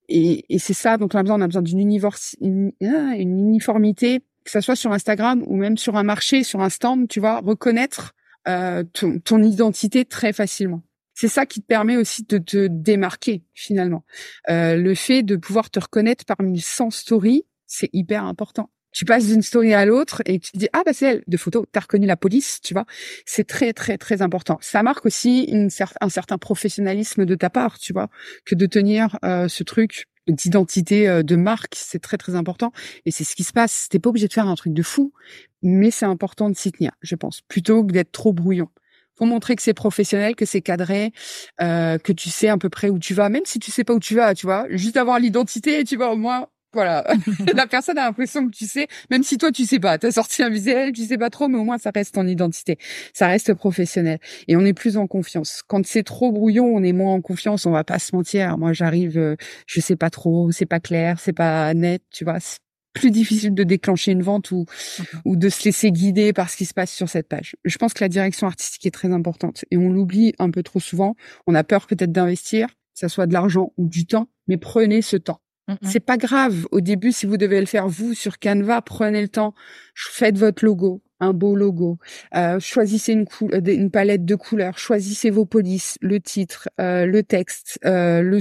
Et, 0.09 0.47
c'est 0.59 0.73
ça, 0.73 0.97
donc 0.97 1.11
on 1.15 1.19
a 1.19 1.23
besoin, 1.23 1.39
on 1.39 1.43
a 1.43 1.47
besoin 1.47 1.61
d'une 1.61 2.73
ah, 2.83 3.17
une 3.19 3.39
uniformité, 3.39 4.21
que 4.45 4.51
ça 4.51 4.63
soit 4.63 4.77
sur 4.77 4.93
Instagram 4.93 5.43
ou 5.47 5.57
même 5.57 5.77
sur 5.77 5.97
un 5.97 6.05
marché, 6.05 6.43
sur 6.43 6.63
un 6.63 6.71
stand, 6.71 7.09
tu 7.09 7.21
vois, 7.21 7.41
reconnaître 7.41 8.15
euh, 8.49 8.85
ton, 9.25 9.43
identité 9.43 10.05
très 10.05 10.33
facilement. 10.33 10.83
C'est 11.15 11.29
ça 11.29 11.47
qui 11.47 11.61
te 11.61 11.67
permet 11.67 11.97
aussi 11.97 12.25
de 12.25 12.39
te 12.39 12.67
démarquer 12.67 13.43
finalement. 13.55 14.05
Euh, 14.51 14.77
le 14.77 14.95
fait 14.95 15.23
de 15.23 15.37
pouvoir 15.37 15.71
te 15.71 15.81
reconnaître 15.81 16.25
parmi 16.25 16.61
100 16.61 16.91
stories, 16.91 17.47
c'est 17.67 17.89
hyper 17.93 18.25
important. 18.25 18.71
Tu 18.93 19.05
passes 19.05 19.27
d'une 19.27 19.43
story 19.43 19.75
à 19.75 19.85
l'autre 19.85 20.23
et 20.25 20.39
tu 20.39 20.53
te 20.53 20.59
dis 20.59 20.69
ah 20.73 20.83
bah 20.85 20.93
c'est 20.95 21.07
elle 21.07 21.25
de 21.27 21.37
photo, 21.37 21.67
t'as 21.71 21.81
reconnu 21.81 22.07
la 22.07 22.17
police, 22.17 22.61
tu 22.63 22.73
vois. 22.73 22.87
C'est 23.27 23.47
très 23.47 23.73
très 23.73 23.99
très 23.99 24.23
important. 24.23 24.59
Ça 24.63 24.83
marque 24.83 25.05
aussi 25.05 25.45
une 25.45 25.69
un 26.01 26.09
certain 26.09 26.39
professionnalisme 26.39 27.27
de 27.27 27.35
ta 27.35 27.51
part, 27.51 27.79
tu 27.79 27.93
vois, 27.93 28.09
que 28.45 28.55
de 28.55 28.67
tenir 28.67 29.19
euh, 29.25 29.49
ce 29.49 29.65
truc 29.65 30.07
d'identité 30.29 31.09
euh, 31.09 31.23
de 31.23 31.37
marque, 31.37 31.75
c'est 31.77 32.01
très 32.01 32.17
très 32.17 32.35
important. 32.35 32.73
Et 33.05 33.11
c'est 33.11 33.25
ce 33.25 33.35
qui 33.35 33.45
se 33.45 33.53
passe. 33.53 33.89
T'es 33.89 33.99
pas 33.99 34.11
obligé 34.11 34.29
de 34.29 34.33
faire 34.33 34.49
un 34.49 34.55
truc 34.55 34.73
de 34.73 34.83
fou, 34.83 35.13
mais 35.63 35.91
c'est 35.91 36.07
important 36.07 36.51
de 36.51 36.57
s'y 36.57 36.73
tenir, 36.73 36.93
je 37.03 37.15
pense, 37.15 37.43
plutôt 37.43 37.85
que 37.85 37.93
d'être 37.93 38.13
trop 38.13 38.33
brouillon. 38.33 38.69
Faut 39.19 39.25
montrer 39.25 39.57
que 39.57 39.63
c'est 39.63 39.75
professionnel, 39.75 40.37
que 40.37 40.45
c'est 40.45 40.61
cadré, 40.61 41.13
euh, 41.63 41.97
que 41.99 42.13
tu 42.13 42.29
sais 42.29 42.49
à 42.49 42.59
peu 42.59 42.69
près 42.69 42.91
où 42.91 42.99
tu 42.99 43.15
vas, 43.15 43.31
même 43.31 43.47
si 43.47 43.59
tu 43.59 43.71
sais 43.71 43.83
pas 43.83 43.95
où 43.95 44.01
tu 44.01 44.15
vas, 44.15 44.35
tu 44.35 44.45
vois, 44.45 44.67
juste 44.71 44.99
avoir 44.99 45.19
l'identité, 45.19 45.85
tu 45.85 45.97
vois, 45.97 46.13
au 46.13 46.17
moins 46.17 46.49
voilà. 46.77 47.05
la 47.55 47.67
personne 47.67 47.97
a 47.97 48.05
l'impression 48.05 48.47
que 48.47 48.55
tu 48.55 48.67
sais, 48.67 48.87
même 49.11 49.23
si 49.23 49.39
toi 49.39 49.51
tu 49.51 49.65
sais 49.65 49.81
pas, 49.81 49.97
t'as 49.97 50.11
sorti 50.11 50.43
un 50.43 50.51
visuel, 50.51 50.93
tu 50.93 51.07
sais 51.07 51.17
pas 51.17 51.31
trop, 51.31 51.49
mais 51.49 51.57
au 51.57 51.65
moins 51.65 51.79
ça 51.79 51.91
reste 51.93 52.15
ton 52.15 52.27
identité. 52.27 52.77
Ça 53.15 53.29
reste 53.29 53.55
professionnel. 53.55 54.19
Et 54.47 54.57
on 54.57 54.61
est 54.61 54.75
plus 54.75 54.99
en 54.99 55.07
confiance. 55.07 55.63
Quand 55.67 55.85
c'est 55.87 56.03
trop 56.03 56.33
brouillon, 56.33 56.67
on 56.67 56.83
est 56.83 56.93
moins 56.93 57.15
en 57.15 57.23
confiance, 57.23 57.65
on 57.65 57.71
va 57.71 57.83
pas 57.83 57.99
se 57.99 58.15
mentir. 58.15 58.59
Moi 58.59 58.75
j'arrive, 58.75 59.17
euh, 59.17 59.37
je 59.67 59.81
sais 59.81 59.97
pas 59.97 60.11
trop, 60.11 60.53
c'est 60.53 60.67
pas 60.67 60.79
clair, 60.79 61.19
c'est 61.19 61.33
pas 61.33 61.73
net, 61.73 62.03
tu 62.13 62.25
vois. 62.25 62.41
C'est 62.41 62.59
plus 62.93 63.11
difficile 63.11 63.55
de 63.55 63.63
déclencher 63.63 64.13
une 64.13 64.23
vente 64.23 64.51
ou, 64.51 64.67
ou 65.25 65.37
de 65.37 65.49
se 65.49 65.65
laisser 65.65 65.93
guider 65.93 66.35
par 66.35 66.51
ce 66.51 66.59
qui 66.59 66.67
se 66.67 66.75
passe 66.75 66.93
sur 66.93 67.09
cette 67.09 67.29
page. 67.29 67.57
Je 67.65 67.79
pense 67.79 67.95
que 67.95 68.05
la 68.05 68.09
direction 68.09 68.47
artistique 68.47 68.85
est 68.85 68.91
très 68.91 69.13
importante 69.13 69.65
et 69.71 69.79
on 69.79 69.91
l'oublie 69.91 70.35
un 70.39 70.51
peu 70.51 70.63
trop 70.63 70.81
souvent. 70.81 71.17
On 71.47 71.55
a 71.55 71.65
peur 71.65 71.87
peut-être 71.87 72.13
d'investir, 72.13 72.69
que 72.69 73.01
ça 73.01 73.09
soit 73.09 73.27
de 73.27 73.33
l'argent 73.33 73.73
ou 73.79 73.89
du 73.89 74.05
temps, 74.07 74.29
mais 74.47 74.59
prenez 74.59 75.01
ce 75.01 75.17
temps 75.17 75.41
c'est 75.83 76.01
pas 76.01 76.17
grave. 76.17 76.67
Au 76.71 76.81
début, 76.81 77.13
si 77.13 77.27
vous 77.27 77.37
devez 77.37 77.61
le 77.61 77.67
faire 77.67 77.89
vous 77.89 78.15
sur 78.15 78.39
Canva, 78.39 78.83
prenez 78.83 79.21
le 79.21 79.29
temps. 79.29 79.55
Faites 79.95 80.39
votre 80.39 80.65
logo. 80.65 81.03
un 81.19 81.33
beau 81.33 81.57
logo. 81.57 81.99
Euh, 82.35 82.61
choisissez 82.61 83.13
une, 83.13 83.25
euh, 83.55 83.61
une, 83.65 83.91
palette 83.91 84.27
de 84.27 84.35
couleurs. 84.35 84.79
Choisissez 84.79 85.31
vos 85.31 85.47
polices, 85.47 85.97
le 86.03 86.21
titre, 86.21 86.69
euh, 86.79 87.07
le 87.07 87.23
texte, 87.23 87.81
les 87.83 88.41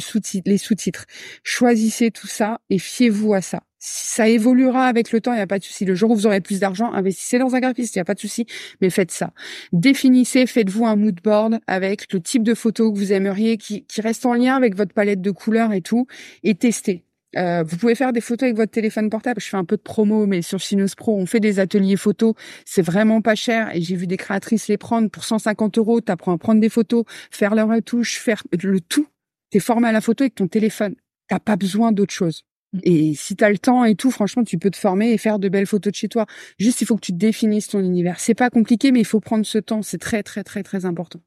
sous-titres. 0.57 1.05
Choisissez 1.43 2.11
tout 2.11 2.27
ça 2.27 2.59
et 2.69 2.77
fiez-vous 2.77 3.33
à 3.33 3.41
ça. 3.41 3.61
ça 3.79 4.27
évoluera 4.27 4.87
avec 4.87 5.11
le 5.11 5.21
temps, 5.21 5.31
il 5.31 5.37
n'y 5.37 5.41
a 5.41 5.47
pas 5.47 5.59
de 5.59 5.63
souci. 5.63 5.85
Le 5.85 5.95
jour 5.95 6.11
où 6.11 6.15
vous 6.15 6.25
aurez 6.27 6.41
plus 6.41 6.59
d'argent, 6.59 6.91
investissez 6.91 7.37
dans 7.39 7.55
un 7.55 7.59
graphiste, 7.59 7.95
il 7.95 7.99
n'y 7.99 8.01
a 8.01 8.05
pas 8.05 8.15
de 8.15 8.19
souci, 8.19 8.45
mais 8.81 8.89
faites 8.89 9.11
ça. 9.11 9.31
Définissez, 9.71 10.45
faites-vous 10.45 10.85
un 10.85 10.95
mood 10.95 11.21
board 11.23 11.59
avec 11.67 12.11
le 12.11 12.19
type 12.19 12.43
de 12.43 12.55
photo 12.55 12.91
que 12.91 12.97
vous 12.97 13.13
aimeriez, 13.13 13.57
qui, 13.57 13.85
qui 13.85 14.01
reste 14.01 14.25
en 14.25 14.33
lien 14.33 14.55
avec 14.55 14.75
votre 14.75 14.93
palette 14.93 15.21
de 15.21 15.31
couleurs 15.31 15.71
et 15.71 15.81
tout, 15.81 16.07
et 16.43 16.55
testez. 16.55 17.04
Euh, 17.37 17.63
vous 17.63 17.77
pouvez 17.77 17.95
faire 17.95 18.13
des 18.13 18.21
photos 18.21 18.43
avec 18.43 18.55
votre 18.55 18.71
téléphone 18.71 19.09
portable. 19.09 19.41
Je 19.41 19.47
fais 19.47 19.57
un 19.57 19.65
peu 19.65 19.77
de 19.77 19.81
promo, 19.81 20.25
mais 20.25 20.41
sur 20.41 20.61
Sinus 20.61 20.95
Pro, 20.95 21.17
on 21.17 21.25
fait 21.25 21.39
des 21.39 21.59
ateliers 21.59 21.97
photos. 21.97 22.33
C'est 22.65 22.81
vraiment 22.81 23.21
pas 23.21 23.35
cher. 23.35 23.75
Et 23.75 23.81
j'ai 23.81 23.95
vu 23.95 24.07
des 24.07 24.17
créatrices 24.17 24.67
les 24.67 24.77
prendre 24.77 25.09
pour 25.09 25.23
150 25.23 25.77
euros. 25.77 26.01
T'apprends 26.01 26.33
à 26.33 26.37
prendre 26.37 26.61
des 26.61 26.69
photos, 26.69 27.03
faire 27.31 27.55
leur 27.55 27.69
retouche, 27.69 28.19
faire 28.19 28.43
le 28.51 28.79
tout. 28.79 29.07
T'es 29.51 29.59
formé 29.59 29.87
à 29.87 29.91
la 29.91 30.01
photo 30.01 30.23
avec 30.23 30.35
ton 30.35 30.47
téléphone. 30.47 30.95
T'as 31.27 31.39
pas 31.39 31.55
besoin 31.55 31.91
d'autre 31.91 32.13
chose. 32.13 32.43
Mm. 32.73 32.79
Et 32.83 33.13
si 33.15 33.35
t'as 33.35 33.49
le 33.49 33.57
temps 33.57 33.83
et 33.83 33.95
tout, 33.95 34.11
franchement, 34.11 34.43
tu 34.43 34.57
peux 34.57 34.71
te 34.71 34.77
former 34.77 35.11
et 35.11 35.17
faire 35.17 35.39
de 35.39 35.49
belles 35.49 35.67
photos 35.67 35.91
de 35.91 35.97
chez 35.97 36.07
toi. 36.07 36.25
Juste, 36.57 36.81
il 36.81 36.85
faut 36.85 36.95
que 36.95 37.05
tu 37.05 37.13
définisses 37.13 37.67
ton 37.67 37.79
univers. 37.79 38.19
C'est 38.19 38.33
pas 38.33 38.49
compliqué, 38.49 38.91
mais 38.91 39.01
il 39.01 39.05
faut 39.05 39.19
prendre 39.19 39.45
ce 39.45 39.57
temps. 39.57 39.81
C'est 39.81 39.97
très, 39.97 40.23
très, 40.23 40.43
très, 40.43 40.63
très 40.63 40.85
important. 40.85 41.19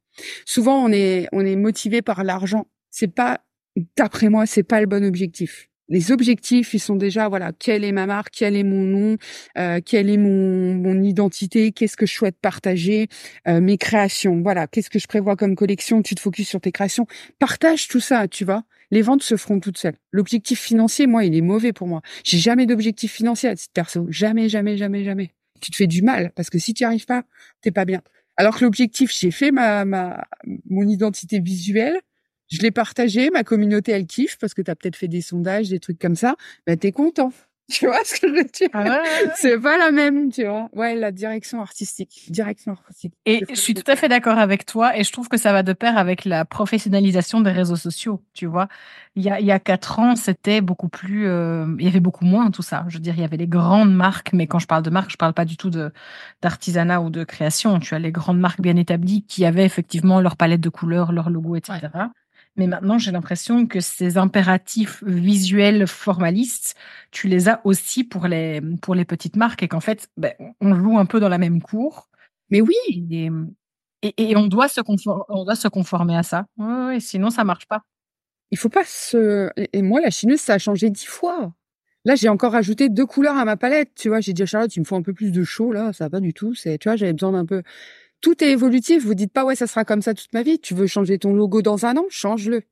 Souvent, 0.47 0.83
on 0.83 0.90
est, 0.90 1.29
on 1.33 1.44
est 1.44 1.57
motivé 1.57 2.03
par 2.03 2.25
l'argent. 2.25 2.66
C'est 2.90 3.09
pas, 3.09 3.40
d'après 3.97 4.31
moi, 4.31 4.47
c'est 4.47 4.62
pas 4.62 4.81
le 4.81 4.87
bon 4.87 5.05
objectif 5.05 5.68
les 5.88 6.12
objectifs, 6.12 6.74
ils 6.74 6.81
sont 6.81 6.96
déjà 6.96 7.29
voilà, 7.29 7.53
quelle 7.59 7.85
est 7.85 7.92
ma 7.92 8.07
marque, 8.07 8.35
quel 8.37 8.57
est 8.57 8.64
mon 8.64 8.85
nom, 8.85 9.16
euh, 9.57 9.81
quelle 9.85 10.11
est 10.11 10.16
mon, 10.16 10.74
mon 10.74 11.03
identité, 11.03 11.72
qu'est-ce 11.72 11.96
que 11.96 12.07
je 12.07 12.12
souhaite 12.12 12.37
partager, 12.40 13.09
euh, 13.46 13.61
mes 13.61 13.79
créations, 13.79 14.40
voilà, 14.42 14.66
qu'est-ce 14.66 14.90
que 14.90 14.98
je 14.98 15.07
prévois 15.07 15.37
comme 15.37 15.55
collection, 15.55 16.03
tu 16.03 16.14
te 16.14 16.20
focuses 16.20 16.48
sur 16.48 16.61
tes 16.61 16.72
créations, 16.72 17.07
partage 17.38 17.88
tout 17.88 18.01
ça, 18.01 18.29
tu 18.29 18.44
vois. 18.44 18.64
Les 18.90 19.03
ventes 19.03 19.22
se 19.22 19.37
feront 19.37 19.61
toutes 19.61 19.77
seules. 19.77 19.96
L'objectif 20.12 20.61
financier, 20.61 21.07
moi, 21.07 21.24
il 21.24 21.35
est 21.37 21.42
mauvais 21.42 21.74
pour 21.74 21.87
moi. 21.87 22.01
J'ai 22.24 22.38
jamais 22.38 22.64
d'objectif 22.64 23.12
financier 23.12 23.48
à 23.51 23.55
titre 23.55 23.72
perso, 23.74 24.07
jamais, 24.09 24.48
jamais, 24.48 24.79
jamais, 24.79 25.05
jamais. 25.05 25.35
Tu 25.61 25.70
te 25.70 25.77
fais 25.77 25.87
du 25.87 26.03
mal 26.03 26.33
parce 26.35 26.48
que 26.48 26.59
si 26.59 26.72
tu 26.72 26.85
n'y 26.85 26.87
arrives 26.87 27.05
pas, 27.05 27.24
t'es 27.61 27.70
pas 27.70 27.85
bien. 27.85 28.03
Alors 28.37 28.57
que 28.57 28.64
l'objectif, 28.64 29.12
j'ai 29.12 29.31
fait 29.31 29.51
ma, 29.51 29.85
ma 29.85 30.27
mon 30.70 30.88
identité 30.88 31.40
visuelle, 31.40 31.98
je 32.48 32.61
l'ai 32.62 32.70
partagé, 32.70 33.30
ma 33.30 33.44
communauté 33.44 33.92
elle 33.92 34.06
kiffe 34.06 34.38
parce 34.38 34.54
que 34.54 34.62
tu 34.62 34.70
as 34.70 34.76
peut-être 34.76 34.96
fait 34.96 35.08
des 35.08 35.22
sondages, 35.22 35.68
des 35.68 35.80
trucs 35.80 35.98
comme 35.98 36.16
ça, 36.16 36.37
bah 36.66 36.76
t'es 36.76 36.92
content. 36.92 37.32
Tu 37.70 37.87
vois 37.87 38.02
ce 38.02 38.18
que 38.18 38.28
je 38.28 38.32
veux 38.32 38.44
dire? 38.44 38.68
Ah 38.72 39.02
C'est 39.37 39.58
pas 39.58 39.76
la 39.76 39.90
même, 39.90 40.32
tu 40.32 40.44
vois. 40.46 40.70
Ouais, 40.72 40.94
la 40.94 41.12
direction 41.12 41.61
artistique, 41.61 42.24
direction 42.30 42.72
artistique. 42.72 43.12
Et 43.26 43.44
je 43.50 43.54
suis 43.56 43.74
tout 43.74 43.88
à 43.90 43.94
fait 43.94 44.08
d'accord 44.08 44.38
avec 44.38 44.64
toi 44.64 44.96
et 44.96 45.04
je 45.04 45.12
trouve 45.12 45.28
que 45.28 45.37
ça 45.37 45.52
va 45.52 45.62
de 45.62 45.74
pair 45.74 45.98
avec 45.98 46.24
la 46.24 46.46
professionnalisation 46.46 47.42
des 47.42 47.50
réseaux 47.50 47.76
sociaux, 47.76 48.22
tu 48.32 48.46
vois. 48.46 48.68
Il 49.16 49.22
y 49.22 49.28
a 49.28 49.38
il 49.38 49.44
y 49.44 49.52
a 49.52 49.58
quatre 49.58 49.98
ans, 49.98 50.16
c'était 50.16 50.62
beaucoup 50.62 50.88
plus 50.88 51.26
euh, 51.28 51.66
il 51.78 51.84
y 51.84 51.88
avait 51.88 52.00
beaucoup 52.00 52.24
moins 52.24 52.50
tout 52.50 52.62
ça. 52.62 52.87
Je 52.88 52.94
veux 52.94 53.02
dire, 53.02 53.14
il 53.16 53.20
y 53.20 53.24
avait 53.24 53.37
les 53.37 53.46
grandes 53.46 53.94
marques, 53.94 54.32
mais 54.32 54.46
quand 54.46 54.58
je 54.58 54.66
parle 54.66 54.82
de 54.82 54.90
marques, 54.90 55.11
je 55.11 55.18
parle 55.18 55.34
pas 55.34 55.44
du 55.44 55.58
tout 55.58 55.68
de 55.68 55.92
d'artisanat 56.40 57.02
ou 57.02 57.11
de 57.11 57.22
création. 57.24 57.78
Tu 57.80 57.94
as 57.94 57.98
les 57.98 58.12
grandes 58.12 58.40
marques 58.40 58.62
bien 58.62 58.76
établies 58.76 59.24
qui 59.26 59.44
avaient 59.44 59.66
effectivement 59.66 60.22
leur 60.22 60.37
palette 60.37 60.62
de 60.62 60.70
couleurs, 60.70 61.12
leur 61.12 61.28
logo, 61.28 61.54
etc. 61.54 61.88
Mais 62.59 62.66
maintenant, 62.66 62.99
j'ai 62.99 63.12
l'impression 63.12 63.66
que 63.66 63.79
ces 63.79 64.18
impératifs 64.18 65.03
visuels 65.05 65.87
formalistes, 65.87 66.75
tu 67.12 67.29
les 67.29 67.49
as 67.49 67.61
aussi 67.64 68.03
pour 68.03 68.27
les, 68.27 68.61
pour 68.83 68.97
les 68.97 69.05
petites 69.05 69.37
marques 69.37 69.62
et 69.62 69.68
qu'en 69.68 69.81
fait, 69.81 70.09
ben, 70.16 70.35
on 70.61 70.75
joue 70.75 70.99
un 70.99 71.07
peu 71.07 71.21
dans 71.21 71.29
la 71.29 71.38
même 71.38 71.62
cour. 71.62 72.09
Mais 72.51 72.61
oui. 72.61 72.75
Et, 74.03 74.12
et, 74.16 74.37
on, 74.37 74.49
doit 74.49 74.68
se 74.68 74.81
conformer, 74.81 75.23
on 75.29 75.44
doit 75.44 75.55
se 75.55 75.68
conformer 75.68 76.16
à 76.16 76.25
ça. 76.25 76.47
Sinon, 76.99 77.31
ça 77.31 77.44
marche 77.44 77.66
pas. 77.66 77.83
Il 78.51 78.59
faut 78.59 78.68
pas 78.68 78.85
se. 78.85 79.51
Et 79.73 79.83
moi, 79.83 80.01
la 80.01 80.11
chineuse, 80.11 80.40
ça 80.40 80.55
a 80.55 80.59
changé 80.59 80.90
dix 80.90 81.07
fois. 81.07 81.53
Là, 82.05 82.16
j'ai 82.16 82.29
encore 82.29 82.55
ajouté 82.57 82.88
deux 82.88 83.07
couleurs 83.07 83.37
à 83.37 83.44
ma 83.44 83.57
palette. 83.57 83.90
Tu 83.94 84.09
vois, 84.09 84.21
j'ai 84.21 84.33
dit 84.33 84.42
à 84.42 84.47
Charlotte, 84.47 84.75
il 84.75 84.81
me 84.81 84.85
faut 84.85 84.97
un 84.97 85.03
peu 85.03 85.12
plus 85.12 85.31
de 85.31 85.44
chaud 85.44 85.73
là. 85.73 85.92
Ça 85.92 86.07
va 86.07 86.11
pas 86.11 86.21
du 86.21 86.33
tout. 86.35 86.55
C'est, 86.55 86.79
tu 86.79 86.88
vois, 86.88 86.97
j'avais 86.97 87.12
besoin 87.12 87.33
d'un 87.33 87.47
peu 87.47 87.62
tout 88.20 88.42
est 88.42 88.50
évolutif. 88.50 89.04
Vous 89.04 89.14
dites 89.14 89.33
pas 89.33 89.44
ouais, 89.44 89.57
ça 89.57 89.66
sera 89.66 89.85
comme 89.85 90.02
ça 90.02 90.14
toute 90.14 90.33
ma 90.33 90.42
vie. 90.42 90.59
Tu 90.59 90.74
veux 90.74 90.87
changer 90.87 91.18
ton 91.18 91.33
logo 91.33 91.62
dans 91.62 91.87
un 91.87 91.96
an, 91.96 92.04
change-le. 92.09 92.62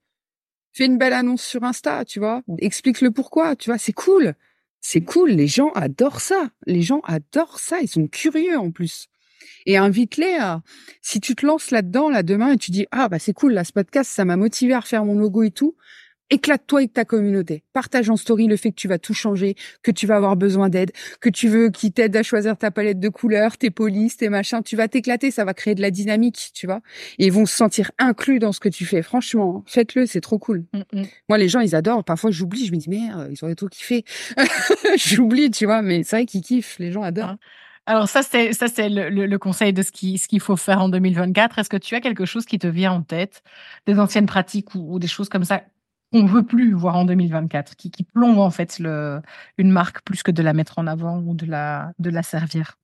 Fais 0.73 0.87
une 0.87 0.99
belle 0.99 1.13
annonce 1.13 1.43
sur 1.43 1.65
Insta, 1.65 2.05
tu 2.05 2.19
vois. 2.19 2.43
Explique 2.59 3.01
le 3.01 3.11
pourquoi, 3.11 3.57
tu 3.57 3.71
vois. 3.71 3.79
C'est 3.79 3.93
cool. 3.93 4.35
C'est 4.81 5.01
cool. 5.01 5.31
Les 5.31 5.47
gens 5.47 5.71
adorent 5.71 6.21
ça. 6.21 6.51
Les 6.67 6.83
gens 6.83 7.01
adorent 7.05 7.59
ça. 7.59 7.81
Ils 7.81 7.89
sont 7.89 8.07
curieux 8.07 8.59
en 8.59 8.71
plus. 8.71 9.09
Et 9.65 9.77
invite-les 9.77 10.35
à, 10.35 10.63
si 11.03 11.21
tu 11.21 11.35
te 11.35 11.47
lances 11.47 11.71
là-dedans, 11.71 12.09
là, 12.09 12.23
demain, 12.23 12.53
et 12.53 12.57
tu 12.57 12.71
dis, 12.71 12.87
ah, 12.91 13.09
bah, 13.09 13.19
c'est 13.19 13.33
cool, 13.33 13.53
là, 13.53 13.65
ce 13.65 13.73
podcast, 13.73 14.11
ça 14.11 14.25
m'a 14.25 14.37
motivé 14.37 14.75
à 14.75 14.81
refaire 14.81 15.05
mon 15.05 15.19
logo 15.19 15.43
et 15.43 15.51
tout 15.51 15.77
éclate-toi 16.31 16.81
avec 16.81 16.93
ta 16.93 17.05
communauté. 17.05 17.63
Partage 17.73 18.11
en 18.11 18.17
story 18.17 18.47
le 18.47 18.57
fait 18.57 18.71
que 18.71 18.77
tu 18.77 18.89
vas 18.89 18.99
tout 18.99 19.15
changer, 19.15 19.55
que 19.83 19.91
tu 19.91 20.07
vas 20.07 20.17
avoir 20.17 20.37
besoin 20.37 20.69
d'aide, 20.69 20.93
que 21.21 21.29
tu 21.29 21.49
veux 21.49 21.71
qu'ils 21.71 21.93
t'aident 21.93 22.17
à 22.17 22.23
choisir 22.23 22.57
ta 22.57 22.71
palette 22.71 23.01
de 23.01 23.09
couleurs, 23.09 23.57
tes 23.57 23.71
polices, 23.71 24.17
tes 24.17 24.29
machins. 24.29 24.63
Tu 24.65 24.77
vas 24.77 24.89
t'éclater, 24.89 25.31
ça 25.31 25.45
va 25.45 25.55
créer 25.55 25.75
de 25.75 25.83
la 25.83 25.91
dynamique, 25.91 26.51
tu 26.55 26.67
vois. 26.67 26.81
Et 27.19 27.27
ils 27.27 27.33
vont 27.33 27.47
se 27.47 27.57
sentir 27.57 27.91
inclus 27.99 28.39
dans 28.39 28.53
ce 28.53 28.61
que 28.61 28.69
tu 28.69 28.85
fais. 28.85 29.03
Franchement, 29.03 29.65
faites-le, 29.67 30.07
c'est 30.07 30.21
trop 30.21 30.39
cool. 30.39 30.65
Mm, 30.73 31.01
mm. 31.01 31.05
Moi, 31.29 31.39
les 31.39 31.49
gens, 31.49 31.61
ils 31.61 31.75
adorent. 31.75 32.05
Parfois, 32.05 32.31
j'oublie, 32.31 32.67
je 32.67 32.73
me 32.73 32.79
dis, 32.79 32.91
merde, 32.91 33.29
ils 33.31 33.45
auraient 33.45 33.55
trop 33.55 33.69
kiffé. 33.69 34.05
j'oublie, 34.97 35.51
tu 35.51 35.67
vois, 35.67 35.83
mais 35.83 36.03
c'est 36.03 36.17
vrai 36.17 36.27
qu'ils 36.27 36.43
kiffent. 36.43 36.79
Les 36.79 36.93
gens 36.93 37.03
adorent. 37.03 37.37
Ah. 37.37 37.39
Alors 37.89 38.09
ça 38.09 38.23
c'est 38.23 38.53
ça 38.53 38.67
c'est 38.67 38.89
le, 38.89 39.09
le, 39.09 39.39
conseil 39.39 39.73
de 39.73 39.81
ce 39.83 39.93
qui 39.93 40.19
ce 40.19 40.27
qu'il 40.27 40.41
faut 40.41 40.57
faire 40.57 40.83
en 40.83 40.89
2024. 40.89 41.61
Est-ce 41.61 41.71
que 41.71 41.77
tu 41.77 41.95
as 41.95 42.01
quelque 42.01 42.25
chose 42.25 42.45
qui 42.45 42.59
te 42.59 42.67
vient 42.67 42.91
en 42.91 43.03
tête, 43.03 43.45
des 43.87 44.01
anciennes 44.01 44.27
pratiques 44.27 44.75
ou, 44.75 44.95
ou 44.95 44.99
des 44.99 45.07
choses 45.07 45.29
comme 45.29 45.45
ça 45.45 45.63
qu'on 46.21 46.27
veut 46.27 46.43
plus 46.43 46.73
voir 46.73 46.97
en 46.97 47.05
2024, 47.05 47.77
qui, 47.77 47.91
qui 47.91 48.05
plombe 48.05 48.39
en 48.39 48.51
fait 48.51 48.79
le, 48.79 49.21
une 49.59 49.71
marque 49.71 50.03
plus 50.03 50.23
que 50.23 50.31
de 50.31 50.43
la 50.43 50.53
mettre 50.53 50.79
en 50.79 50.87
avant 50.87 51.19
ou 51.21 51.35
de 51.35 51.47
la, 51.47 51.93
de 51.99 52.11
la 52.11 52.23
servir 52.23 52.79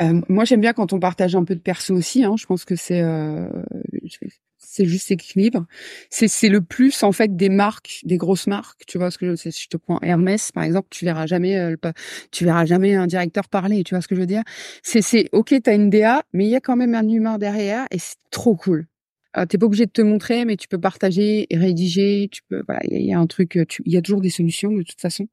euh, 0.00 0.20
Moi, 0.28 0.44
j'aime 0.44 0.60
bien 0.60 0.72
quand 0.72 0.92
on 0.92 1.00
partage 1.00 1.36
un 1.36 1.44
peu 1.44 1.54
de 1.54 1.60
perso 1.60 1.94
aussi. 1.94 2.24
Hein. 2.24 2.34
Je 2.38 2.46
pense 2.46 2.64
que 2.64 2.76
c'est 2.76 3.02
euh, 3.02 3.48
c'est 4.58 4.86
juste 4.86 5.10
équilibre. 5.10 5.66
C'est 6.10 6.28
c'est 6.28 6.48
le 6.48 6.60
plus 6.60 7.02
en 7.02 7.12
fait 7.12 7.36
des 7.36 7.48
marques, 7.48 8.00
des 8.04 8.16
grosses 8.16 8.46
marques. 8.46 8.82
Tu 8.86 8.98
vois 8.98 9.10
ce 9.10 9.18
que 9.18 9.30
je 9.30 9.36
Si 9.36 9.50
je 9.50 9.68
te 9.68 9.76
prends 9.76 10.00
Hermès 10.02 10.52
par 10.52 10.64
exemple, 10.64 10.88
tu 10.90 11.04
verras 11.04 11.26
jamais 11.26 11.56
euh, 11.56 11.76
tu 12.30 12.44
verras 12.44 12.66
jamais 12.66 12.94
un 12.94 13.06
directeur 13.06 13.48
parler. 13.48 13.84
Tu 13.84 13.94
vois 13.94 14.02
ce 14.02 14.08
que 14.08 14.14
je 14.14 14.20
veux 14.20 14.26
dire 14.26 14.42
C'est 14.82 15.02
c'est 15.02 15.28
ok, 15.32 15.54
t'as 15.62 15.74
une 15.74 15.90
DA, 15.90 16.22
mais 16.32 16.44
il 16.44 16.50
y 16.50 16.56
a 16.56 16.60
quand 16.60 16.76
même 16.76 16.94
un 16.94 17.08
humain 17.08 17.38
derrière 17.38 17.86
et 17.90 17.98
c'est 17.98 18.16
trop 18.30 18.56
cool. 18.56 18.86
Tu 19.36 19.42
ah, 19.42 19.46
t'es 19.46 19.58
pas 19.58 19.66
obligé 19.66 19.84
de 19.84 19.90
te 19.90 20.00
montrer, 20.00 20.46
mais 20.46 20.56
tu 20.56 20.66
peux 20.66 20.78
partager 20.78 21.46
et 21.50 21.58
rédiger. 21.58 22.30
Tu 22.32 22.40
peux, 22.48 22.62
voilà, 22.66 22.80
il 22.84 23.04
y, 23.04 23.12
a 23.12 23.18
un 23.18 23.26
truc. 23.26 23.58
Il 23.84 23.92
y 23.92 23.98
a 23.98 24.00
toujours 24.00 24.22
des 24.22 24.30
solutions 24.30 24.72
de 24.72 24.82
toute 24.82 24.98
façon. 24.98 25.28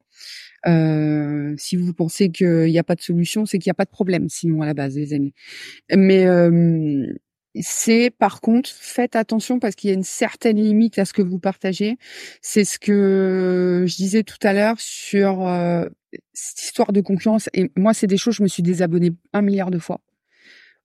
Euh, 0.67 1.53
si 1.57 1.77
vous 1.77 1.93
pensez 1.93 2.29
qu'il 2.29 2.65
n'y 2.65 2.77
a 2.77 2.83
pas 2.83 2.95
de 2.95 3.01
solution, 3.01 3.45
c'est 3.45 3.59
qu'il 3.59 3.69
n'y 3.69 3.71
a 3.71 3.75
pas 3.75 3.85
de 3.85 3.89
problème. 3.89 4.27
Sinon, 4.27 4.61
à 4.61 4.65
la 4.65 4.73
base, 4.73 4.97
les 4.97 5.13
amis. 5.13 5.33
Mais 5.95 6.25
euh, 6.25 7.13
c'est 7.61 8.09
par 8.09 8.41
contre, 8.41 8.69
faites 8.69 9.15
attention 9.15 9.59
parce 9.59 9.75
qu'il 9.75 9.89
y 9.89 9.93
a 9.93 9.95
une 9.95 10.03
certaine 10.03 10.57
limite 10.57 10.99
à 10.99 11.05
ce 11.05 11.13
que 11.13 11.21
vous 11.21 11.39
partagez. 11.39 11.97
C'est 12.41 12.65
ce 12.65 12.79
que 12.79 13.85
je 13.87 13.95
disais 13.95 14.23
tout 14.23 14.39
à 14.43 14.51
l'heure 14.51 14.81
sur 14.81 15.47
euh, 15.47 15.85
cette 16.33 16.61
histoire 16.61 16.91
de 16.91 16.99
confiance. 16.99 17.49
Et 17.53 17.71
moi, 17.77 17.93
c'est 17.93 18.07
des 18.07 18.17
choses, 18.17 18.35
je 18.35 18.43
me 18.43 18.49
suis 18.49 18.63
désabonnée 18.63 19.13
un 19.31 19.41
milliard 19.41 19.71
de 19.71 19.79
fois. 19.79 20.01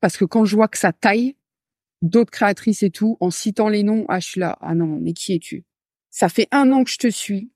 Parce 0.01 0.17
que 0.17 0.25
quand 0.25 0.45
je 0.45 0.55
vois 0.55 0.69
que 0.69 0.79
ça 0.79 0.93
taille, 0.93 1.35
d'autres 2.03 2.31
créatrices 2.31 2.83
et 2.83 2.91
tout, 2.91 3.17
en 3.21 3.31
citant 3.31 3.69
les 3.69 3.83
noms, 3.83 4.05
ah, 4.09 4.21
je 4.21 4.29
suis 4.29 4.41
là, 4.41 4.59
ah 4.61 4.75
non, 4.75 4.99
mais 5.01 5.13
qui 5.13 5.35
es-tu? 5.35 5.65
Ça 6.11 6.29
fait 6.29 6.49
un 6.53 6.71
an 6.73 6.85
que 6.85 6.91
je 6.91 6.99
te 6.99 7.11
suis, 7.11 7.51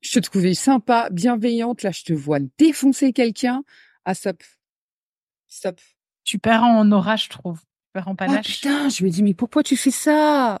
je 0.00 0.12
te 0.12 0.20
trouvais 0.20 0.54
sympa, 0.54 1.08
bienveillante, 1.10 1.82
là, 1.82 1.90
je 1.90 2.02
te 2.04 2.12
vois 2.12 2.38
défoncer 2.58 3.12
quelqu'un, 3.12 3.64
ah, 4.04 4.14
stop, 4.14 4.42
stop. 5.48 5.80
Tu 6.24 6.38
perds 6.38 6.64
en 6.64 6.90
orage, 6.92 7.24
je 7.24 7.30
trouve. 7.30 7.60
Oh 8.26 8.38
putain, 8.42 8.88
je 8.88 9.04
me 9.04 9.10
dis 9.10 9.22
mais 9.22 9.34
pourquoi 9.34 9.62
tu 9.62 9.76
fais 9.76 9.90
ça? 9.90 10.60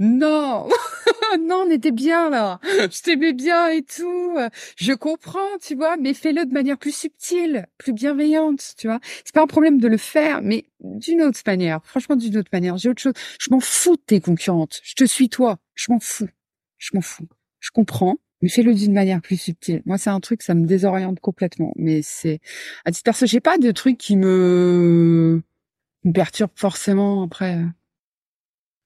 Non, 0.00 0.68
non, 1.40 1.64
on 1.66 1.70
était 1.70 1.92
bien 1.92 2.28
là. 2.28 2.58
Je 2.64 3.02
t'aimais 3.02 3.32
bien 3.32 3.68
et 3.68 3.82
tout. 3.82 4.36
Je 4.76 4.92
comprends, 4.92 5.58
tu 5.64 5.76
vois, 5.76 5.96
mais 5.96 6.12
fais-le 6.12 6.44
de 6.44 6.52
manière 6.52 6.78
plus 6.78 6.94
subtile, 6.94 7.66
plus 7.78 7.92
bienveillante, 7.92 8.74
tu 8.76 8.88
vois. 8.88 8.98
C'est 9.24 9.32
pas 9.34 9.42
un 9.42 9.46
problème 9.46 9.78
de 9.78 9.86
le 9.86 9.96
faire, 9.96 10.42
mais 10.42 10.64
d'une 10.80 11.22
autre 11.22 11.40
manière. 11.46 11.80
Franchement, 11.84 12.16
d'une 12.16 12.36
autre 12.36 12.50
manière. 12.52 12.76
J'ai 12.78 12.88
autre 12.88 13.02
chose. 13.02 13.14
Je 13.38 13.50
m'en 13.50 13.60
fous 13.60 13.96
de 13.96 14.02
tes 14.04 14.20
concurrentes. 14.20 14.80
Je 14.82 14.94
te 14.94 15.04
suis 15.04 15.28
toi. 15.28 15.58
Je 15.74 15.92
m'en 15.92 16.00
fous. 16.00 16.28
Je 16.78 16.90
m'en 16.94 17.00
fous. 17.00 17.28
Je 17.60 17.70
comprends, 17.70 18.16
mais 18.40 18.48
fais-le 18.48 18.74
d'une 18.74 18.92
manière 18.92 19.20
plus 19.20 19.40
subtile. 19.40 19.82
Moi, 19.86 19.98
c'est 19.98 20.10
un 20.10 20.18
truc, 20.18 20.42
ça 20.42 20.54
me 20.54 20.66
désoriente 20.66 21.20
complètement. 21.20 21.72
Mais 21.76 22.00
c'est 22.02 22.40
à 22.84 22.90
titre 22.90 23.04
perso, 23.04 23.24
j'ai 23.26 23.40
pas 23.40 23.56
de 23.56 23.70
truc 23.70 23.98
qui 23.98 24.16
me 24.16 25.42
me 26.04 26.12
perturbe 26.12 26.50
forcément 26.54 27.24
après. 27.24 27.64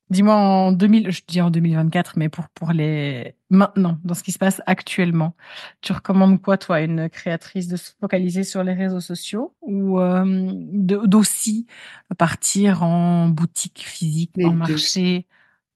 Dis-moi 0.09 0.37
en 0.37 0.71
2000, 0.71 1.11
je 1.11 1.23
dis 1.27 1.41
en 1.41 1.51
2024, 1.51 2.17
mais 2.17 2.29
pour 2.29 2.49
pour 2.51 2.71
les 2.73 3.35
maintenant, 3.51 3.99
dans 4.05 4.15
ce 4.15 4.23
qui 4.23 4.31
se 4.31 4.39
passe 4.39 4.63
actuellement, 4.67 5.35
tu 5.81 5.93
recommandes 5.93 6.41
quoi 6.41 6.59
toi, 6.59 6.81
une 6.81 7.09
créatrice 7.09 7.67
de 7.67 7.77
se 7.77 7.91
focaliser 8.01 8.45
sur 8.45 8.63
les 8.63 8.73
réseaux 8.73 9.01
sociaux 9.01 9.53
ou 9.63 9.99
euh, 9.99 10.25
d'aussi 10.53 11.67
partir 12.19 12.85
en 12.85 13.29
boutique 13.29 13.83
physique, 13.85 14.31
en 14.45 14.53
marché, 14.53 15.27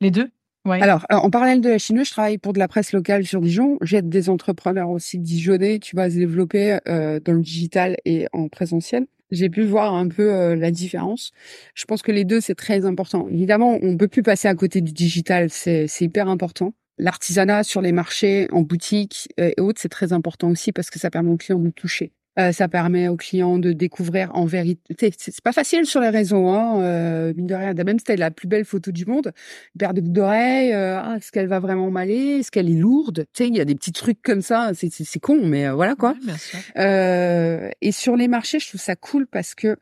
les 0.01 0.13
deux? 0.13 0.31
Ouais. 0.65 0.81
Alors, 0.81 1.07
en 1.09 1.31
parallèle 1.31 1.63
de 1.63 1.71
la 1.71 1.79
chineuse, 1.79 2.09
je 2.09 2.13
travaille 2.13 2.39
pour 2.39 2.53
de 2.53 2.59
la 2.59 2.69
presse 2.69 2.93
locale 2.93 3.27
sur 3.27 3.41
Dijon. 3.41 3.79
J'aide 3.81 4.09
des 4.11 4.29
entrepreneurs 4.29 4.91
aussi 4.91 5.19
dijonnais, 5.19 5.79
tu 5.79 5.97
vas 5.97 6.11
se 6.11 6.17
développer 6.17 6.79
euh, 6.87 7.19
dans 7.19 7.33
le 7.33 7.41
digital 7.41 7.97
et 8.05 8.27
en 8.33 8.49
présentiel 8.49 9.07
j'ai 9.31 9.51
pu 9.51 9.63
voir 9.63 9.95
un 9.95 10.09
peu 10.09 10.33
euh, 10.33 10.57
la 10.57 10.71
différence. 10.71 11.31
Je 11.75 11.85
pense 11.85 12.03
que 12.03 12.13
les 12.13 12.25
deux, 12.25 12.41
c'est 12.41 12.55
très 12.55 12.85
important. 12.85 13.29
Évidemment, 13.29 13.79
on 13.83 13.97
peut 13.97 14.09
plus 14.09 14.23
passer 14.23 14.49
à 14.49 14.55
côté 14.55 14.81
du 14.81 14.93
digital, 14.93 15.51
c'est 15.51 15.89
hyper 16.01 16.29
important. 16.29 16.75
L'artisanat 16.99 17.65
sur 17.65 17.81
les 17.81 17.93
marchés, 17.93 18.47
en 18.53 18.61
boutique 18.63 19.29
euh, 19.41 19.53
et 19.57 19.61
autres, 19.61 19.81
c'est 19.81 19.89
très 19.89 20.13
important 20.13 20.51
aussi 20.51 20.73
parce 20.73 20.91
que 20.91 20.99
ça 20.99 21.11
permet 21.11 21.31
aux 21.31 21.37
clients 21.37 21.59
de 21.59 21.71
toucher. 21.71 22.13
Euh, 22.39 22.53
ça 22.53 22.69
permet 22.69 23.09
aux 23.09 23.17
clients 23.17 23.59
de 23.59 23.73
découvrir 23.73 24.31
en 24.35 24.45
vérité. 24.45 25.13
C'est 25.19 25.41
pas 25.41 25.53
facile 25.53 25.85
sur 25.85 26.01
les 26.01 26.11
réseaux, 26.11 26.47
hein. 26.47 26.81
Euh, 26.81 27.33
mine 27.37 27.49
de 27.49 27.55
rien. 27.55 27.75
Même 27.75 27.99
si 27.99 28.17
la 28.17 28.31
plus 28.31 28.47
belle 28.47 28.65
photo 28.65 28.93
du 28.93 29.05
monde, 29.05 29.33
une 29.75 29.79
paire 29.79 29.95
de 29.95 30.01
d'oreilles, 30.01 30.73
euh, 30.73 31.01
ah, 31.01 31.17
est-ce 31.17 31.33
qu'elle 31.33 31.49
va 31.49 31.59
vraiment 31.59 31.91
m'aller? 31.91 32.39
Est-ce 32.39 32.53
qu'elle 32.53 32.71
est 32.71 32.79
lourde? 32.79 33.27
Tu 33.35 33.45
sais, 33.45 33.49
il 33.49 33.57
y 33.57 33.61
a 33.61 33.65
des 33.65 33.75
petits 33.75 33.93
trucs 33.93 34.23
comme 34.23 34.43
ça. 34.43 34.71
C'est 34.75 35.21
con, 35.21 35.41
mais 35.45 35.67
euh, 35.67 35.75
voilà 35.75 35.97
quoi. 35.97 36.15
et 36.77 37.93
sur 37.93 38.17
les 38.17 38.29
marchés, 38.29 38.61
je 38.61 38.69
trouve 38.69 38.81
ça 38.81 38.95
cool 38.95 39.27
parce 39.27 39.57
que 39.57 39.77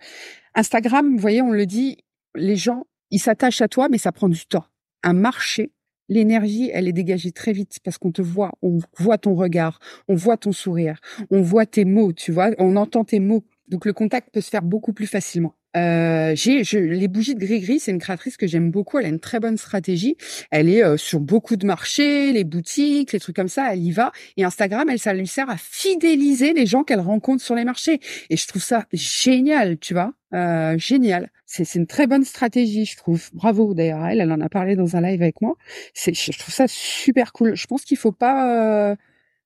Instagram, 0.55 1.13
vous 1.13 1.19
voyez, 1.19 1.43
on 1.43 1.53
le 1.53 1.67
dit, 1.67 1.99
les 2.35 2.57
gens, 2.57 2.87
ils 3.11 3.21
s'attachent 3.21 3.61
à 3.61 3.69
toi, 3.69 3.89
mais 3.91 3.99
ça 3.99 4.11
prend 4.11 4.29
du 4.29 4.47
temps. 4.47 4.65
Un 5.03 5.13
marché, 5.13 5.71
l'énergie, 6.09 6.71
elle 6.73 6.89
est 6.89 6.93
dégagée 6.93 7.33
très 7.33 7.53
vite 7.53 7.79
parce 7.85 7.99
qu'on 7.99 8.13
te 8.13 8.23
voit, 8.23 8.53
on 8.63 8.79
voit 8.99 9.19
ton 9.19 9.35
regard, 9.35 9.79
on 10.09 10.15
voit 10.15 10.37
ton 10.37 10.53
sourire, 10.53 11.01
on 11.31 11.43
voit 11.43 11.67
tes 11.67 11.85
mots, 11.85 12.13
tu 12.13 12.33
vois, 12.33 12.51
on 12.59 12.77
entend 12.77 13.05
tes 13.05 13.21
mots. 13.21 13.45
Donc 13.69 13.85
le 13.85 13.93
contact 13.93 14.31
peut 14.33 14.41
se 14.41 14.51
faire 14.51 14.63
beaucoup 14.63 14.93
plus 14.93 15.07
facilement. 15.07 15.55
Euh, 15.79 16.35
j'ai 16.35 16.63
les 16.81 17.09
bougies 17.09 17.35
de 17.35 17.41
Gris-Gris, 17.41 17.81
c'est 17.81 17.91
une 17.91 17.99
créatrice 17.99 18.37
que 18.37 18.47
j'aime 18.47 18.71
beaucoup. 18.71 18.99
Elle 18.99 19.07
a 19.07 19.09
une 19.09 19.21
très 19.21 19.41
bonne 19.41 19.57
stratégie. 19.57 20.17
Elle 20.51 20.69
est 20.69 20.85
euh, 20.85 20.97
sur 20.97 21.21
beaucoup 21.21 21.57
de 21.57 21.67
marchés, 21.67 22.33
les 22.33 22.45
boutiques, 22.45 23.13
les 23.13 23.21
trucs 23.21 23.37
comme 23.37 23.49
ça. 23.49 23.73
Elle 23.73 23.83
y 23.83 23.91
va. 23.91 24.13
Et 24.37 24.45
Instagram, 24.45 24.89
elle, 24.91 24.99
ça 24.99 25.13
lui 25.13 25.27
sert 25.27 25.49
à 25.51 25.57
fidéliser 25.57 26.53
les 26.53 26.67
gens 26.67 26.85
qu'elle 26.85 27.01
rencontre 27.01 27.43
sur 27.43 27.55
les 27.55 27.65
marchés. 27.65 28.01
Et 28.31 28.37
je 28.37 28.47
trouve 28.47 28.63
ça 28.63 28.87
génial, 28.93 29.79
tu 29.79 29.95
vois, 29.95 30.13
euh, 30.35 30.77
génial. 30.79 31.31
C'est 31.47 31.75
une 31.77 31.87
très 31.87 32.07
bonne 32.07 32.25
stratégie, 32.25 32.85
je 32.85 32.97
trouve. 32.97 33.31
Bravo 33.33 33.73
d'ailleurs, 33.73 34.05
elle, 34.05 34.21
elle 34.21 34.33
en 34.33 34.41
a 34.41 34.51
parlé 34.51 34.77
dans 34.77 34.97
un 34.97 35.01
live 35.01 35.23
avec 35.23 35.41
moi. 35.41 35.57
Je 35.95 36.39
trouve 36.39 36.55
ça 36.55 36.67
super 36.69 37.33
cool. 37.33 37.55
Je 37.55 37.67
pense 37.67 37.85
qu'il 37.85 37.97
faut 37.97 38.13
pas, 38.13 38.91
euh, 38.91 38.97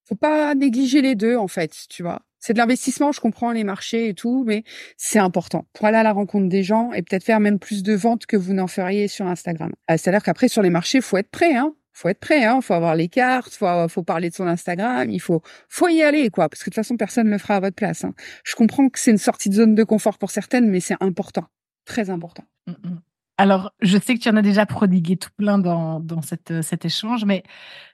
faut 0.05 0.15
pas 0.15 0.55
négliger 0.55 1.01
les 1.01 1.15
deux 1.15 1.37
en 1.37 1.47
fait, 1.47 1.85
tu 1.89 2.03
vois 2.03 2.21
c'est 2.43 2.51
de 2.51 2.57
l'investissement, 2.57 3.13
je 3.13 3.21
comprends 3.21 3.53
les 3.53 3.63
marchés 3.63 4.09
et 4.09 4.13
tout, 4.13 4.43
mais 4.45 4.65
c'est 4.97 5.17
important 5.17 5.65
pour 5.71 5.85
aller 5.85 5.95
à 5.95 6.03
la 6.03 6.11
rencontre 6.11 6.49
des 6.49 6.61
gens 6.61 6.91
et 6.91 7.01
peut-être 7.01 7.23
faire 7.23 7.39
même 7.39 7.57
plus 7.57 7.83
de 7.83 7.93
ventes 7.93 8.25
que 8.25 8.35
vous 8.35 8.51
n'en 8.51 8.67
feriez 8.67 9.07
sur 9.07 9.25
Instagram. 9.27 9.71
Euh, 9.89 9.95
c'est-à-dire 9.95 10.21
qu'après 10.21 10.49
sur 10.49 10.61
les 10.61 10.69
marchés, 10.69 10.99
faut 10.99 11.15
être 11.15 11.29
prêt, 11.29 11.55
hein. 11.55 11.73
Faut 11.93 12.09
être 12.09 12.19
prêt, 12.19 12.43
hein. 12.43 12.59
Faut 12.59 12.73
avoir 12.73 12.97
les 12.97 13.07
cartes, 13.07 13.53
faut, 13.53 13.87
faut 13.87 14.03
parler 14.03 14.29
de 14.29 14.35
son 14.35 14.45
Instagram, 14.45 15.09
il 15.09 15.21
faut, 15.21 15.41
faut 15.69 15.87
y 15.87 16.03
aller, 16.03 16.29
quoi. 16.29 16.49
Parce 16.49 16.63
que 16.63 16.69
de 16.69 16.73
toute 16.73 16.83
façon, 16.83 16.97
personne 16.97 17.27
ne 17.27 17.31
le 17.31 17.37
fera 17.37 17.55
à 17.55 17.59
votre 17.61 17.77
place. 17.77 18.03
Hein. 18.03 18.13
Je 18.43 18.55
comprends 18.55 18.89
que 18.89 18.99
c'est 18.99 19.11
une 19.11 19.17
sortie 19.17 19.47
de 19.47 19.55
zone 19.55 19.73
de 19.73 19.83
confort 19.85 20.17
pour 20.17 20.29
certaines, 20.29 20.69
mais 20.69 20.81
c'est 20.81 20.97
important, 20.99 21.45
très 21.85 22.09
important. 22.09 22.43
Mm, 22.67 22.71
mm. 22.71 23.01
Alors, 23.37 23.73
je 23.81 23.97
sais 23.97 24.13
que 24.13 24.19
tu 24.19 24.29
en 24.29 24.35
as 24.35 24.43
déjà 24.43 24.67
prodigué 24.67 25.17
tout 25.17 25.31
plein 25.35 25.57
dans, 25.57 25.99
dans 25.99 26.21
euh, 26.51 26.61
cet 26.61 26.85
échange, 26.85 27.25
mais 27.25 27.41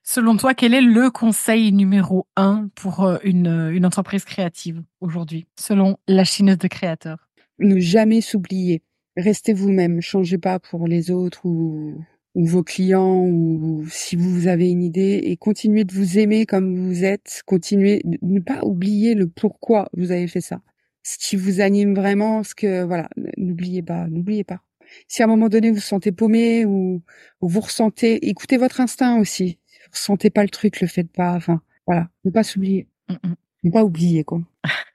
selon 0.03 0.35
toi, 0.35 0.53
quel 0.53 0.73
est 0.73 0.81
le 0.81 1.09
conseil 1.11 1.71
numéro 1.71 2.27
un 2.35 2.69
pour 2.75 3.05
euh, 3.05 3.17
une, 3.23 3.47
euh, 3.47 3.73
une 3.73 3.85
entreprise 3.85 4.25
créative 4.25 4.83
aujourd'hui, 4.99 5.47
selon 5.57 5.97
la 6.09 6.25
chineuse 6.25 6.57
de 6.57 6.67
créateurs? 6.67 7.29
Ne 7.57 7.79
jamais 7.79 8.19
s'oublier. 8.19 8.83
Restez 9.15 9.53
vous-même. 9.53 10.01
Changez 10.01 10.37
pas 10.37 10.59
pour 10.59 10.87
les 10.87 11.09
autres 11.09 11.45
ou, 11.45 12.03
ou 12.35 12.45
vos 12.45 12.63
clients 12.63 13.23
ou 13.25 13.85
si 13.89 14.17
vous 14.17 14.47
avez 14.47 14.69
une 14.69 14.83
idée 14.83 15.21
et 15.23 15.37
continuez 15.37 15.85
de 15.85 15.93
vous 15.93 16.19
aimer 16.19 16.45
comme 16.45 16.75
vous 16.75 17.05
êtes. 17.05 17.43
Continuez, 17.45 18.01
ne 18.21 18.41
pas 18.41 18.59
oublier 18.63 19.15
le 19.15 19.27
pourquoi 19.27 19.87
vous 19.95 20.11
avez 20.11 20.27
fait 20.27 20.41
ça. 20.41 20.59
Ce 21.03 21.17
qui 21.17 21.37
vous 21.37 21.61
anime 21.61 21.95
vraiment, 21.95 22.43
ce 22.43 22.53
que, 22.53 22.83
voilà, 22.83 23.09
n'oubliez 23.37 23.81
pas, 23.81 24.07
n'oubliez 24.09 24.43
pas. 24.43 24.61
Si 25.07 25.21
à 25.21 25.25
un 25.25 25.27
moment 25.27 25.49
donné 25.49 25.69
vous 25.69 25.75
vous 25.75 25.81
sentez 25.81 26.11
paumé 26.11 26.65
ou, 26.65 27.01
vous 27.41 27.59
ressentez, 27.59 28.27
écoutez 28.27 28.57
votre 28.57 28.81
instinct 28.81 29.19
aussi. 29.19 29.59
Si 29.67 29.77
vous 29.85 29.91
ressentez 29.93 30.29
pas 30.29 30.43
le 30.43 30.49
truc, 30.49 30.81
le 30.81 30.87
faites 30.87 31.11
pas. 31.11 31.33
Enfin, 31.33 31.61
voilà, 31.87 32.09
ne 32.25 32.31
pas 32.31 32.43
s'oublier, 32.43 32.87
mm, 33.09 33.13
mm. 33.13 33.35
ne 33.63 33.71
pas 33.71 33.83
oublier 33.83 34.23
quoi. 34.23 34.41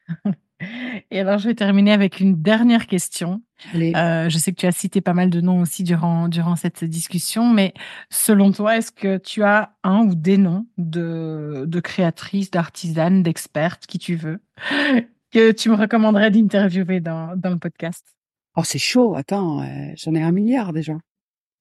Et 1.11 1.21
alors, 1.21 1.39
je 1.39 1.49
vais 1.49 1.55
terminer 1.55 1.93
avec 1.93 2.21
une 2.21 2.41
dernière 2.41 2.87
question. 2.87 3.43
Euh, 3.75 4.29
je 4.29 4.39
sais 4.39 4.53
que 4.53 4.61
tu 4.61 4.67
as 4.67 4.73
cité 4.73 5.01
pas 5.01 5.15
mal 5.15 5.31
de 5.31 5.41
noms 5.41 5.61
aussi 5.61 5.83
durant, 5.83 6.29
durant 6.29 6.57
cette 6.57 6.85
discussion, 6.85 7.49
mais 7.49 7.75
selon 8.11 8.53
toi, 8.53 8.77
est-ce 8.77 8.93
que 8.93 9.19
tu 9.19 9.43
as 9.43 9.75
un 9.83 10.01
ou 10.01 10.15
des 10.15 10.39
noms 10.39 10.67
de, 10.79 11.65
de 11.67 11.81
créatrices, 11.81 12.51
d'artisanes, 12.51 13.23
d'expertes, 13.23 13.87
qui 13.87 13.99
tu 13.99 14.17
veux, 14.17 14.41
que 15.33 15.53
tu 15.53 15.71
me 15.71 15.75
recommanderais 15.75 16.31
d'interviewer 16.31 17.01
dans, 17.01 17.37
dans 17.37 17.51
le 17.51 17.59
podcast? 17.59 18.14
Oh, 18.57 18.63
c'est 18.65 18.79
chaud. 18.79 19.15
Attends, 19.15 19.63
euh, 19.63 19.93
j'en 19.97 20.15
ai 20.15 20.23
un 20.23 20.33
milliard 20.33 20.73
déjà. 20.73 20.95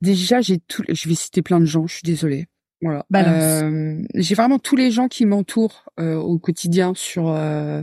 Déjà, 0.02 0.42
j'ai 0.42 0.60
tout. 0.60 0.84
Je 0.90 1.10
vais 1.10 1.16
citer 1.16 1.42
plein 1.42 1.60
de 1.60 1.66
gens. 1.66 1.88
Je 1.88 1.96
suis 1.96 2.04
désolée. 2.04 2.48
Voilà. 2.84 3.06
Euh, 3.16 4.04
j'ai 4.16 4.36
vraiment 4.36 4.60
tous 4.60 4.76
les 4.76 4.92
gens 4.92 5.08
qui 5.08 5.26
m'entourent 5.26 5.86
euh, 6.00 6.16
au 6.16 6.38
quotidien 6.38 6.94
sur 6.96 7.30
euh, 7.30 7.82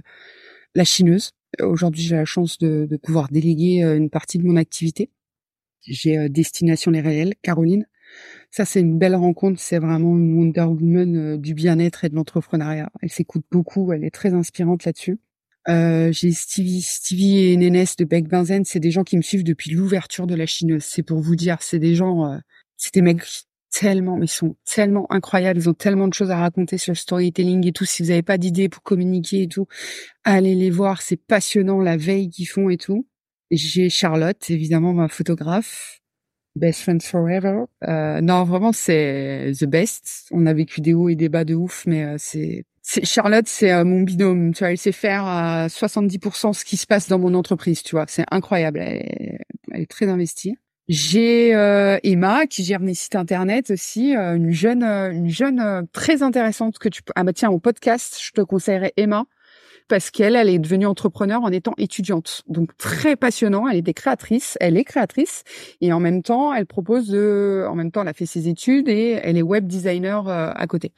la 0.75 0.85
chineuse. 0.85 1.33
Aujourd'hui, 1.61 2.03
j'ai 2.03 2.17
la 2.17 2.27
chance 2.27 2.59
de, 2.59 2.87
de, 2.89 2.97
pouvoir 2.97 3.29
déléguer 3.29 3.83
euh, 3.83 3.97
une 3.97 4.11
partie 4.11 4.39
de 4.39 4.45
mon 4.45 4.57
activité. 4.57 5.11
J'ai 5.83 6.29
Destination 6.29 6.91
les 6.91 7.01
réels, 7.01 7.35
Caroline. 7.41 7.87
Ça, 8.51 8.67
c'est 8.67 8.81
une 8.81 8.99
belle 8.99 9.15
rencontre. 9.15 9.59
C'est 9.59 9.79
vraiment 9.79 10.15
une 10.19 10.37
Wonder 10.37 10.65
Woman 10.65 11.39
du 11.39 11.55
bien-être 11.55 12.05
et 12.05 12.11
de 12.11 12.15
l'entrepreneuriat. 12.15 12.91
Elle 13.01 13.11
s'écoute 13.11 13.47
beaucoup. 13.51 13.91
Elle 13.93 14.05
est 14.05 14.11
très 14.11 14.35
inspirante 14.35 14.85
là-dessus. 14.85 15.19
Euh, 15.69 16.11
j'ai 16.13 16.33
Stevie, 16.33 16.83
Stevie 16.83 17.53
et 17.53 17.57
Nénès 17.57 17.97
de 17.97 18.05
Beck 18.05 18.29
Benzen, 18.29 18.65
c'est 18.65 18.81
des 18.81 18.91
gens 18.91 19.05
qui 19.05 19.17
me 19.17 19.23
suivent 19.23 19.45
depuis 19.45 19.71
l'ouverture 19.71 20.27
de 20.27 20.35
la 20.35 20.47
chineuse. 20.47 20.85
C'est 20.85 21.03
pour 21.03 21.21
vous 21.21 21.37
dire, 21.37 21.59
c'est 21.61 21.79
des 21.79 21.95
gens, 21.95 22.33
euh, 22.33 22.39
c'est 22.77 22.95
des 22.95 23.03
mecs 23.03 23.23
tellement, 23.71 24.21
ils 24.21 24.29
sont 24.29 24.57
tellement 24.65 25.11
incroyables, 25.13 25.59
ils 25.61 25.69
ont 25.69 25.75
tellement 25.75 26.09
de 26.09 26.15
choses 26.15 26.31
à 26.31 26.39
raconter 26.39 26.79
sur 26.79 26.93
le 26.93 26.97
storytelling 26.97 27.67
et 27.67 27.73
tout. 27.73 27.85
Si 27.85 28.03
vous 28.03 28.09
n'avez 28.09 28.23
pas 28.23 28.39
d'idées 28.39 28.69
pour 28.69 28.83
communiquer 28.83 29.43
et 29.43 29.49
tout, 29.49 29.67
allez 30.25 30.55
les 30.55 30.71
voir, 30.71 31.03
c'est 31.03 31.17
passionnant 31.17 31.81
la 31.81 31.97
veille 31.97 32.31
qu'ils 32.31 32.49
font 32.49 32.71
et 32.71 32.77
tout. 32.79 33.07
J'ai 33.51 33.91
Charlotte, 33.91 34.51
évidemment 34.51 34.93
ma 34.93 35.09
photographe, 35.09 36.01
Best 36.57 36.83
Friends 36.83 37.01
Forever. 37.01 37.65
Euh, 37.89 38.21
non, 38.21 38.45
vraiment 38.45 38.73
c'est 38.73 39.53
the 39.59 39.65
best. 39.67 40.29
On 40.33 40.47
a 40.47 40.55
vécu 40.55 40.81
des 40.81 40.95
hauts 40.95 41.09
et 41.09 41.17
des 41.17 41.29
bas 41.29 41.45
de 41.45 41.55
ouf, 41.55 41.85
mais 41.87 42.05
euh, 42.05 42.17
c'est 42.19 42.65
Charlotte, 43.03 43.47
c'est 43.47 43.73
euh, 43.73 43.85
mon 43.85 44.03
binôme. 44.03 44.53
Tu 44.53 44.61
vois, 44.61 44.71
elle 44.71 44.79
sait 44.79 44.93
faire 44.93 45.25
à 45.25 45.69
70% 45.69 46.53
ce 46.53 46.65
qui 46.65 46.77
se 46.77 46.87
passe 46.87 47.09
dans 47.09 47.19
mon 47.19 47.35
entreprise. 47.35 47.83
Tu 47.83 47.95
vois, 47.95 48.05
c'est 48.09 48.25
incroyable. 48.31 48.81
Elle 48.81 49.39
est, 49.73 49.87
très 49.87 50.09
investie. 50.09 50.57
J'ai 50.89 51.55
euh, 51.55 51.99
Emma 52.03 52.47
qui 52.47 52.65
gère 52.65 52.81
mes 52.81 52.95
sites 52.95 53.15
internet 53.15 53.71
aussi, 53.71 54.17
euh, 54.17 54.35
une 54.35 54.51
jeune, 54.51 54.83
une 54.83 55.29
jeune 55.29 55.87
très 55.93 56.23
intéressante 56.23 56.79
que 56.79 56.89
tu. 56.89 57.03
Ah 57.15 57.23
bah 57.23 57.33
tiens, 57.33 57.51
au 57.51 57.61
podcast, 57.61 58.19
je 58.21 58.33
te 58.33 58.41
conseillerais 58.41 58.93
Emma 58.97 59.25
parce 59.91 60.13
qu'elle, 60.13 60.37
elle 60.37 60.49
est 60.49 60.61
devenue 60.61 60.87
entrepreneur 60.87 61.43
en 61.43 61.51
étant 61.51 61.75
étudiante. 61.77 62.43
Donc 62.49 62.77
très 62.79 63.17
passionnant. 63.17 63.69
Elle 63.69 63.79
est 63.79 63.83
des 63.83 63.93
créatrices. 63.93 64.57
Elle 64.61 64.77
est 64.77 64.85
créatrice 64.85 65.43
et 65.81 65.93
en 65.93 65.99
même 65.99 66.23
temps, 66.23 66.55
elle 66.55 66.65
propose 66.65 67.09
de, 67.09 67.67
en 67.69 67.75
même 67.75 67.91
temps, 67.91 68.03
elle 68.03 68.09
a 68.09 68.13
fait 68.13 68.25
ses 68.25 68.49
études 68.49 68.89
et 68.89 69.19
elle 69.23 69.37
est 69.37 69.43
web 69.43 69.67
designer 69.67 70.29
euh, 70.29 70.53
à 70.55 70.67
côté. 70.69 70.93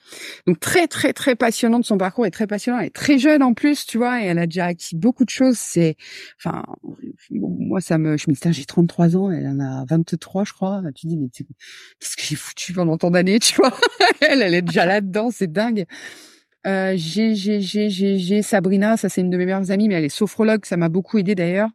Donc 0.47 0.61
très 0.61 0.87
très 0.87 1.15
très 1.15 1.35
passionnante. 1.35 1.85
Son 1.87 1.97
parcours 1.97 2.27
est 2.27 2.31
très 2.31 2.47
passionnant. 2.47 2.79
Elle 2.81 2.89
est 2.89 2.95
très 2.95 3.19
jeune 3.19 3.43
en 3.43 3.55
plus, 3.55 3.87
tu 3.87 3.97
vois, 3.97 4.23
et 4.23 4.27
elle 4.27 4.39
a 4.39 4.47
déjà 4.47 4.67
acquis 4.67 4.95
beaucoup 4.95 5.25
de 5.25 5.31
choses. 5.31 5.57
C'est, 5.57 5.97
enfin, 6.39 6.63
moi 7.31 7.81
ça 7.81 7.97
me, 7.97 8.19
je 8.19 8.27
me 8.29 8.35
dis, 8.35 8.53
j'ai 8.53 8.65
33 8.67 9.17
ans, 9.17 9.31
elle 9.31 9.47
en 9.47 9.59
a 9.59 9.87
23, 9.89 10.45
je 10.45 10.53
crois. 10.53 10.83
Tu 10.95 11.07
dis, 11.07 11.17
mais 11.17 11.31
qu'est-ce 11.31 12.17
que 12.17 12.23
j'ai 12.23 12.37
foutu 12.37 12.75
pendant 12.75 12.99
tant 12.99 13.11
d'années, 13.11 13.39
tu 13.39 13.55
vois? 13.55 13.73
Elle, 14.21 14.43
elle 14.43 14.55
est 14.55 14.63
déjà 14.63 14.87
là-dedans. 14.87 15.31
C'est 15.33 15.51
dingue. 15.51 15.87
Euh, 16.67 16.95
j'ai, 16.97 17.35
j'ai, 17.35 17.61
j'ai, 17.61 17.91
j'ai, 17.91 18.43
Sabrina, 18.43 18.97
ça 18.97 19.09
c'est 19.09 19.21
une 19.21 19.31
de 19.31 19.37
mes 19.37 19.47
meilleures 19.47 19.71
amies, 19.71 19.89
mais 19.89 19.95
elle 19.95 20.05
est 20.05 20.09
sophrologue, 20.09 20.65
ça 20.65 20.77
m'a 20.77 20.89
beaucoup 20.89 21.19
aidé 21.19 21.35
d'ailleurs. 21.35 21.71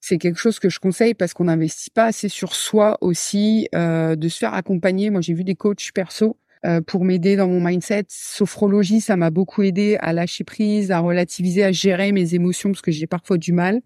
C'est 0.00 0.18
quelque 0.18 0.38
chose 0.38 0.58
que 0.58 0.68
je 0.68 0.80
conseille 0.80 1.14
parce 1.14 1.32
qu'on 1.32 1.44
n'investit 1.44 1.90
pas 1.90 2.06
assez 2.06 2.28
sur 2.28 2.54
soi 2.54 2.98
aussi, 3.00 3.68
euh, 3.74 4.16
de 4.16 4.28
se 4.28 4.38
faire 4.38 4.52
accompagner. 4.52 5.10
Moi, 5.10 5.20
j'ai 5.20 5.32
vu 5.32 5.44
des 5.44 5.54
coachs 5.54 5.92
perso 5.94 6.36
euh, 6.66 6.80
pour 6.80 7.04
m'aider 7.04 7.36
dans 7.36 7.46
mon 7.46 7.60
mindset. 7.60 8.04
Sophrologie, 8.08 9.00
ça 9.00 9.16
m'a 9.16 9.30
beaucoup 9.30 9.62
aidé 9.62 9.96
à 10.00 10.12
lâcher 10.12 10.42
prise, 10.42 10.90
à 10.90 10.98
relativiser, 10.98 11.62
à 11.62 11.70
gérer 11.70 12.10
mes 12.10 12.34
émotions 12.34 12.70
parce 12.72 12.82
que 12.82 12.90
j'ai 12.90 13.06
parfois 13.06 13.38
du 13.38 13.52
mal. 13.52 13.76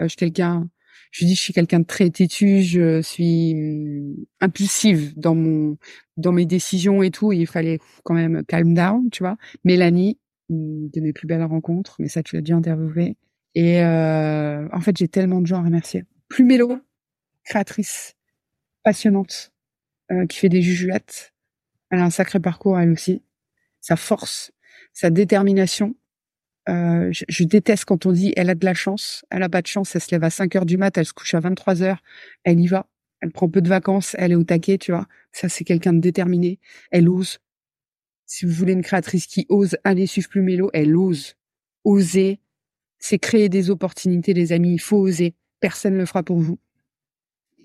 Euh, 0.00 0.04
je 0.04 0.08
suis 0.08 0.16
quelqu'un 0.16 0.68
je 1.10 1.24
dis, 1.24 1.34
je 1.34 1.40
suis 1.40 1.52
quelqu'un 1.52 1.80
de 1.80 1.86
très 1.86 2.10
têtu, 2.10 2.62
je 2.62 3.00
suis 3.02 3.54
hum, 3.54 4.16
impulsive 4.40 5.18
dans 5.18 5.34
mon, 5.34 5.76
dans 6.16 6.32
mes 6.32 6.46
décisions 6.46 7.02
et 7.02 7.10
tout. 7.10 7.32
il 7.32 7.46
fallait 7.46 7.78
quand 8.04 8.14
même 8.14 8.44
calm 8.44 8.74
down, 8.74 9.08
tu 9.10 9.22
vois. 9.22 9.36
Mélanie, 9.64 10.18
de 10.50 11.00
mes 11.00 11.12
plus 11.12 11.26
belles 11.26 11.44
rencontres, 11.44 11.96
mais 11.98 12.08
ça, 12.08 12.22
tu 12.22 12.36
l'as 12.36 12.42
déjà 12.42 12.56
interviewé. 12.56 13.16
Et 13.54 13.82
euh, 13.82 14.68
en 14.72 14.80
fait, 14.80 14.96
j'ai 14.96 15.08
tellement 15.08 15.40
de 15.40 15.46
gens 15.46 15.58
à 15.58 15.64
remercier. 15.64 16.04
Plus 16.28 16.44
Mélo, 16.44 16.78
créatrice, 17.44 18.14
passionnante, 18.82 19.52
euh, 20.10 20.26
qui 20.26 20.38
fait 20.38 20.48
des 20.48 20.62
jujuettes. 20.62 21.34
Elle 21.90 22.00
a 22.00 22.04
un 22.04 22.10
sacré 22.10 22.40
parcours, 22.40 22.78
elle 22.78 22.90
aussi. 22.90 23.22
Sa 23.80 23.96
force, 23.96 24.52
sa 24.92 25.10
détermination. 25.10 25.94
Euh, 26.68 27.08
je, 27.12 27.24
je, 27.28 27.44
déteste 27.44 27.86
quand 27.86 28.04
on 28.04 28.12
dit 28.12 28.32
elle 28.36 28.50
a 28.50 28.54
de 28.54 28.64
la 28.64 28.74
chance. 28.74 29.24
Elle 29.30 29.42
a 29.42 29.48
pas 29.48 29.62
de 29.62 29.66
chance. 29.66 29.94
Elle 29.94 30.02
se 30.02 30.10
lève 30.10 30.24
à 30.24 30.30
5 30.30 30.56
heures 30.56 30.66
du 30.66 30.76
mat, 30.76 30.96
elle 30.96 31.06
se 31.06 31.12
couche 31.12 31.34
à 31.34 31.40
23 31.40 31.82
heures. 31.82 32.02
Elle 32.44 32.60
y 32.60 32.66
va. 32.66 32.86
Elle 33.20 33.30
prend 33.30 33.48
peu 33.48 33.60
de 33.60 33.68
vacances. 33.68 34.14
Elle 34.18 34.32
est 34.32 34.36
au 34.36 34.44
taquet, 34.44 34.78
tu 34.78 34.92
vois. 34.92 35.06
Ça, 35.32 35.48
c'est 35.48 35.64
quelqu'un 35.64 35.92
de 35.92 36.00
déterminé. 36.00 36.58
Elle 36.90 37.08
ose. 37.08 37.38
Si 38.26 38.44
vous 38.44 38.52
voulez 38.52 38.74
une 38.74 38.82
créatrice 38.82 39.26
qui 39.26 39.46
ose 39.48 39.76
aller 39.84 40.06
suivre 40.06 40.28
plus 40.28 40.42
Mélo, 40.42 40.70
elle 40.74 40.94
ose. 40.96 41.34
Oser, 41.84 42.40
c'est 42.98 43.18
créer 43.18 43.48
des 43.48 43.70
opportunités, 43.70 44.34
les 44.34 44.52
amis. 44.52 44.74
Il 44.74 44.80
faut 44.80 44.98
oser. 44.98 45.34
Personne 45.60 45.94
ne 45.94 45.98
le 45.98 46.06
fera 46.06 46.22
pour 46.22 46.38
vous. 46.38 46.58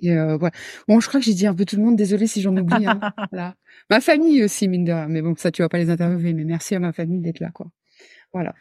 Et 0.02 0.12
euh, 0.12 0.38
voilà. 0.38 0.54
Bon, 0.88 1.00
je 1.00 1.08
crois 1.08 1.20
que 1.20 1.26
j'ai 1.26 1.34
dit 1.34 1.46
un 1.46 1.54
peu 1.54 1.66
tout 1.66 1.76
le 1.76 1.84
monde. 1.84 1.96
Désolée 1.98 2.28
si 2.28 2.42
j'en 2.42 2.56
oublie. 2.56 2.86
Hein. 2.86 3.00
voilà. 3.32 3.56
Ma 3.90 4.02
famille 4.02 4.44
aussi, 4.44 4.68
mine 4.68 4.86
de 4.86 4.92
rien. 4.92 5.08
Mais 5.08 5.22
bon, 5.22 5.36
ça, 5.36 5.52
tu 5.52 5.62
vas 5.62 5.70
pas 5.70 5.78
les 5.78 5.90
interviewer. 5.90 6.34
Mais 6.34 6.46
merci 6.46 6.76
à 6.76 6.80
ma 6.80 6.94
famille 6.94 7.20
d'être 7.20 7.40
là, 7.40 7.52
quoi. 7.52 7.68
Voilà. 8.32 8.54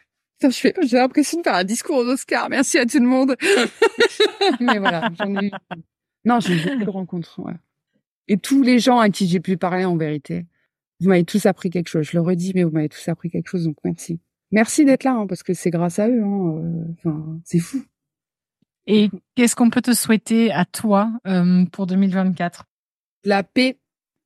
J'ai 0.51 0.97
l'impression 0.97 1.39
de 1.39 1.43
faire 1.43 1.55
un 1.55 1.63
discours 1.63 1.97
aux 1.97 2.07
Oscars. 2.07 2.49
Merci 2.49 2.77
à 2.77 2.85
tout 2.85 2.99
le 2.99 3.07
monde. 3.07 3.35
mais 4.59 4.79
voilà, 4.79 5.09
j'en 5.19 5.35
ai 5.35 5.47
eu. 5.47 5.51
Non, 6.25 6.39
j'ai 6.39 6.53
eu 6.55 6.63
beaucoup 6.63 6.85
de 6.85 6.89
rencontres. 6.89 7.39
Ouais. 7.39 7.53
Et 8.27 8.37
tous 8.37 8.63
les 8.63 8.79
gens 8.79 8.99
à 8.99 9.09
qui 9.09 9.27
j'ai 9.27 9.39
pu 9.39 9.57
parler, 9.57 9.85
en 9.85 9.97
vérité, 9.97 10.45
vous 10.99 11.09
m'avez 11.09 11.25
tous 11.25 11.45
appris 11.45 11.69
quelque 11.69 11.89
chose. 11.89 12.05
Je 12.05 12.17
le 12.17 12.21
redis, 12.21 12.53
mais 12.55 12.63
vous 12.63 12.71
m'avez 12.71 12.89
tous 12.89 13.07
appris 13.09 13.29
quelque 13.29 13.49
chose. 13.49 13.65
Donc 13.65 13.77
merci. 13.83 14.19
Merci 14.51 14.85
d'être 14.85 15.03
là, 15.03 15.13
hein, 15.13 15.27
parce 15.27 15.43
que 15.43 15.53
c'est 15.53 15.71
grâce 15.71 15.99
à 15.99 16.07
eux. 16.07 16.23
Hein. 16.23 16.57
Euh, 16.57 16.85
enfin, 16.93 17.39
c'est 17.43 17.59
fou. 17.59 17.83
Et 18.85 19.09
qu'est-ce 19.35 19.55
qu'on 19.55 19.69
peut 19.69 19.81
te 19.81 19.93
souhaiter 19.93 20.51
à 20.51 20.65
toi 20.65 21.11
euh, 21.25 21.65
pour 21.71 21.87
2024 21.87 22.65
La 23.23 23.43
paix, 23.43 23.79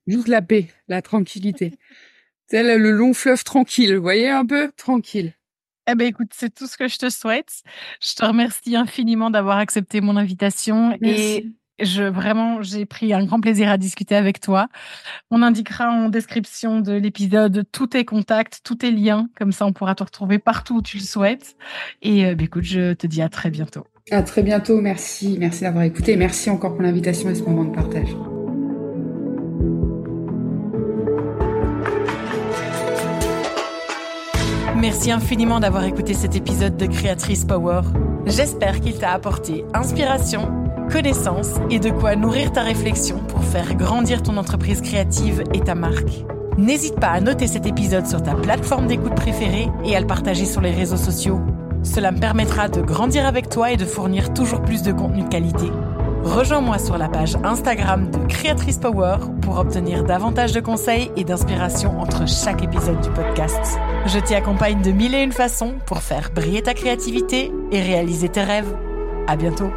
juste 0.06 0.28
la 0.28 0.42
paix, 0.42 0.68
la 0.88 1.02
tranquillité. 1.02 1.74
c'est 2.48 2.78
le 2.78 2.92
long 2.92 3.14
fleuve 3.14 3.44
tranquille, 3.44 3.96
vous 3.96 4.02
voyez 4.02 4.30
un 4.30 4.46
peu? 4.46 4.72
Tranquille. 4.76 5.34
Eh 5.90 5.96
ben 5.96 6.08
écoute, 6.08 6.30
c'est 6.34 6.54
tout 6.54 6.68
ce 6.68 6.78
que 6.78 6.88
je 6.88 6.98
te 6.98 7.10
souhaite. 7.10 7.64
Je 8.02 8.14
te 8.14 8.26
remercie 8.26 8.76
infiniment 8.76 9.30
d'avoir 9.30 9.58
accepté 9.58 10.02
mon 10.02 10.18
invitation 10.18 10.98
et 11.02 11.48
je 11.80 12.04
vraiment 12.04 12.62
j'ai 12.62 12.86
pris 12.86 13.14
un 13.14 13.24
grand 13.26 13.40
plaisir 13.40 13.70
à 13.70 13.78
discuter 13.78 14.16
avec 14.16 14.42
toi. 14.42 14.68
On 15.32 15.42
indiquera 15.42 15.90
en 15.90 16.10
description 16.10 16.82
de 16.82 16.94
l'épisode 16.94 17.66
tous 17.72 17.88
tes 17.88 18.06
contacts, 18.06 18.62
tous 18.64 18.76
tes 18.76 18.92
liens, 18.92 19.30
comme 19.38 19.52
ça 19.52 19.66
on 19.66 19.74
pourra 19.74 19.96
te 19.96 20.04
retrouver 20.04 20.40
partout 20.40 20.78
où 20.78 20.82
tu 20.82 20.98
le 20.98 21.04
souhaites. 21.04 21.56
Et 22.02 22.26
euh, 22.26 22.36
ben 22.36 22.46
écoute, 22.46 22.64
je 22.64 22.94
te 22.94 23.08
dis 23.08 23.22
à 23.22 23.30
très 23.30 23.50
bientôt. 23.50 23.86
À 24.12 24.24
très 24.24 24.42
bientôt, 24.42 24.82
merci. 24.82 25.38
Merci 25.40 25.62
d'avoir 25.64 25.84
écouté. 25.84 26.16
Merci 26.16 26.50
encore 26.50 26.74
pour 26.74 26.82
l'invitation 26.82 27.30
et 27.30 27.36
ce 27.36 27.44
moment 27.44 27.66
de 27.66 27.76
partage. 27.76 28.10
Merci 34.80 35.10
infiniment 35.10 35.60
d'avoir 35.60 35.86
écouté 35.86 36.14
cet 36.14 36.36
épisode 36.36 36.78
de 36.78 36.86
Créatrice 36.86 37.46
Power. 37.46 37.82
J'espère 38.28 38.80
qu'il 38.80 39.00
t'a 39.00 39.12
apporté 39.12 39.66
inspiration, 39.74 40.52
connaissance 40.92 41.56
et 41.72 41.80
de 41.80 41.90
quoi 41.90 42.16
nourrir 42.16 42.52
ta 42.52 42.62
réflexion 42.62 43.18
pour 43.28 43.44
faire 43.44 43.74
grandir 43.74 44.22
ton 44.22 44.38
entreprise 44.38 44.82
créative 44.82 45.44
et 45.56 45.62
ta 45.62 45.74
marque. 45.74 46.24
N'hésite 46.60 47.00
pas 47.00 47.08
à 47.08 47.20
noter 47.20 47.48
cet 47.48 47.66
épisode 47.66 48.06
sur 48.06 48.22
ta 48.22 48.36
plateforme 48.36 48.86
d'écoute 48.86 49.16
préférée 49.16 49.68
et 49.84 49.96
à 49.96 50.00
le 50.00 50.06
partager 50.06 50.46
sur 50.46 50.62
les 50.62 50.72
réseaux 50.72 50.96
sociaux. 50.96 51.42
Cela 51.82 52.12
me 52.12 52.20
permettra 52.20 52.70
de 52.70 52.82
grandir 52.82 53.26
avec 53.26 53.50
toi 53.50 53.72
et 53.72 53.78
de 53.78 53.86
fournir 53.86 54.32
toujours 54.32 54.62
plus 54.62 54.84
de 54.84 54.92
contenu 54.92 55.24
de 55.24 55.30
qualité. 55.30 55.72
Rejoins-moi 56.28 56.78
sur 56.78 56.98
la 56.98 57.08
page 57.08 57.38
Instagram 57.44 58.12
de 58.12 58.18
Créatrice 58.28 58.78
Power 58.78 59.16
pour 59.42 59.58
obtenir 59.58 60.04
davantage 60.04 60.52
de 60.52 60.60
conseils 60.60 61.10
et 61.16 61.24
d'inspiration 61.24 62.00
entre 62.02 62.28
chaque 62.28 62.62
épisode 62.62 63.00
du 63.00 63.10
podcast. 63.12 63.80
Je 64.06 64.20
t'y 64.20 64.36
accompagne 64.36 64.82
de 64.82 64.92
mille 64.92 65.16
et 65.16 65.24
une 65.24 65.32
façons 65.32 65.76
pour 65.86 66.00
faire 66.00 66.30
briller 66.36 66.62
ta 66.62 66.74
créativité 66.74 67.52
et 67.72 67.82
réaliser 67.82 68.28
tes 68.28 68.44
rêves. 68.44 68.76
À 69.26 69.38
bientôt! 69.38 69.72